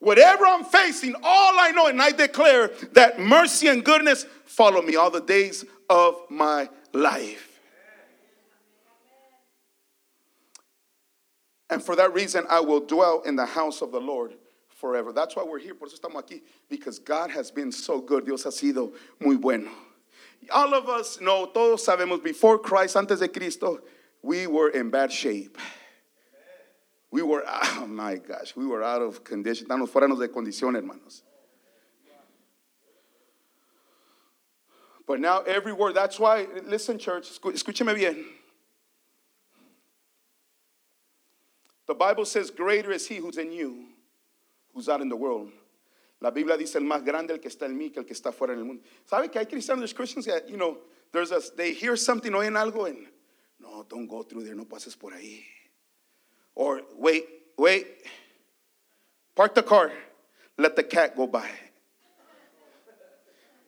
whatever 0.00 0.46
I'm 0.46 0.64
facing, 0.64 1.14
all 1.22 1.54
I 1.60 1.70
know, 1.72 1.86
and 1.86 2.00
I 2.00 2.12
declare 2.12 2.72
that 2.92 3.20
mercy 3.20 3.68
and 3.68 3.84
goodness 3.84 4.26
follow 4.44 4.82
me 4.82 4.96
all 4.96 5.10
the 5.10 5.20
days 5.20 5.64
of 5.88 6.16
my 6.30 6.68
life. 6.92 7.60
And 11.68 11.82
for 11.82 11.96
that 11.96 12.14
reason, 12.14 12.44
I 12.48 12.60
will 12.60 12.80
dwell 12.80 13.22
in 13.22 13.36
the 13.36 13.46
house 13.46 13.82
of 13.82 13.90
the 13.90 14.00
Lord 14.00 14.34
forever. 14.68 15.12
That's 15.12 15.34
why 15.34 15.42
we're 15.42 15.58
here. 15.58 15.74
Por 15.74 15.88
eso 15.88 15.96
estamos 15.96 16.22
aquí. 16.22 16.42
Because 16.68 17.00
God 17.00 17.30
has 17.30 17.50
been 17.50 17.72
so 17.72 18.00
good. 18.00 18.24
Dios 18.24 18.44
ha 18.44 18.50
sido 18.50 18.92
muy 19.20 19.36
bueno. 19.36 19.70
All 20.54 20.74
of 20.74 20.88
us 20.88 21.18
know, 21.20 21.46
todos 21.46 21.84
sabemos, 21.84 22.22
before 22.22 22.58
Christ, 22.58 22.94
antes 22.94 23.18
de 23.18 23.28
Cristo, 23.28 23.80
we 24.26 24.46
were 24.48 24.68
in 24.68 24.90
bad 24.90 25.12
shape. 25.12 25.56
We 27.12 27.22
were, 27.22 27.44
oh 27.46 27.86
my 27.86 28.16
gosh, 28.16 28.56
we 28.56 28.66
were 28.66 28.82
out 28.82 29.00
of 29.00 29.22
condition. 29.22 29.68
Estamos 29.68 29.88
fuera 29.88 30.08
de 30.18 30.28
condición, 30.28 30.74
hermanos. 30.74 31.22
But 35.06 35.20
now 35.20 35.42
every 35.42 35.72
word, 35.72 35.94
that's 35.94 36.18
why, 36.18 36.48
listen, 36.64 36.98
church, 36.98 37.30
escúcheme 37.40 37.94
bien. 37.94 38.24
The 41.86 41.94
Bible 41.94 42.24
says, 42.24 42.50
Greater 42.50 42.90
is 42.90 43.06
he 43.06 43.18
who's 43.18 43.38
in 43.38 43.52
you, 43.52 43.84
who's 44.74 44.88
out 44.88 45.00
in 45.00 45.08
the 45.08 45.14
world. 45.14 45.52
La 46.20 46.30
Biblia 46.32 46.56
dice, 46.56 46.74
el 46.74 46.82
más 46.82 47.04
grande 47.04 47.30
el 47.30 47.38
que 47.38 47.48
está 47.48 47.66
en 47.66 47.78
mí 47.78 47.92
que 47.92 48.00
el 48.00 48.04
que 48.04 48.16
está 48.16 48.34
fuera 48.34 48.52
en 48.54 48.58
el 48.58 48.64
mundo. 48.64 48.82
¿Sabe 49.08 49.30
que 49.30 49.38
hay 49.38 49.46
cristianos, 49.46 49.94
Christians 49.94 50.26
that, 50.26 50.50
you 50.50 50.56
know, 50.56 50.78
there's 51.12 51.30
a, 51.30 51.40
they 51.56 51.72
hear 51.72 51.94
something, 51.94 52.32
oyen 52.32 52.56
algo, 52.56 52.88
and 52.88 53.06
no, 53.60 53.84
don't 53.88 54.06
go 54.06 54.22
through 54.22 54.44
there, 54.44 54.54
no 54.54 54.64
pases 54.64 54.94
por 54.94 55.12
ahí. 55.12 55.42
Or 56.54 56.82
wait, 56.96 57.24
wait, 57.56 57.86
park 59.34 59.54
the 59.54 59.62
car, 59.62 59.92
let 60.56 60.76
the 60.76 60.82
cat 60.82 61.16
go 61.16 61.26
by. 61.26 61.48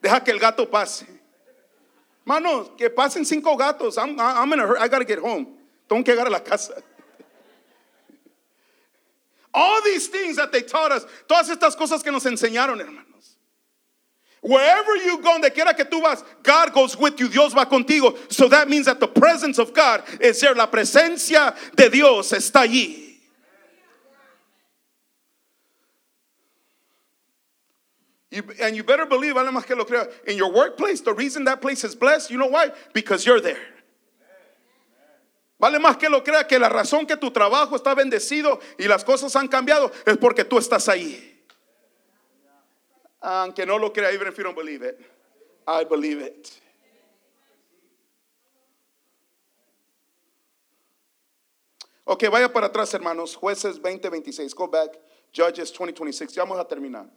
Deja 0.03 0.21
que 0.21 0.33
el 0.33 0.39
gato 0.39 0.67
pase. 0.67 1.07
Mano, 2.25 2.77
que 2.77 2.91
pasen 2.91 3.25
cinco 3.25 3.57
gatos. 3.57 3.97
I'm, 3.97 4.19
I'm 4.21 4.53
in 4.53 4.61
a 4.61 4.67
hurry. 4.67 4.79
I 4.79 4.89
gotta 4.89 5.05
get 5.05 5.19
home. 5.19 5.47
Tengo 5.89 6.05
que 6.05 6.15
llegar 6.15 6.27
a 6.27 6.31
la 6.31 6.41
casa. 6.41 6.83
All 9.53 9.83
these 9.83 10.09
things 10.09 10.37
that 10.37 10.53
they 10.53 10.61
taught 10.61 10.93
us, 10.93 11.07
todas 11.27 11.49
estas 11.49 11.75
cosas 11.75 12.03
que 12.03 12.13
nos 12.13 12.25
enseñaron, 12.25 12.79
hermanos. 12.79 13.38
Wherever 14.41 14.97
you 14.97 15.21
go, 15.21 15.33
donde 15.33 15.53
quiera 15.53 15.75
que 15.75 15.85
tú 15.85 16.01
vas, 16.01 16.23
God 16.43 16.73
goes 16.73 16.97
with 16.97 17.19
you, 17.19 17.29
Dios 17.29 17.53
va 17.53 17.67
contigo. 17.67 18.17
So 18.33 18.49
that 18.49 18.69
means 18.69 18.87
that 18.87 19.01
the 19.01 19.09
presence 19.09 19.59
of 19.59 19.73
God 19.75 20.05
is 20.21 20.41
there. 20.41 20.55
La 20.55 20.69
presencia 20.69 21.57
de 21.75 21.91
Dios 21.91 22.31
está 22.33 22.63
allí. 22.63 23.09
You, 28.31 28.43
and 28.61 28.77
you 28.77 28.85
better 28.85 29.07
believe, 29.07 29.35
más 29.35 29.67
que 29.67 29.75
lo 29.75 29.85
crea, 29.85 30.07
in 30.27 30.37
your 30.37 30.53
workplace, 30.53 31.01
the 31.01 31.15
reason 31.15 31.45
that 31.45 31.61
place 31.63 31.83
is 31.83 31.95
blessed, 31.95 32.31
you 32.31 32.39
know 32.39 32.47
why? 32.47 32.71
Because 32.93 33.25
you're 33.25 33.41
there. 33.41 33.59
Vale 35.59 35.81
más 35.81 35.99
que 35.99 36.09
lo 36.09 36.23
crea 36.23 36.47
que 36.47 36.59
la 36.59 36.69
razón 36.69 37.07
que 37.07 37.17
tu 37.17 37.31
trabajo 37.31 37.75
está 37.75 37.95
bendecido 37.97 38.61
y 38.79 38.87
las 38.87 39.03
cosas 39.03 39.35
han 39.35 39.49
cambiado 39.49 39.91
es 40.07 40.17
porque 40.19 40.45
tú 40.45 40.59
estás 40.59 40.89
ahí. 40.89 41.38
Aunque 43.21 43.67
no 43.67 43.79
lo 43.79 43.93
crea, 43.93 44.13
even 44.13 44.29
if 44.29 44.37
you 44.39 44.45
don't 44.45 44.55
believe 44.57 44.83
it, 44.83 44.99
I 45.67 45.85
believe 45.85 46.21
it. 46.21 46.61
Ok, 52.05 52.25
vaya 52.31 52.51
para 52.53 52.67
atrás, 52.69 52.93
hermanos. 52.95 53.37
Jueces 53.37 53.79
20:26. 53.81 54.55
Go 54.55 54.67
back. 54.69 54.99
Judges 55.33 55.73
20:26. 55.73 56.33
Ya 56.35 56.43
vamos 56.45 56.59
a 56.59 56.67
terminar. 56.67 57.11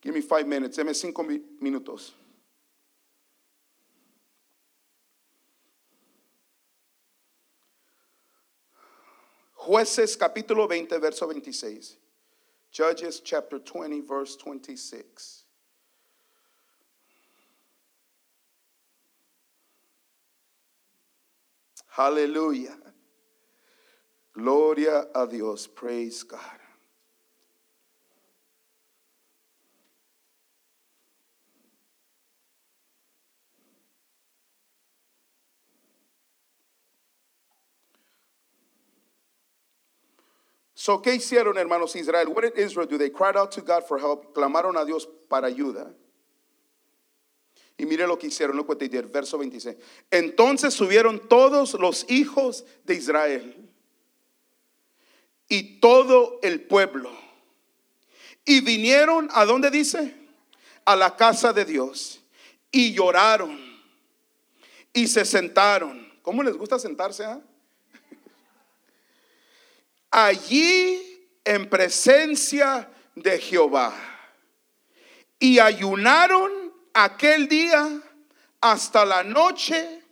Give 0.00 0.14
me 0.14 0.22
five 0.22 0.46
minutes. 0.46 0.76
Deme 0.76 0.94
cinco 0.94 1.22
mi- 1.22 1.42
minutos. 1.60 2.14
Jueces 9.54 10.16
capítulo 10.16 10.66
20, 10.68 10.98
verso 10.98 11.26
26. 11.26 11.98
Judges 12.70 13.20
chapter 13.20 13.58
20, 13.58 14.02
verse 14.02 14.36
26. 14.36 15.44
Hallelujah. 21.88 22.76
Gloria 24.34 25.06
a 25.14 25.26
Dios. 25.26 25.66
Praise 25.66 26.22
God. 26.22 26.40
So, 40.88 41.02
¿qué 41.02 41.16
hicieron, 41.16 41.58
hermanos 41.58 41.94
Israel? 41.96 42.28
What 42.28 42.44
did 42.44 42.56
Israel 42.56 42.86
do? 42.86 42.96
They 42.96 43.10
cried 43.10 43.36
out 43.36 43.52
to 43.52 43.60
God 43.60 43.86
for 43.86 43.98
help. 43.98 44.32
Clamaron 44.34 44.74
a 44.80 44.86
Dios 44.86 45.06
para 45.28 45.46
ayuda. 45.46 45.92
Y 47.76 47.84
mire 47.84 48.06
lo 48.06 48.16
que 48.16 48.28
hicieron, 48.28 48.56
look 48.56 48.70
what 48.70 48.78
they 48.78 48.88
verso 48.88 49.36
26. 49.36 49.76
Entonces 50.10 50.72
subieron 50.72 51.28
todos 51.28 51.74
los 51.74 52.06
hijos 52.08 52.64
de 52.86 52.94
Israel 52.94 53.68
y 55.46 55.78
todo 55.78 56.38
el 56.42 56.62
pueblo. 56.62 57.10
Y 58.46 58.62
vinieron, 58.62 59.28
¿a 59.34 59.44
dónde 59.44 59.70
dice? 59.70 60.14
A 60.86 60.96
la 60.96 61.16
casa 61.16 61.52
de 61.52 61.66
Dios. 61.66 62.22
Y 62.70 62.94
lloraron. 62.94 63.60
Y 64.94 65.06
se 65.06 65.26
sentaron. 65.26 66.10
¿Cómo 66.22 66.42
les 66.42 66.56
gusta 66.56 66.78
sentarse? 66.78 67.26
ah? 67.26 67.42
Allí 70.10 71.28
en 71.44 71.68
presencia 71.68 72.90
de 73.14 73.38
Jehová. 73.38 73.94
Y 75.38 75.58
ayunaron 75.58 76.72
aquel 76.92 77.48
día 77.48 78.00
hasta 78.60 79.04
la 79.04 79.22
noche 79.22 80.02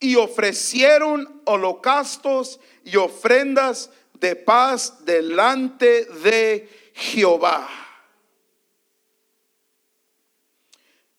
y 0.00 0.16
ofrecieron 0.16 1.42
holocaustos 1.44 2.60
y 2.84 2.96
ofrendas 2.96 3.90
de 4.14 4.36
paz 4.36 5.04
delante 5.04 6.04
de 6.06 6.92
Jehová. 6.94 7.87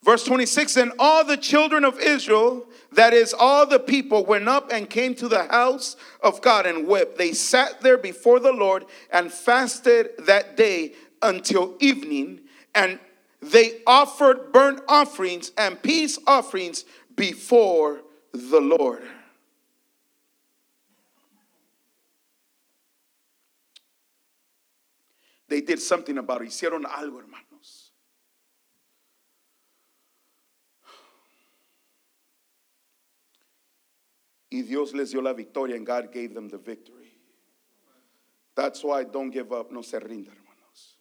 Verse 0.09 0.23
26 0.23 0.75
And 0.77 0.91
all 0.97 1.23
the 1.23 1.37
children 1.37 1.85
of 1.85 1.99
Israel, 1.99 2.65
that 2.93 3.13
is, 3.13 3.31
all 3.31 3.67
the 3.67 3.77
people, 3.77 4.25
went 4.25 4.47
up 4.47 4.71
and 4.73 4.89
came 4.89 5.13
to 5.13 5.27
the 5.27 5.43
house 5.43 5.97
of 6.23 6.41
God 6.41 6.65
and 6.65 6.87
wept. 6.87 7.19
They 7.19 7.31
sat 7.31 7.81
there 7.81 7.95
before 7.95 8.39
the 8.39 8.51
Lord 8.51 8.85
and 9.11 9.31
fasted 9.31 10.09
that 10.25 10.57
day 10.57 10.93
until 11.21 11.75
evening, 11.79 12.39
and 12.73 12.97
they 13.39 13.83
offered 13.85 14.51
burnt 14.51 14.81
offerings 14.87 15.51
and 15.59 15.79
peace 15.79 16.17
offerings 16.25 16.85
before 17.15 18.01
the 18.33 18.61
Lord. 18.61 19.03
They 25.49 25.61
did 25.61 25.79
something 25.79 26.17
about 26.17 26.41
it. 26.41 26.47
Hicieron 26.47 26.85
algo, 26.85 27.21
hermanos. 27.21 27.48
Y 34.51 34.63
Dios 34.63 34.93
les 34.93 35.11
dio 35.11 35.21
la 35.21 35.33
victoria 35.33 35.75
and 35.75 35.85
God 35.85 36.11
gave 36.11 36.33
them 36.33 36.49
the 36.49 36.57
victory. 36.57 37.13
That's 38.55 38.83
why 38.83 39.03
don't 39.03 39.29
give 39.29 39.53
up, 39.53 39.71
no 39.71 39.81
se 39.81 39.99
rinda, 39.99 40.31
hermanos. 40.31 40.95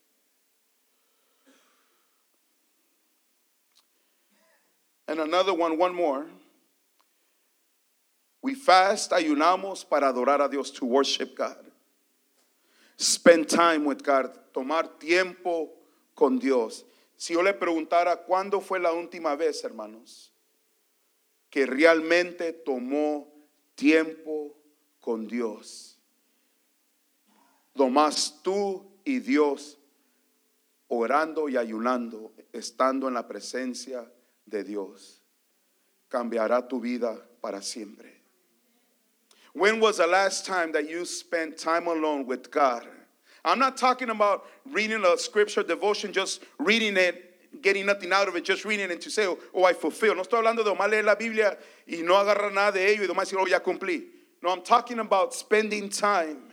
And 5.07 5.19
another 5.19 5.53
one, 5.53 5.77
one 5.77 5.93
more. 5.93 6.27
We 8.41 8.55
fast, 8.55 9.11
ayunamos 9.11 9.87
para 9.87 10.13
adorar 10.13 10.45
a 10.45 10.47
Dios, 10.47 10.71
to 10.71 10.85
worship 10.85 11.35
God. 11.35 11.57
Spend 12.95 13.49
time 13.49 13.83
with 13.83 14.03
God, 14.03 14.29
tomar 14.53 14.83
tiempo 14.99 15.69
con 16.15 16.37
Dios. 16.37 16.83
Si 17.17 17.33
yo 17.33 17.41
le 17.41 17.53
preguntara 17.53 18.25
cuándo 18.25 18.61
fue 18.61 18.79
la 18.79 18.93
última 18.93 19.35
vez, 19.35 19.63
hermanos, 19.63 20.31
que 21.49 21.65
realmente 21.65 22.53
tomó 22.53 23.27
tiempo 23.79 24.53
con 24.99 25.25
Dios. 25.25 25.97
Nomás 27.73 28.41
tú 28.43 28.85
y 29.05 29.19
Dios 29.19 29.77
orando 30.89 31.47
y 31.47 31.55
ayunando, 31.55 32.33
estando 32.51 33.07
en 33.07 33.13
la 33.13 33.25
presencia 33.25 34.11
de 34.45 34.63
Dios, 34.65 35.21
cambiará 36.09 36.67
tu 36.67 36.81
vida 36.81 37.25
para 37.39 37.61
siempre. 37.61 38.21
When 39.53 39.79
was 39.79 39.97
the 39.97 40.07
last 40.07 40.45
time 40.45 40.73
that 40.73 40.89
you 40.89 41.05
spent 41.05 41.57
time 41.57 41.87
alone 41.87 42.25
with 42.25 42.51
God? 42.51 42.85
I'm 43.45 43.59
not 43.59 43.77
talking 43.77 44.09
about 44.09 44.45
reading 44.65 45.05
a 45.05 45.17
scripture 45.17 45.63
devotion, 45.63 46.11
just 46.11 46.43
reading 46.59 46.97
it, 46.97 47.28
getting 47.61 47.85
nothing 47.85 48.11
out 48.11 48.27
of 48.27 48.35
it, 48.35 48.43
just 48.45 48.65
reading 48.65 48.91
it 48.91 49.01
to 49.01 49.09
say, 49.09 49.25
oh, 49.27 49.63
I 49.63 49.73
fulfill. 49.73 50.15
No 50.15 50.23
estoy 50.23 50.43
hablando 50.43 50.63
de 50.63 50.71
nomás 50.73 50.89
leer 50.89 51.03
la 51.03 51.15
Biblia 51.15 51.57
y 51.87 52.01
no 52.03 52.15
agarrar 52.15 52.51
nada 52.53 52.73
de 52.73 52.91
ello 52.91 53.03
y 53.03 53.07
nomás 53.07 53.29
decir, 53.29 53.37
oh, 53.39 53.47
ya 53.47 53.59
cumplí. 53.59 54.03
No, 54.41 54.49
I'm 54.49 54.61
talking 54.61 54.99
about 54.99 55.33
spending 55.33 55.89
time 55.89 56.49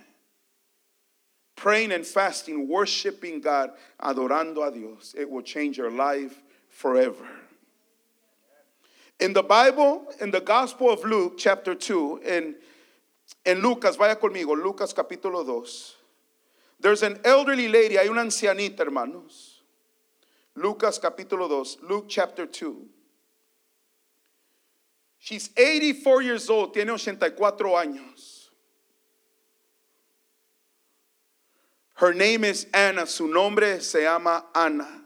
praying 1.57 1.91
and 1.91 2.07
fasting, 2.07 2.69
worshiping 2.69 3.41
God, 3.41 3.71
adorando 4.01 4.67
a 4.67 4.71
Dios. 4.71 5.15
It 5.19 5.29
will 5.29 5.43
change 5.43 5.79
your 5.79 5.91
life 5.91 6.43
forever. 6.69 7.27
In 9.19 9.33
the 9.33 9.43
Bible, 9.43 10.07
in 10.21 10.31
the 10.31 10.41
Gospel 10.41 10.91
of 10.91 11.03
Luke, 11.05 11.39
chapter 11.39 11.75
2, 11.75 12.21
in, 12.25 12.55
in 13.47 13.63
Lucas, 13.63 13.97
vaya 13.97 14.15
conmigo, 14.15 14.63
Lucas 14.63 14.93
capítulo 14.93 15.45
2. 15.45 15.95
There's 16.79 17.03
an 17.03 17.19
elderly 17.25 17.69
lady, 17.69 17.97
hay 17.97 18.09
una 18.09 18.21
ancianita, 18.21 18.81
hermanos. 18.81 19.56
Lucas 20.57 20.99
capítulo 20.99 21.49
2, 21.49 21.79
Luke 21.83 22.07
chapter 22.09 22.47
2. 22.47 22.87
She's 25.19 25.51
84 25.57 26.23
years 26.23 26.49
old, 26.49 26.73
tiene 26.73 26.91
84 26.91 27.77
años. 27.77 28.49
Her 31.95 32.15
name 32.15 32.45
is 32.45 32.67
Anna, 32.73 33.07
su 33.07 33.27
nombre 33.27 33.81
se 33.81 34.03
llama 34.03 34.45
Ana. 34.55 35.03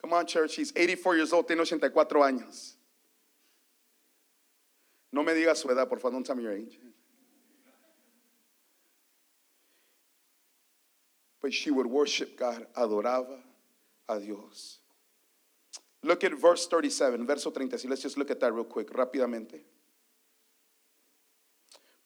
Come 0.00 0.12
on, 0.12 0.26
church, 0.26 0.52
she's 0.52 0.72
84 0.76 1.16
years 1.16 1.32
old, 1.32 1.48
tiene 1.48 1.60
84 1.60 2.20
años. 2.20 2.72
No 5.12 5.22
me 5.22 5.32
diga 5.32 5.56
su 5.56 5.68
edad, 5.68 5.88
por 5.88 5.98
favor, 5.98 6.12
don't 6.12 6.26
tell 6.26 6.34
me 6.34 6.42
your 6.42 6.52
age. 6.52 6.78
But 11.44 11.52
she 11.52 11.70
would 11.70 11.86
worship 11.86 12.38
God, 12.38 12.66
adoraba 12.74 13.38
a 14.08 14.18
Dios. 14.18 14.78
Look 16.02 16.24
at 16.24 16.32
verse 16.40 16.66
37, 16.66 17.26
verso 17.26 17.50
36. 17.50 17.84
Let's 17.84 18.00
just 18.00 18.16
look 18.16 18.30
at 18.30 18.40
that 18.40 18.50
real 18.50 18.64
quick, 18.64 18.90
rápidamente. 18.90 19.60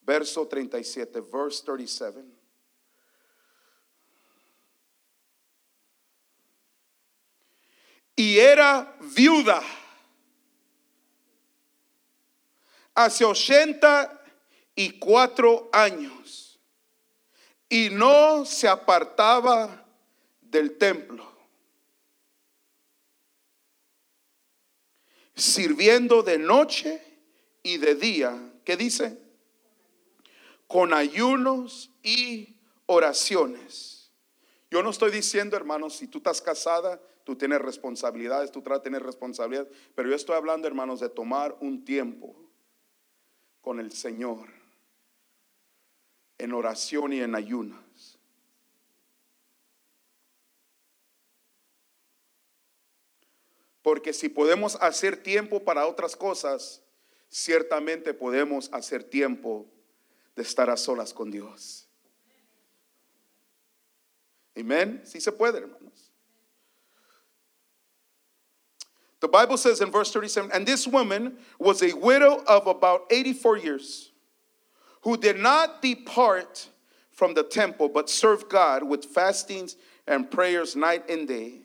Verso 0.05 0.43
37, 0.43 1.23
verse 1.31 1.61
37. 1.61 2.25
Y 8.17 8.39
era 8.39 8.93
viuda 8.99 9.63
hace 12.93 13.23
84 13.23 15.69
años 15.71 16.48
y 17.69 17.89
no 17.91 18.43
se 18.45 18.67
apartaba 18.67 19.85
del 20.41 20.77
templo. 20.77 21.29
sirviendo 25.39 26.21
de 26.21 26.37
noche 26.37 27.01
y 27.63 27.77
de 27.77 27.95
día. 27.95 28.37
¿Qué 28.63 28.77
dice? 28.77 29.17
Con 30.67 30.93
ayunos 30.93 31.91
y 32.03 32.57
oraciones. 32.85 34.11
Yo 34.69 34.83
no 34.83 34.91
estoy 34.91 35.11
diciendo, 35.11 35.57
hermanos, 35.57 35.95
si 35.95 36.07
tú 36.07 36.19
estás 36.19 36.41
casada, 36.41 37.01
tú 37.23 37.35
tienes 37.35 37.61
responsabilidades, 37.61 38.51
tú 38.51 38.61
tratas 38.61 38.83
de 38.83 38.89
tener 38.89 39.03
responsabilidades, 39.03 39.71
pero 39.95 40.09
yo 40.09 40.15
estoy 40.15 40.35
hablando, 40.35 40.67
hermanos, 40.67 40.99
de 40.99 41.09
tomar 41.09 41.57
un 41.59 41.83
tiempo 41.83 42.35
con 43.61 43.79
el 43.79 43.91
Señor 43.91 44.58
en 46.39 46.53
oración 46.53 47.13
y 47.13 47.19
en 47.19 47.35
ayunas. 47.35 48.17
Porque 53.83 54.13
si 54.13 54.29
podemos 54.29 54.75
hacer 54.81 55.21
tiempo 55.21 55.63
para 55.63 55.85
otras 55.85 56.15
cosas, 56.15 56.81
ciertamente 57.29 58.13
podemos 58.13 58.69
hacer 58.73 59.03
tiempo 59.03 59.67
de 60.35 60.41
estar 60.41 60.69
a 60.69 60.77
solas 60.77 61.13
con 61.13 61.29
Dios. 61.29 61.87
Amén. 64.55 65.01
Sí 65.05 65.21
se 65.21 65.31
puede, 65.31 65.59
hermanos. 65.59 66.11
The 69.21 69.27
Bible 69.27 69.57
says 69.57 69.81
in 69.81 69.91
verse 69.91 70.11
37 70.11 70.49
And 70.53 70.65
this 70.65 70.87
woman 70.87 71.37
was 71.59 71.81
a 71.83 71.93
widow 71.93 72.41
of 72.47 72.67
about 72.67 73.05
84 73.11 73.57
years, 73.57 74.08
who 75.01 75.17
did 75.17 75.39
not 75.39 75.81
depart 75.81 76.69
from 77.11 77.33
the 77.33 77.43
temple, 77.43 77.89
but 77.89 78.09
served 78.09 78.49
God 78.49 78.83
with 78.83 79.05
fastings 79.05 79.75
and 80.07 80.29
prayers 80.29 80.75
night 80.75 81.09
and 81.09 81.27
day. 81.27 81.61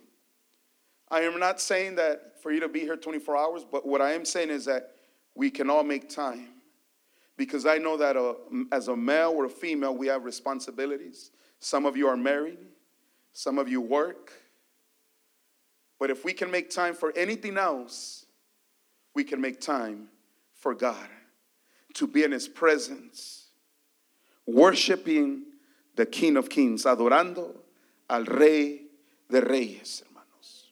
I 1.09 1.21
am 1.23 1.39
not 1.39 1.61
saying 1.61 1.97
that 1.97 2.43
for 2.43 2.53
you 2.53 2.61
to 2.61 2.69
be 2.69 2.81
here 2.81 2.97
24 2.97 3.37
hours, 3.37 3.65
but 3.71 3.87
what 3.87 4.01
I 4.01 4.13
am 4.13 4.25
saying 4.25 4.51
is 4.51 4.65
that 4.67 4.97
we 5.35 5.51
can 5.51 5.71
all 5.71 5.85
make 5.85 6.09
time. 6.09 6.49
Because 7.37 7.67
I 7.67 7.79
know 7.79 7.97
that 7.97 8.17
uh, 8.17 8.35
as 8.71 8.89
a 8.89 8.97
male 8.97 9.33
or 9.37 9.47
a 9.47 9.51
female, 9.51 9.97
we 9.97 10.07
have 10.07 10.25
responsibilities. 10.25 11.31
Some 11.59 11.87
of 11.87 11.97
you 11.97 12.07
are 12.07 12.17
married, 12.17 12.59
some 13.33 13.59
of 13.59 13.69
you 13.69 13.81
work. 13.81 14.33
But 15.99 16.11
if 16.11 16.25
we 16.25 16.33
can 16.33 16.51
make 16.51 16.71
time 16.71 16.95
for 16.95 17.13
anything 17.17 17.57
else, 17.57 18.27
we 19.15 19.25
can 19.25 19.41
make 19.41 19.61
time 19.61 20.09
for 20.53 20.75
God 20.75 21.09
to 21.95 22.07
be 22.07 22.25
in 22.25 22.33
His 22.33 22.49
presence, 22.49 23.49
worshiping 24.47 25.45
the 25.97 26.07
King 26.07 26.37
of 26.37 26.49
Kings, 26.49 26.85
adorando 26.85 27.55
al 28.11 28.25
Rey 28.25 28.83
de 29.31 29.41
Reyes, 29.41 30.03
hermanos. 30.07 30.71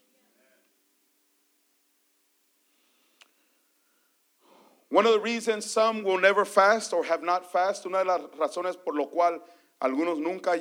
One 4.88 5.06
of 5.06 5.12
the 5.12 5.20
reasons 5.20 5.64
some 5.64 6.02
will 6.02 6.18
never 6.18 6.44
fast 6.44 6.92
or 6.92 7.04
have 7.04 7.22
not 7.22 7.50
fast, 7.50 7.86
una 7.86 7.98
de 7.98 8.04
las 8.04 8.20
razones 8.38 8.76
por 8.76 8.94
lo 8.94 9.06
cual 9.06 9.40
algunos 9.80 10.18
nunca 10.18 10.58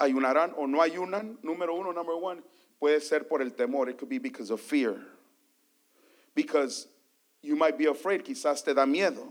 ayunarán 0.00 0.54
o 0.56 0.66
no 0.66 0.78
ayunan, 0.78 1.36
número 1.42 1.78
uno, 1.78 1.92
number 1.92 2.16
one, 2.16 2.42
puede 2.80 3.02
ser 3.02 3.20
por 3.20 3.42
el 3.42 3.50
temor. 3.50 3.88
It 3.88 3.98
could 3.98 4.08
be 4.08 4.18
because 4.18 4.50
of 4.50 4.60
fear. 4.60 4.96
Because 6.34 6.88
you 7.42 7.56
might 7.56 7.78
be 7.78 7.86
afraid, 7.86 8.24
quizás 8.24 8.64
te 8.64 8.72
da 8.72 8.86
miedo. 8.86 9.28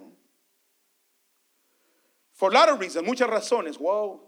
For 2.33 2.49
a 2.49 2.53
lot 2.53 2.69
of 2.69 2.79
reasons, 2.79 3.07
muchas 3.07 3.27
razones. 3.27 3.75
Whoa, 3.75 4.19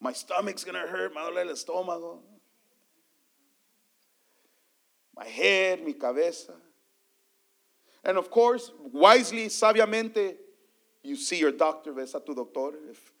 my 0.00 0.12
stomach's 0.12 0.64
gonna 0.64 0.86
hurt, 0.86 1.14
me 1.14 1.20
duele 1.20 1.46
el 1.46 1.54
estómago. 1.54 2.18
My 5.16 5.26
head, 5.26 5.84
mi 5.84 5.94
cabeza. 5.94 6.54
And 8.04 8.16
of 8.16 8.30
course, 8.30 8.70
wisely, 8.92 9.46
sabiamente, 9.46 10.36
you 11.02 11.16
see 11.16 11.38
your 11.38 11.52
doctor, 11.52 11.92
ves 11.92 12.14
a 12.14 12.20
tu 12.20 12.34
doctor. 12.34 12.76
If, 12.88 13.12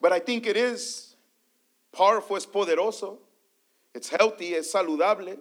but 0.00 0.12
I 0.12 0.20
think 0.20 0.46
it 0.46 0.56
is 0.56 1.16
powerful, 1.92 2.36
es 2.36 2.46
poderoso, 2.46 3.18
it's 3.94 4.08
healthy, 4.08 4.54
es 4.54 4.72
saludable. 4.72 5.38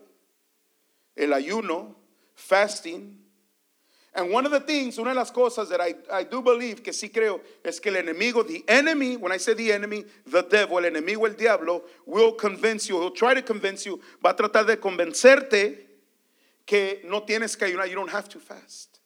El 1.16 1.30
ayuno, 1.30 1.96
fasting. 2.36 3.18
And 4.16 4.32
one 4.32 4.46
of 4.46 4.52
the 4.52 4.60
things, 4.60 5.00
una 5.00 5.10
de 5.10 5.16
las 5.16 5.32
cosas 5.32 5.70
that 5.70 5.82
I, 5.82 5.96
I 6.12 6.24
do 6.24 6.42
believe, 6.42 6.84
que 6.84 6.94
sí 6.94 7.12
creo, 7.12 7.42
es 7.66 7.80
que 7.80 7.92
el 7.92 7.98
enemigo, 7.98 8.46
the 8.48 8.64
enemy, 8.68 9.18
when 9.18 9.32
I 9.32 9.38
say 9.38 9.56
the 9.56 9.72
enemy, 9.72 10.06
the 10.28 10.44
devil, 10.44 10.78
el 10.78 10.84
enemigo, 10.84 11.26
el 11.26 11.34
diablo, 11.34 11.84
will 12.06 12.34
convince 12.34 12.88
you, 12.88 13.00
he'll 13.00 13.10
try 13.10 13.34
to 13.34 13.42
convince 13.42 13.86
you, 13.86 14.00
va 14.24 14.30
a 14.30 14.36
tratar 14.36 14.68
de 14.68 14.78
convencerte 14.78 15.78
que 16.66 17.02
no 17.06 17.22
tienes 17.22 17.58
que 17.58 17.68
ayunar, 17.68 17.90
you 17.90 17.96
don't 17.96 18.12
have 18.12 18.30
to 18.30 18.40
fast. 18.40 19.00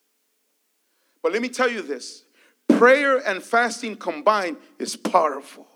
But 1.24 1.32
let 1.32 1.41
me 1.41 1.49
tell 1.49 1.70
you 1.70 1.82
this 1.82 2.24
prayer 2.68 3.18
and 3.26 3.41
fasting 3.41 3.95
combined 3.95 4.58
is 4.78 4.97
powerful. 4.97 5.68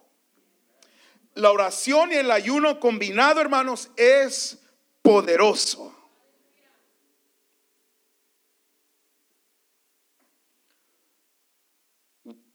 La 1.36 1.50
oración 1.54 2.12
y 2.12 2.18
el 2.18 2.30
ayuno 2.30 2.80
combinado, 2.82 3.38
hermanos, 3.38 3.88
es 3.98 4.58
poderoso. 5.04 5.94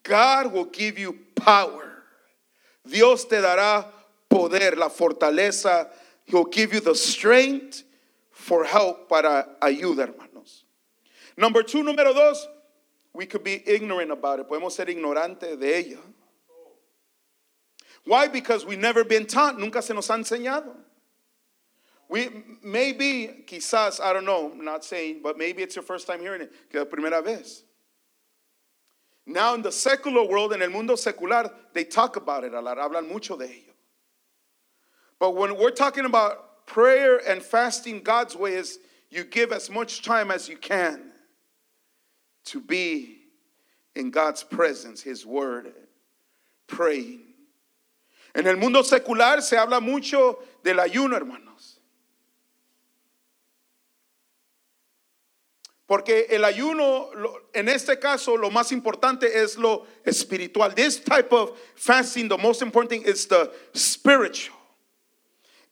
God 0.07 0.53
will 0.53 0.67
give 0.67 0.99
you 0.99 1.19
power. 1.35 2.03
Dios 2.89 3.25
te 3.25 3.37
dará 3.37 3.87
poder, 4.31 4.77
la 4.77 4.89
fortaleza. 4.89 5.89
He'll 6.25 6.45
give 6.45 6.73
you 6.73 6.81
the 6.81 6.95
strength 6.95 7.83
for 8.31 8.65
help 8.65 9.09
para 9.09 9.49
ayuda, 9.61 10.09
hermanos. 10.09 10.65
Number 11.37 11.63
two, 11.63 11.83
número 11.83 12.15
dos, 12.15 12.47
we 13.13 13.27
could 13.27 13.43
be 13.43 13.63
ignorant 13.67 14.11
about 14.11 14.41
it. 14.41 14.49
Podemos 14.49 14.73
ser 14.73 14.87
ignorante 14.87 15.59
de 15.59 15.77
ella. 15.77 15.99
Why? 18.05 18.29
Because 18.29 18.65
we've 18.65 18.79
never 18.79 19.05
been 19.05 19.27
taught. 19.27 19.59
Nunca 19.59 19.83
se 19.83 19.93
nos 19.93 20.09
ha 20.09 20.15
enseñado. 20.15 20.75
We 22.09 22.31
maybe, 22.63 23.45
quizás, 23.47 24.01
I 24.01 24.13
don't 24.13 24.25
know, 24.25 24.53
I'm 24.53 24.65
not 24.65 24.85
saying, 24.85 25.23
but 25.25 25.37
maybe 25.37 25.63
it's 25.63 25.75
your 25.75 25.83
first 25.83 26.07
time 26.07 26.21
hearing 26.21 26.43
it, 26.43 26.53
que 26.71 26.79
la 26.79 26.87
primera 26.87 27.21
vez. 27.21 27.65
Now 29.27 29.55
in 29.55 29.63
the 29.63 29.73
secular 29.73 30.25
world, 30.25 30.53
en 30.53 30.63
el 30.63 30.71
mundo 30.71 30.95
secular, 30.95 31.51
they 31.73 31.85
talk 31.85 32.17
about 32.17 32.45
it 32.45 32.55
a 32.55 32.61
lot, 32.61 32.79
hablan 32.79 33.09
mucho 33.09 33.37
de 33.37 33.45
ello. 33.45 33.75
But 35.19 35.35
when 35.35 35.59
we're 35.59 35.71
talking 35.71 36.05
about 36.05 36.67
prayer 36.67 37.21
and 37.29 37.43
fasting, 37.43 38.03
God's 38.03 38.37
way 38.37 38.55
is 38.55 38.79
you 39.11 39.25
give 39.25 39.51
as 39.53 39.69
much 39.69 40.03
time 40.03 40.31
as 40.31 40.49
you 40.49 40.57
can 40.57 41.11
to 42.45 42.61
be 42.61 43.19
in 43.97 44.11
God's 44.11 44.45
presence, 44.45 45.03
His 45.03 45.27
Word, 45.27 45.73
praying. 46.69 47.23
En 48.35 48.47
el 48.47 48.57
mundo 48.57 48.83
secular 48.83 49.41
se 49.43 49.57
habla 49.57 49.81
mucho 49.81 50.39
del 50.63 50.77
ayuno, 50.77 51.15
hermanos. 51.15 51.46
Porque 55.87 56.27
el 56.31 56.45
ayuno, 56.45 57.11
en 57.55 57.69
este 57.69 57.99
caso, 58.01 58.37
lo 58.37 58.51
más 58.51 58.73
importante 58.73 59.41
es 59.41 59.57
lo 59.57 59.87
espiritual. 60.05 60.75
This 60.75 60.99
type 60.99 61.33
of 61.33 61.57
fasting, 61.77 62.29
the 62.29 62.37
most 62.37 62.61
important 62.61 62.91
thing 62.91 63.03
is 63.03 63.27
the 63.27 63.53
spiritual. 63.73 64.57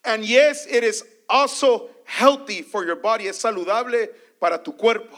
And 0.04 0.24
yes, 0.24 0.66
it 0.66 0.84
is 0.84 1.04
also 1.28 1.88
healthy 2.04 2.62
for 2.62 2.84
your 2.84 2.96
body. 2.96 3.26
Es 3.26 3.42
saludable 3.42 4.08
para 4.38 4.58
tu 4.62 4.72
cuerpo. 4.72 5.16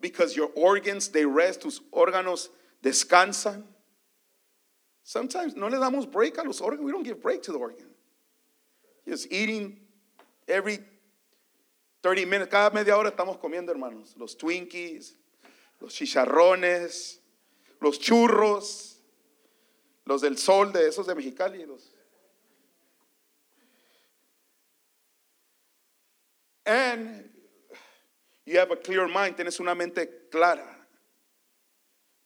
Because 0.00 0.36
your 0.36 0.50
organs, 0.54 1.08
they 1.08 1.24
rest, 1.24 1.62
tus 1.62 1.80
órganos 1.92 2.50
descansan. 2.82 3.64
Sometimes 5.02 5.56
no 5.56 5.66
le 5.66 5.78
damos 5.78 6.10
break 6.10 6.38
a 6.38 6.42
los 6.42 6.60
órganos. 6.60 6.84
We 6.84 6.92
don't 6.92 7.04
give 7.04 7.20
break 7.20 7.42
to 7.42 7.52
the 7.52 7.58
organ. 7.58 7.86
Just 9.08 9.32
eating 9.32 9.80
every 10.46 10.78
30 12.04 12.26
minutes, 12.26 12.50
cada 12.50 12.68
media 12.68 12.98
hora 12.98 13.08
estamos 13.08 13.38
comiendo, 13.38 13.72
hermanos. 13.72 14.14
Los 14.18 14.36
Twinkies, 14.36 15.16
los 15.80 15.94
chicharrones, 15.94 17.18
los 17.80 17.98
churros, 17.98 19.00
los 20.04 20.20
del 20.20 20.36
sol 20.36 20.70
de 20.70 20.86
esos 20.86 21.06
de 21.06 21.14
Mexicali. 21.14 21.64
Los. 21.64 21.90
And 26.66 27.30
you 28.44 28.58
have 28.58 28.70
a 28.70 28.76
clear 28.76 29.08
mind, 29.08 29.36
tienes 29.36 29.58
una 29.58 29.74
mente 29.74 30.28
clara. 30.30 30.76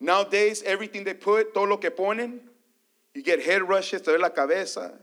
Nowadays, 0.00 0.64
everything 0.64 1.04
they 1.04 1.14
put, 1.14 1.54
todo 1.54 1.66
lo 1.66 1.76
que 1.76 1.92
ponen, 1.92 2.40
you 3.14 3.22
get 3.22 3.40
head 3.40 3.62
rushes, 3.62 4.02
te 4.02 4.10
duele 4.10 4.22
la 4.22 4.30
cabeza, 4.30 4.98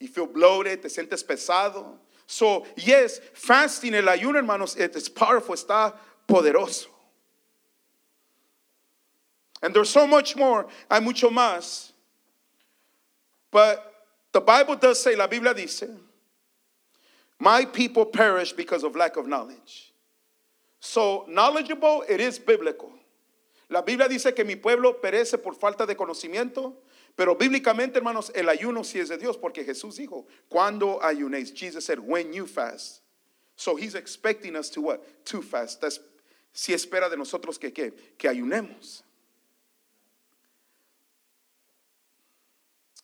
you 0.00 0.08
feel 0.08 0.26
bloated, 0.26 0.80
te 0.80 0.88
sientes 0.88 1.22
pesado. 1.22 1.98
So, 2.26 2.66
yes, 2.76 3.20
fasting, 3.32 3.94
el 3.94 4.04
ayuno, 4.04 4.36
hermanos, 4.36 4.76
it 4.76 4.96
is 4.96 5.08
powerful, 5.08 5.54
está 5.54 5.94
poderoso. 6.26 6.86
And 9.62 9.74
there's 9.74 9.90
so 9.90 10.06
much 10.06 10.36
more, 10.36 10.66
hay 10.90 11.00
mucho 11.00 11.30
más. 11.30 11.92
But 13.50 13.92
the 14.32 14.40
Bible 14.40 14.76
does 14.76 15.02
say, 15.02 15.14
la 15.14 15.26
Biblia 15.26 15.54
dice, 15.54 15.84
my 17.38 17.64
people 17.64 18.04
perish 18.04 18.52
because 18.52 18.84
of 18.84 18.96
lack 18.96 19.16
of 19.16 19.26
knowledge. 19.26 19.92
So, 20.80 21.24
knowledgeable, 21.28 22.04
it 22.08 22.20
is 22.20 22.38
biblical. 22.38 22.92
La 23.70 23.80
Biblia 23.80 24.08
dice 24.08 24.34
que 24.34 24.44
mi 24.44 24.56
pueblo 24.56 24.94
perece 25.00 25.42
por 25.42 25.54
falta 25.54 25.86
de 25.86 25.94
conocimiento, 25.94 26.74
pero 27.16 27.36
bíblicamente, 27.36 27.98
hermanos, 27.98 28.32
el 28.34 28.48
ayuno 28.48 28.82
sí 28.82 28.98
es 28.98 29.08
de 29.08 29.18
Dios, 29.18 29.36
porque 29.36 29.64
Jesús 29.64 29.96
dijo, 29.96 30.26
cuando 30.48 31.00
ayunéis, 31.00 31.54
Jesus 31.54 31.84
said, 31.84 32.00
when 32.00 32.32
you 32.32 32.46
fast. 32.46 33.02
So 33.56 33.76
he's 33.76 33.94
expecting 33.94 34.56
us 34.56 34.68
to 34.70 34.80
what? 34.80 35.24
To 35.26 35.40
fast. 35.40 35.80
That's, 35.80 36.00
si 36.52 36.72
espera 36.72 37.08
de 37.08 37.16
nosotros 37.16 37.58
que, 37.58 37.70
que, 37.70 37.92
ayunemos. 38.28 39.02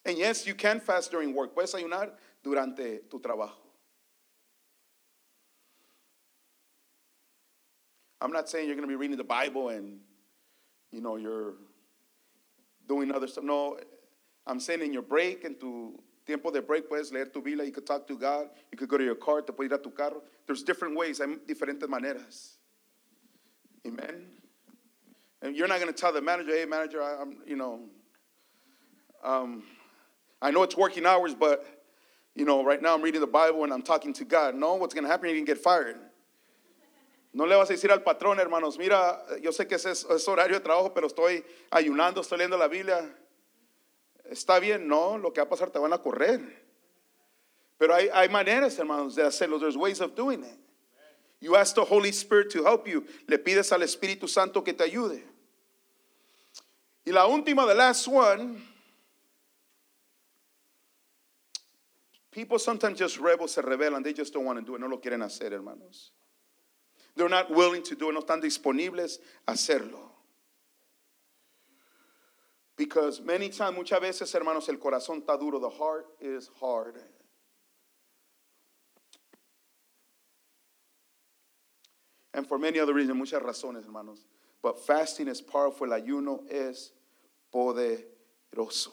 And 0.04 0.18
yes, 0.18 0.44
you 0.46 0.54
can 0.54 0.80
fast 0.80 1.12
during 1.12 1.32
work. 1.32 1.54
Puedes 1.54 1.74
ayunar 1.74 2.10
durante 2.42 3.08
tu 3.08 3.20
trabajo. 3.20 3.52
I'm 8.20 8.32
not 8.32 8.48
saying 8.48 8.66
you're 8.66 8.76
going 8.76 8.86
to 8.86 8.92
be 8.92 8.96
reading 8.96 9.16
the 9.16 9.24
Bible 9.24 9.68
and, 9.68 10.00
you 10.90 11.00
know, 11.00 11.16
you're 11.16 11.54
doing 12.88 13.12
other 13.12 13.28
stuff. 13.28 13.44
No, 13.44 13.78
I'm 14.50 14.58
saying 14.58 14.82
in 14.82 14.92
your 14.92 15.02
break, 15.02 15.44
en 15.44 15.54
tu 15.54 15.96
tiempo 16.26 16.50
de 16.50 16.60
break, 16.60 16.90
puedes 16.90 17.12
leer 17.12 17.26
tu 17.26 17.40
Biblia. 17.40 17.64
You 17.64 17.70
could 17.70 17.86
talk 17.86 18.06
to 18.08 18.18
God. 18.18 18.48
You 18.72 18.78
could 18.78 18.88
go 18.88 18.98
to 18.98 19.04
your 19.04 19.14
car. 19.14 19.42
Te 19.42 19.52
puedes 19.52 19.70
ir 19.70 19.74
a 19.74 19.78
tu 19.78 19.90
carro. 19.90 20.22
There's 20.46 20.64
different 20.64 20.96
ways. 20.96 21.18
Hay 21.18 21.36
diferentes 21.46 21.88
maneras. 21.88 22.56
Amen. 23.86 24.26
And 25.40 25.56
you're 25.56 25.68
not 25.68 25.80
going 25.80 25.92
to 25.92 25.98
tell 25.98 26.12
the 26.12 26.20
manager, 26.20 26.50
hey, 26.50 26.64
manager, 26.64 27.00
I, 27.00 27.22
am 27.22 27.38
you 27.46 27.54
know, 27.54 27.80
um, 29.22 29.62
I 30.42 30.50
know 30.50 30.64
it's 30.64 30.76
working 30.76 31.06
hours, 31.06 31.32
but, 31.34 31.64
you 32.34 32.44
know, 32.44 32.64
right 32.64 32.82
now 32.82 32.94
I'm 32.94 33.02
reading 33.02 33.20
the 33.20 33.28
Bible 33.28 33.62
and 33.62 33.72
I'm 33.72 33.82
talking 33.82 34.12
to 34.14 34.24
God. 34.24 34.56
No, 34.56 34.74
what's 34.74 34.94
going 34.94 35.04
to 35.04 35.10
happen? 35.10 35.28
You're 35.28 35.36
going 35.36 35.46
to 35.46 35.52
get 35.54 35.62
fired. 35.62 35.96
No 37.32 37.44
le 37.44 37.56
vas 37.56 37.70
a 37.70 37.74
decir 37.74 37.92
al 37.92 38.00
patrón, 38.00 38.38
hermanos, 38.38 38.76
mira, 38.76 39.20
yo 39.40 39.52
sé 39.52 39.68
que 39.68 39.76
es, 39.76 39.86
es 39.86 40.28
horario 40.28 40.58
de 40.58 40.60
trabajo, 40.60 40.92
pero 40.92 41.06
estoy 41.06 41.44
ayunando, 41.70 42.20
estoy 42.20 42.38
leyendo 42.38 42.58
la 42.58 42.66
Biblia. 42.66 43.08
Está 44.30 44.60
bien, 44.60 44.86
no, 44.86 45.18
lo 45.18 45.32
que 45.32 45.40
va 45.40 45.46
a 45.46 45.48
pasar 45.48 45.70
te 45.70 45.78
van 45.80 45.92
a 45.92 45.98
correr. 45.98 46.40
Pero 47.76 47.94
hay, 47.94 48.28
maneras, 48.28 48.78
hermanos, 48.78 49.16
de 49.16 49.24
hacerlo. 49.24 49.58
There's 49.58 49.76
ways 49.76 50.00
of 50.00 50.14
doing 50.14 50.44
it. 50.44 50.58
You 51.40 51.56
ask 51.56 51.74
the 51.74 51.84
Holy 51.84 52.12
Spirit 52.12 52.50
to 52.50 52.62
help 52.62 52.86
you. 52.86 53.04
Le 53.26 53.38
pides 53.38 53.72
al 53.72 53.80
Espíritu 53.80 54.28
Santo 54.28 54.62
que 54.62 54.72
te 54.72 54.84
ayude. 54.84 55.24
Y 57.04 57.12
la 57.12 57.26
última, 57.26 57.66
the 57.66 57.74
last 57.74 58.06
one. 58.06 58.62
People 62.30 62.60
sometimes 62.60 62.98
just 62.98 63.18
rebel, 63.18 63.48
se 63.48 63.62
rebelan. 63.62 64.04
They 64.04 64.12
just 64.12 64.32
don't 64.32 64.44
want 64.44 64.60
to 64.60 64.64
do 64.64 64.76
it. 64.76 64.80
No 64.80 64.86
lo 64.86 64.98
quieren 64.98 65.22
hacer, 65.22 65.50
hermanos. 65.50 66.12
They're 67.16 67.28
not 67.28 67.50
willing 67.50 67.82
to 67.84 67.96
do 67.96 68.10
it. 68.10 68.12
No 68.12 68.20
están 68.20 68.40
disponibles 68.40 69.18
a 69.48 69.52
hacerlo. 69.52 70.09
Because 72.80 73.20
many 73.20 73.50
times, 73.50 73.76
muchas 73.76 74.00
veces, 74.00 74.34
hermanos, 74.34 74.66
el 74.70 74.78
corazón 74.78 75.20
está 75.20 75.38
duro. 75.38 75.60
The 75.60 75.68
heart 75.68 76.06
is 76.18 76.48
hard. 76.58 76.94
And 82.32 82.46
for 82.46 82.58
many 82.58 82.78
other 82.78 82.94
reasons, 82.94 83.18
muchas 83.18 83.42
razones, 83.42 83.84
hermanos. 83.84 84.24
But 84.62 84.80
fasting 84.80 85.28
is 85.28 85.42
powerful. 85.42 85.92
El 85.92 86.00
ayuno 86.00 86.50
es 86.50 86.92
poderoso. 87.54 88.92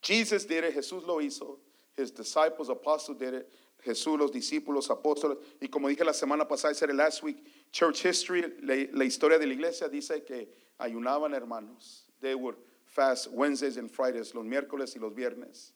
Jesus 0.00 0.44
did 0.44 0.62
it, 0.62 0.76
Jesús 0.76 1.04
lo 1.04 1.16
hizo. 1.16 1.56
His 1.96 2.12
disciples, 2.12 2.68
apostles 2.68 3.18
did 3.18 3.34
it. 3.34 3.48
Jesús, 3.86 4.18
los 4.18 4.32
discípulos, 4.32 4.90
apóstoles. 4.90 5.38
Y 5.60 5.68
como 5.68 5.88
dije 5.88 6.04
la 6.04 6.12
semana 6.12 6.46
pasada, 6.46 6.74
said 6.74 6.90
it 6.90 6.96
last 6.96 7.22
week, 7.22 7.36
church 7.70 8.02
history, 8.02 8.42
la, 8.62 8.86
la 8.92 9.04
historia 9.04 9.38
de 9.38 9.46
la 9.46 9.54
iglesia 9.54 9.88
dice 9.88 10.24
que 10.26 10.48
ayunaban 10.80 11.32
hermanos. 11.32 12.02
They 12.20 12.34
would 12.34 12.56
fast 12.84 13.30
Wednesdays 13.30 13.76
and 13.76 13.88
Fridays, 13.88 14.34
los 14.34 14.44
miércoles 14.44 14.96
y 14.96 15.00
los 15.00 15.12
viernes. 15.12 15.70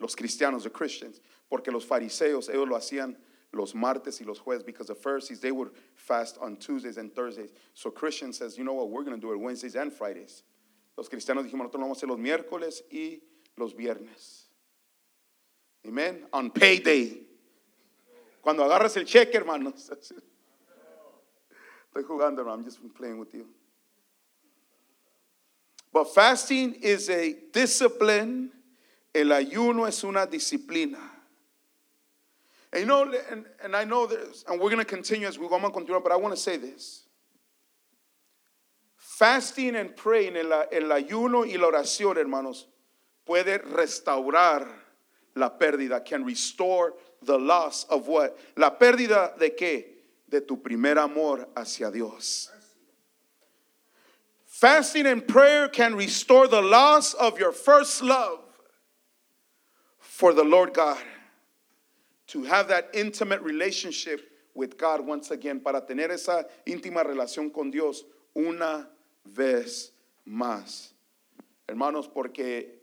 Los 0.00 0.14
cristianos, 0.14 0.62
the 0.62 0.70
Christians, 0.70 1.20
porque 1.50 1.70
los 1.70 1.84
fariseos, 1.84 2.48
ellos 2.48 2.66
lo 2.66 2.76
hacían 2.76 3.16
los 3.52 3.74
martes 3.74 4.20
y 4.20 4.24
los 4.24 4.38
jueves, 4.38 4.64
because 4.64 4.86
the 4.86 4.94
Pharisees, 4.94 5.40
they 5.40 5.50
would 5.50 5.70
fast 5.94 6.38
on 6.40 6.56
Tuesdays 6.56 6.96
and 6.96 7.14
Thursdays. 7.14 7.50
So 7.74 7.90
Christian 7.90 8.32
says, 8.32 8.56
you 8.56 8.64
know 8.64 8.74
what, 8.74 8.90
we're 8.90 9.04
going 9.04 9.16
to 9.16 9.20
do 9.20 9.32
it 9.32 9.38
Wednesdays 9.38 9.74
and 9.74 9.92
Fridays. 9.92 10.42
Los 10.96 11.08
cristianos 11.08 11.44
dijimos, 11.44 11.64
nosotros 11.66 11.74
lo 11.74 11.88
vamos 11.88 12.02
a 12.02 12.06
hacer 12.06 12.08
los 12.08 12.18
miércoles 12.18 12.82
y 12.90 13.20
los 13.56 13.74
viernes. 13.74 14.47
Amen. 15.86 16.24
On 16.32 16.50
payday. 16.50 17.20
Cuando 18.42 18.64
agarras 18.64 18.96
el 18.96 19.04
cheque, 19.04 19.34
hermanos. 19.34 19.90
Estoy 21.94 22.04
jugando. 22.04 22.46
I'm 22.50 22.64
just 22.64 22.78
playing 22.94 23.18
with 23.18 23.34
you. 23.34 23.46
But 25.92 26.14
fasting 26.14 26.74
is 26.74 27.08
a 27.10 27.34
discipline. 27.52 28.50
El 29.14 29.32
ayuno 29.32 29.86
es 29.86 30.04
una 30.04 30.26
disciplina. 30.26 30.98
And 32.72 32.80
you 32.82 32.86
know, 32.86 33.12
and, 33.30 33.46
and 33.62 33.74
I 33.74 33.84
know 33.84 34.06
this, 34.06 34.44
and 34.46 34.60
we're 34.60 34.68
going 34.68 34.78
to 34.78 34.84
continue 34.84 35.26
as 35.26 35.38
we 35.38 35.48
go 35.48 35.54
on 35.54 35.72
continue, 35.72 35.98
but 36.00 36.12
I 36.12 36.16
want 36.16 36.34
to 36.34 36.40
say 36.40 36.58
this. 36.58 37.04
Fasting 38.96 39.74
and 39.76 39.96
praying, 39.96 40.36
el 40.36 40.50
ayuno 40.90 41.46
y 41.46 41.56
la 41.56 41.68
oración, 41.68 42.16
hermanos, 42.16 42.66
puede 43.26 43.58
restaurar 43.58 44.68
la 45.38 45.50
pérdida, 45.50 46.04
can 46.04 46.24
restore 46.24 46.94
the 47.22 47.38
loss 47.38 47.84
of 47.84 48.08
what? 48.08 48.36
La 48.56 48.70
pérdida 48.70 49.38
de 49.38 49.50
qué? 49.50 49.84
De 50.28 50.40
tu 50.40 50.56
primer 50.56 50.98
amor 50.98 51.48
hacia 51.56 51.90
Dios. 51.90 52.50
Fasting 54.46 55.06
and 55.06 55.26
prayer 55.26 55.68
can 55.68 55.94
restore 55.94 56.48
the 56.48 56.60
loss 56.60 57.14
of 57.14 57.38
your 57.38 57.52
first 57.52 58.02
love 58.02 58.40
for 59.98 60.34
the 60.34 60.42
Lord 60.42 60.74
God. 60.74 60.98
To 62.28 62.42
have 62.42 62.68
that 62.68 62.90
intimate 62.92 63.40
relationship 63.40 64.20
with 64.54 64.76
God 64.76 65.06
once 65.06 65.30
again, 65.30 65.60
para 65.60 65.80
tener 65.80 66.10
esa 66.10 66.44
íntima 66.66 67.04
relación 67.04 67.52
con 67.52 67.70
Dios 67.70 68.02
una 68.36 68.88
vez 69.24 69.92
más. 70.28 70.92
Hermanos, 71.68 72.08
porque 72.12 72.77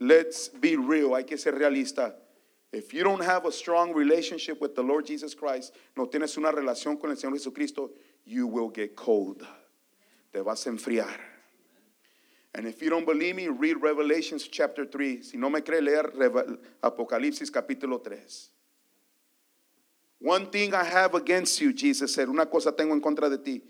let's 0.00 0.48
be 0.48 0.76
real, 0.76 1.14
hay 1.14 1.24
que 1.24 1.36
ser 1.36 1.52
realista. 1.52 2.14
If 2.72 2.92
you 2.92 3.02
don't 3.02 3.22
have 3.22 3.46
a 3.46 3.52
strong 3.52 3.94
relationship 3.94 4.60
with 4.60 4.74
the 4.74 4.82
Lord 4.82 5.06
Jesus 5.06 5.34
Christ, 5.34 5.74
no 5.96 6.06
tienes 6.06 6.36
una 6.36 6.52
relación 6.52 7.00
con 7.00 7.10
el 7.10 7.16
Señor 7.16 7.32
Jesucristo, 7.32 7.90
you 8.24 8.46
will 8.46 8.68
get 8.68 8.94
cold. 8.94 9.46
Te 10.32 10.40
vas 10.40 10.66
a 10.66 10.70
enfriar. 10.70 11.18
And 12.54 12.66
if 12.66 12.82
you 12.82 12.90
don't 12.90 13.06
believe 13.06 13.36
me, 13.36 13.48
read 13.48 13.76
Revelations 13.80 14.48
chapter 14.48 14.84
3. 14.84 15.22
Si 15.22 15.38
no 15.38 15.48
me 15.48 15.60
cree, 15.60 15.80
leer 15.80 16.12
Apocalipsis 16.82 17.50
capítulo 17.50 18.02
3. 18.02 18.50
One 20.20 20.46
thing 20.46 20.74
I 20.74 20.84
have 20.84 21.14
against 21.14 21.60
you, 21.60 21.72
Jesus 21.72 22.12
said, 22.12 22.28
una 22.28 22.46
cosa 22.46 22.72
tengo 22.72 22.92
en 22.92 23.00
contra 23.00 23.30
de 23.30 23.38
ti, 23.38 23.62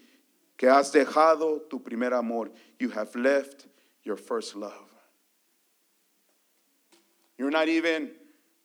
que 0.56 0.68
has 0.68 0.90
dejado 0.90 1.68
tu 1.68 1.78
primer 1.78 2.14
amor. 2.14 2.50
You 2.80 2.88
have 2.90 3.14
left 3.14 3.66
your 4.02 4.16
first 4.16 4.56
love. 4.56 4.87
You're 7.38 7.50
not 7.50 7.68
even 7.68 8.10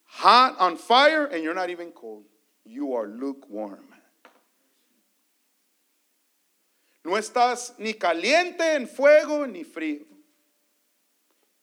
hot 0.05 0.55
on 0.59 0.75
fire 0.77 1.25
and 1.25 1.43
you're 1.43 1.53
not 1.53 1.69
even 1.69 1.91
cold. 1.91 2.25
You 2.65 2.93
are 2.95 3.07
lukewarm. 3.07 3.87
No 7.05 7.11
estás 7.11 7.77
ni 7.77 7.93
caliente 7.93 8.61
en 8.75 8.87
fuego 8.87 9.45
ni 9.45 9.63
frío. 9.63 10.05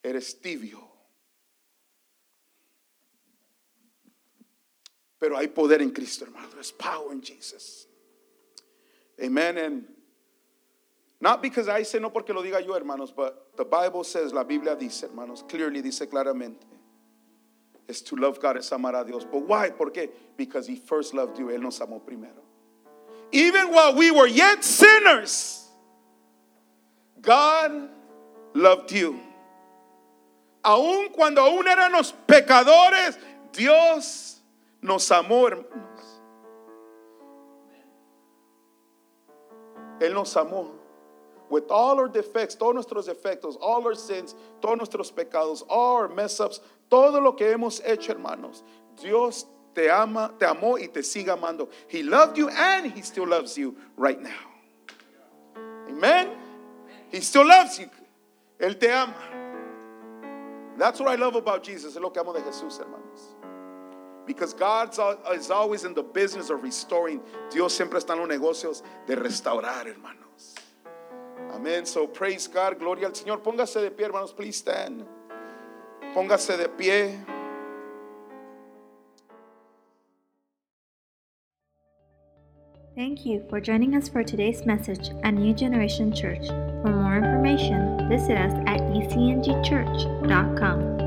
Eres 0.05 0.41
tibio. 0.41 0.87
Pero 5.19 5.37
hay 5.37 5.49
poder 5.49 5.83
en 5.83 5.91
Cristo, 5.91 6.25
hermano. 6.25 6.49
There's 6.55 6.73
power 6.73 7.13
in 7.13 7.21
Jesus. 7.21 7.87
Amen. 9.23 9.59
And 9.59 9.85
not 11.21 11.43
because 11.43 11.69
I 11.69 11.83
say 11.83 11.99
no 11.99 12.11
porque 12.11 12.31
lo 12.31 12.43
diga 12.43 12.65
yo, 12.65 12.75
hermanos, 12.75 13.13
but 13.15 13.57
the 13.57 13.65
Bible 13.65 14.05
says, 14.05 14.33
la 14.33 14.45
Biblia 14.45 14.75
dice, 14.75 15.03
hermanos, 15.03 15.43
clearly 15.47 15.83
dice 15.83 16.07
claramente, 16.07 16.65
is 17.91 18.01
to 18.03 18.17
love 18.17 18.41
God 18.41 18.57
es 18.57 18.71
amar 18.73 18.95
a 18.95 19.05
Dios. 19.05 19.25
But 19.25 19.47
why? 19.47 19.71
¿Por 19.71 19.91
qué? 19.91 20.09
Because 20.37 20.67
He 20.67 20.77
first 20.77 21.13
loved 21.13 21.39
you. 21.39 21.49
Él 21.49 21.61
nos 21.61 21.81
amó 21.81 22.01
primero. 22.01 22.41
Even 23.33 23.71
while 23.71 23.95
we 23.95 24.11
were 24.11 24.27
yet 24.27 24.65
sinners, 24.65 25.69
God 27.21 27.91
loved 28.55 28.93
you. 28.93 29.21
Aun 30.65 31.09
cuando 31.11 31.43
aún 31.43 31.65
éramos 31.65 32.13
pecadores, 32.27 33.19
Dios 33.53 34.41
nos 34.81 35.09
amó, 35.11 35.49
hermanos. 35.49 36.21
Él 40.01 40.15
nos 40.15 40.35
amó. 40.37 40.80
With 41.51 41.71
all 41.71 41.99
our 41.99 42.09
defects, 42.09 42.55
todos 42.55 42.75
nuestros 42.75 43.09
defectos, 43.09 43.57
all 43.61 43.85
our 43.85 43.95
sins, 43.95 44.35
todos 44.63 44.79
nuestros 44.79 45.11
pecados, 45.11 45.65
all 45.69 45.97
our 45.97 46.09
mess 46.09 46.39
ups, 46.39 46.61
todo 46.89 47.21
lo 47.21 47.33
que 47.33 47.47
hemos 47.47 47.83
hecho, 47.85 48.15
hermanos. 48.15 48.63
Dios 49.03 49.47
te 49.75 49.91
ama, 49.91 50.33
te 50.39 50.47
amó 50.47 50.81
y 50.81 50.87
te 50.87 51.03
sigue 51.03 51.29
amando. 51.29 51.69
He 51.89 52.03
loved 52.03 52.39
you 52.39 52.49
and 52.49 52.93
he 52.93 53.03
still 53.03 53.27
loves 53.27 53.59
you 53.59 53.77
right 53.97 54.21
now. 54.21 54.31
Amen. 55.89 56.29
He 57.11 57.21
still 57.21 57.47
loves 57.47 57.79
you. 57.79 57.91
Él 58.61 58.79
te 58.79 58.89
ama. 58.89 59.15
That's 60.79 61.01
what 61.01 61.09
I 61.11 61.17
love 61.17 61.35
about 61.35 61.65
Jesus. 61.65 61.97
Es 61.97 62.01
lo 62.01 62.11
que 62.11 62.21
amo 62.21 62.33
de 62.33 62.41
Jesús, 62.41 62.79
hermanos. 62.79 63.35
Because 64.25 64.55
God 64.55 64.97
is 65.35 65.51
always 65.51 65.85
in 65.85 65.95
the 65.95 66.03
business 66.03 66.51
of 66.51 66.63
restoring. 66.63 67.21
Dios 67.51 67.77
siempre 67.77 67.99
está 67.99 68.11
en 68.13 68.21
los 68.21 68.29
negocios 68.29 68.83
de 69.07 69.17
restaurar, 69.17 69.87
hermanos. 69.87 70.30
Amén. 71.55 71.87
So 71.87 72.07
praise 72.07 72.49
God. 72.49 72.79
Gloria 72.79 73.07
al 73.07 73.15
Señor. 73.15 73.43
Póngase 73.43 73.81
de 73.81 73.91
pie, 73.91 74.07
hermanos. 74.07 74.33
Please 74.33 74.57
stand. 74.57 75.05
Póngase 76.15 76.57
de 76.57 76.69
pie. 76.69 77.19
Thank 82.97 83.25
you 83.25 83.45
for 83.49 83.61
joining 83.61 83.95
us 83.97 84.11
for 84.11 84.23
today's 84.23 84.67
message 84.67 85.11
at 85.23 85.33
New 85.33 85.55
Generation 85.55 86.15
Church. 86.15 86.47
For 86.83 86.91
more 86.91 87.17
information, 87.17 88.07
visit 88.11 88.37
us 88.37 88.53
at 88.67 88.81
ecngchurch.com. 88.81 91.00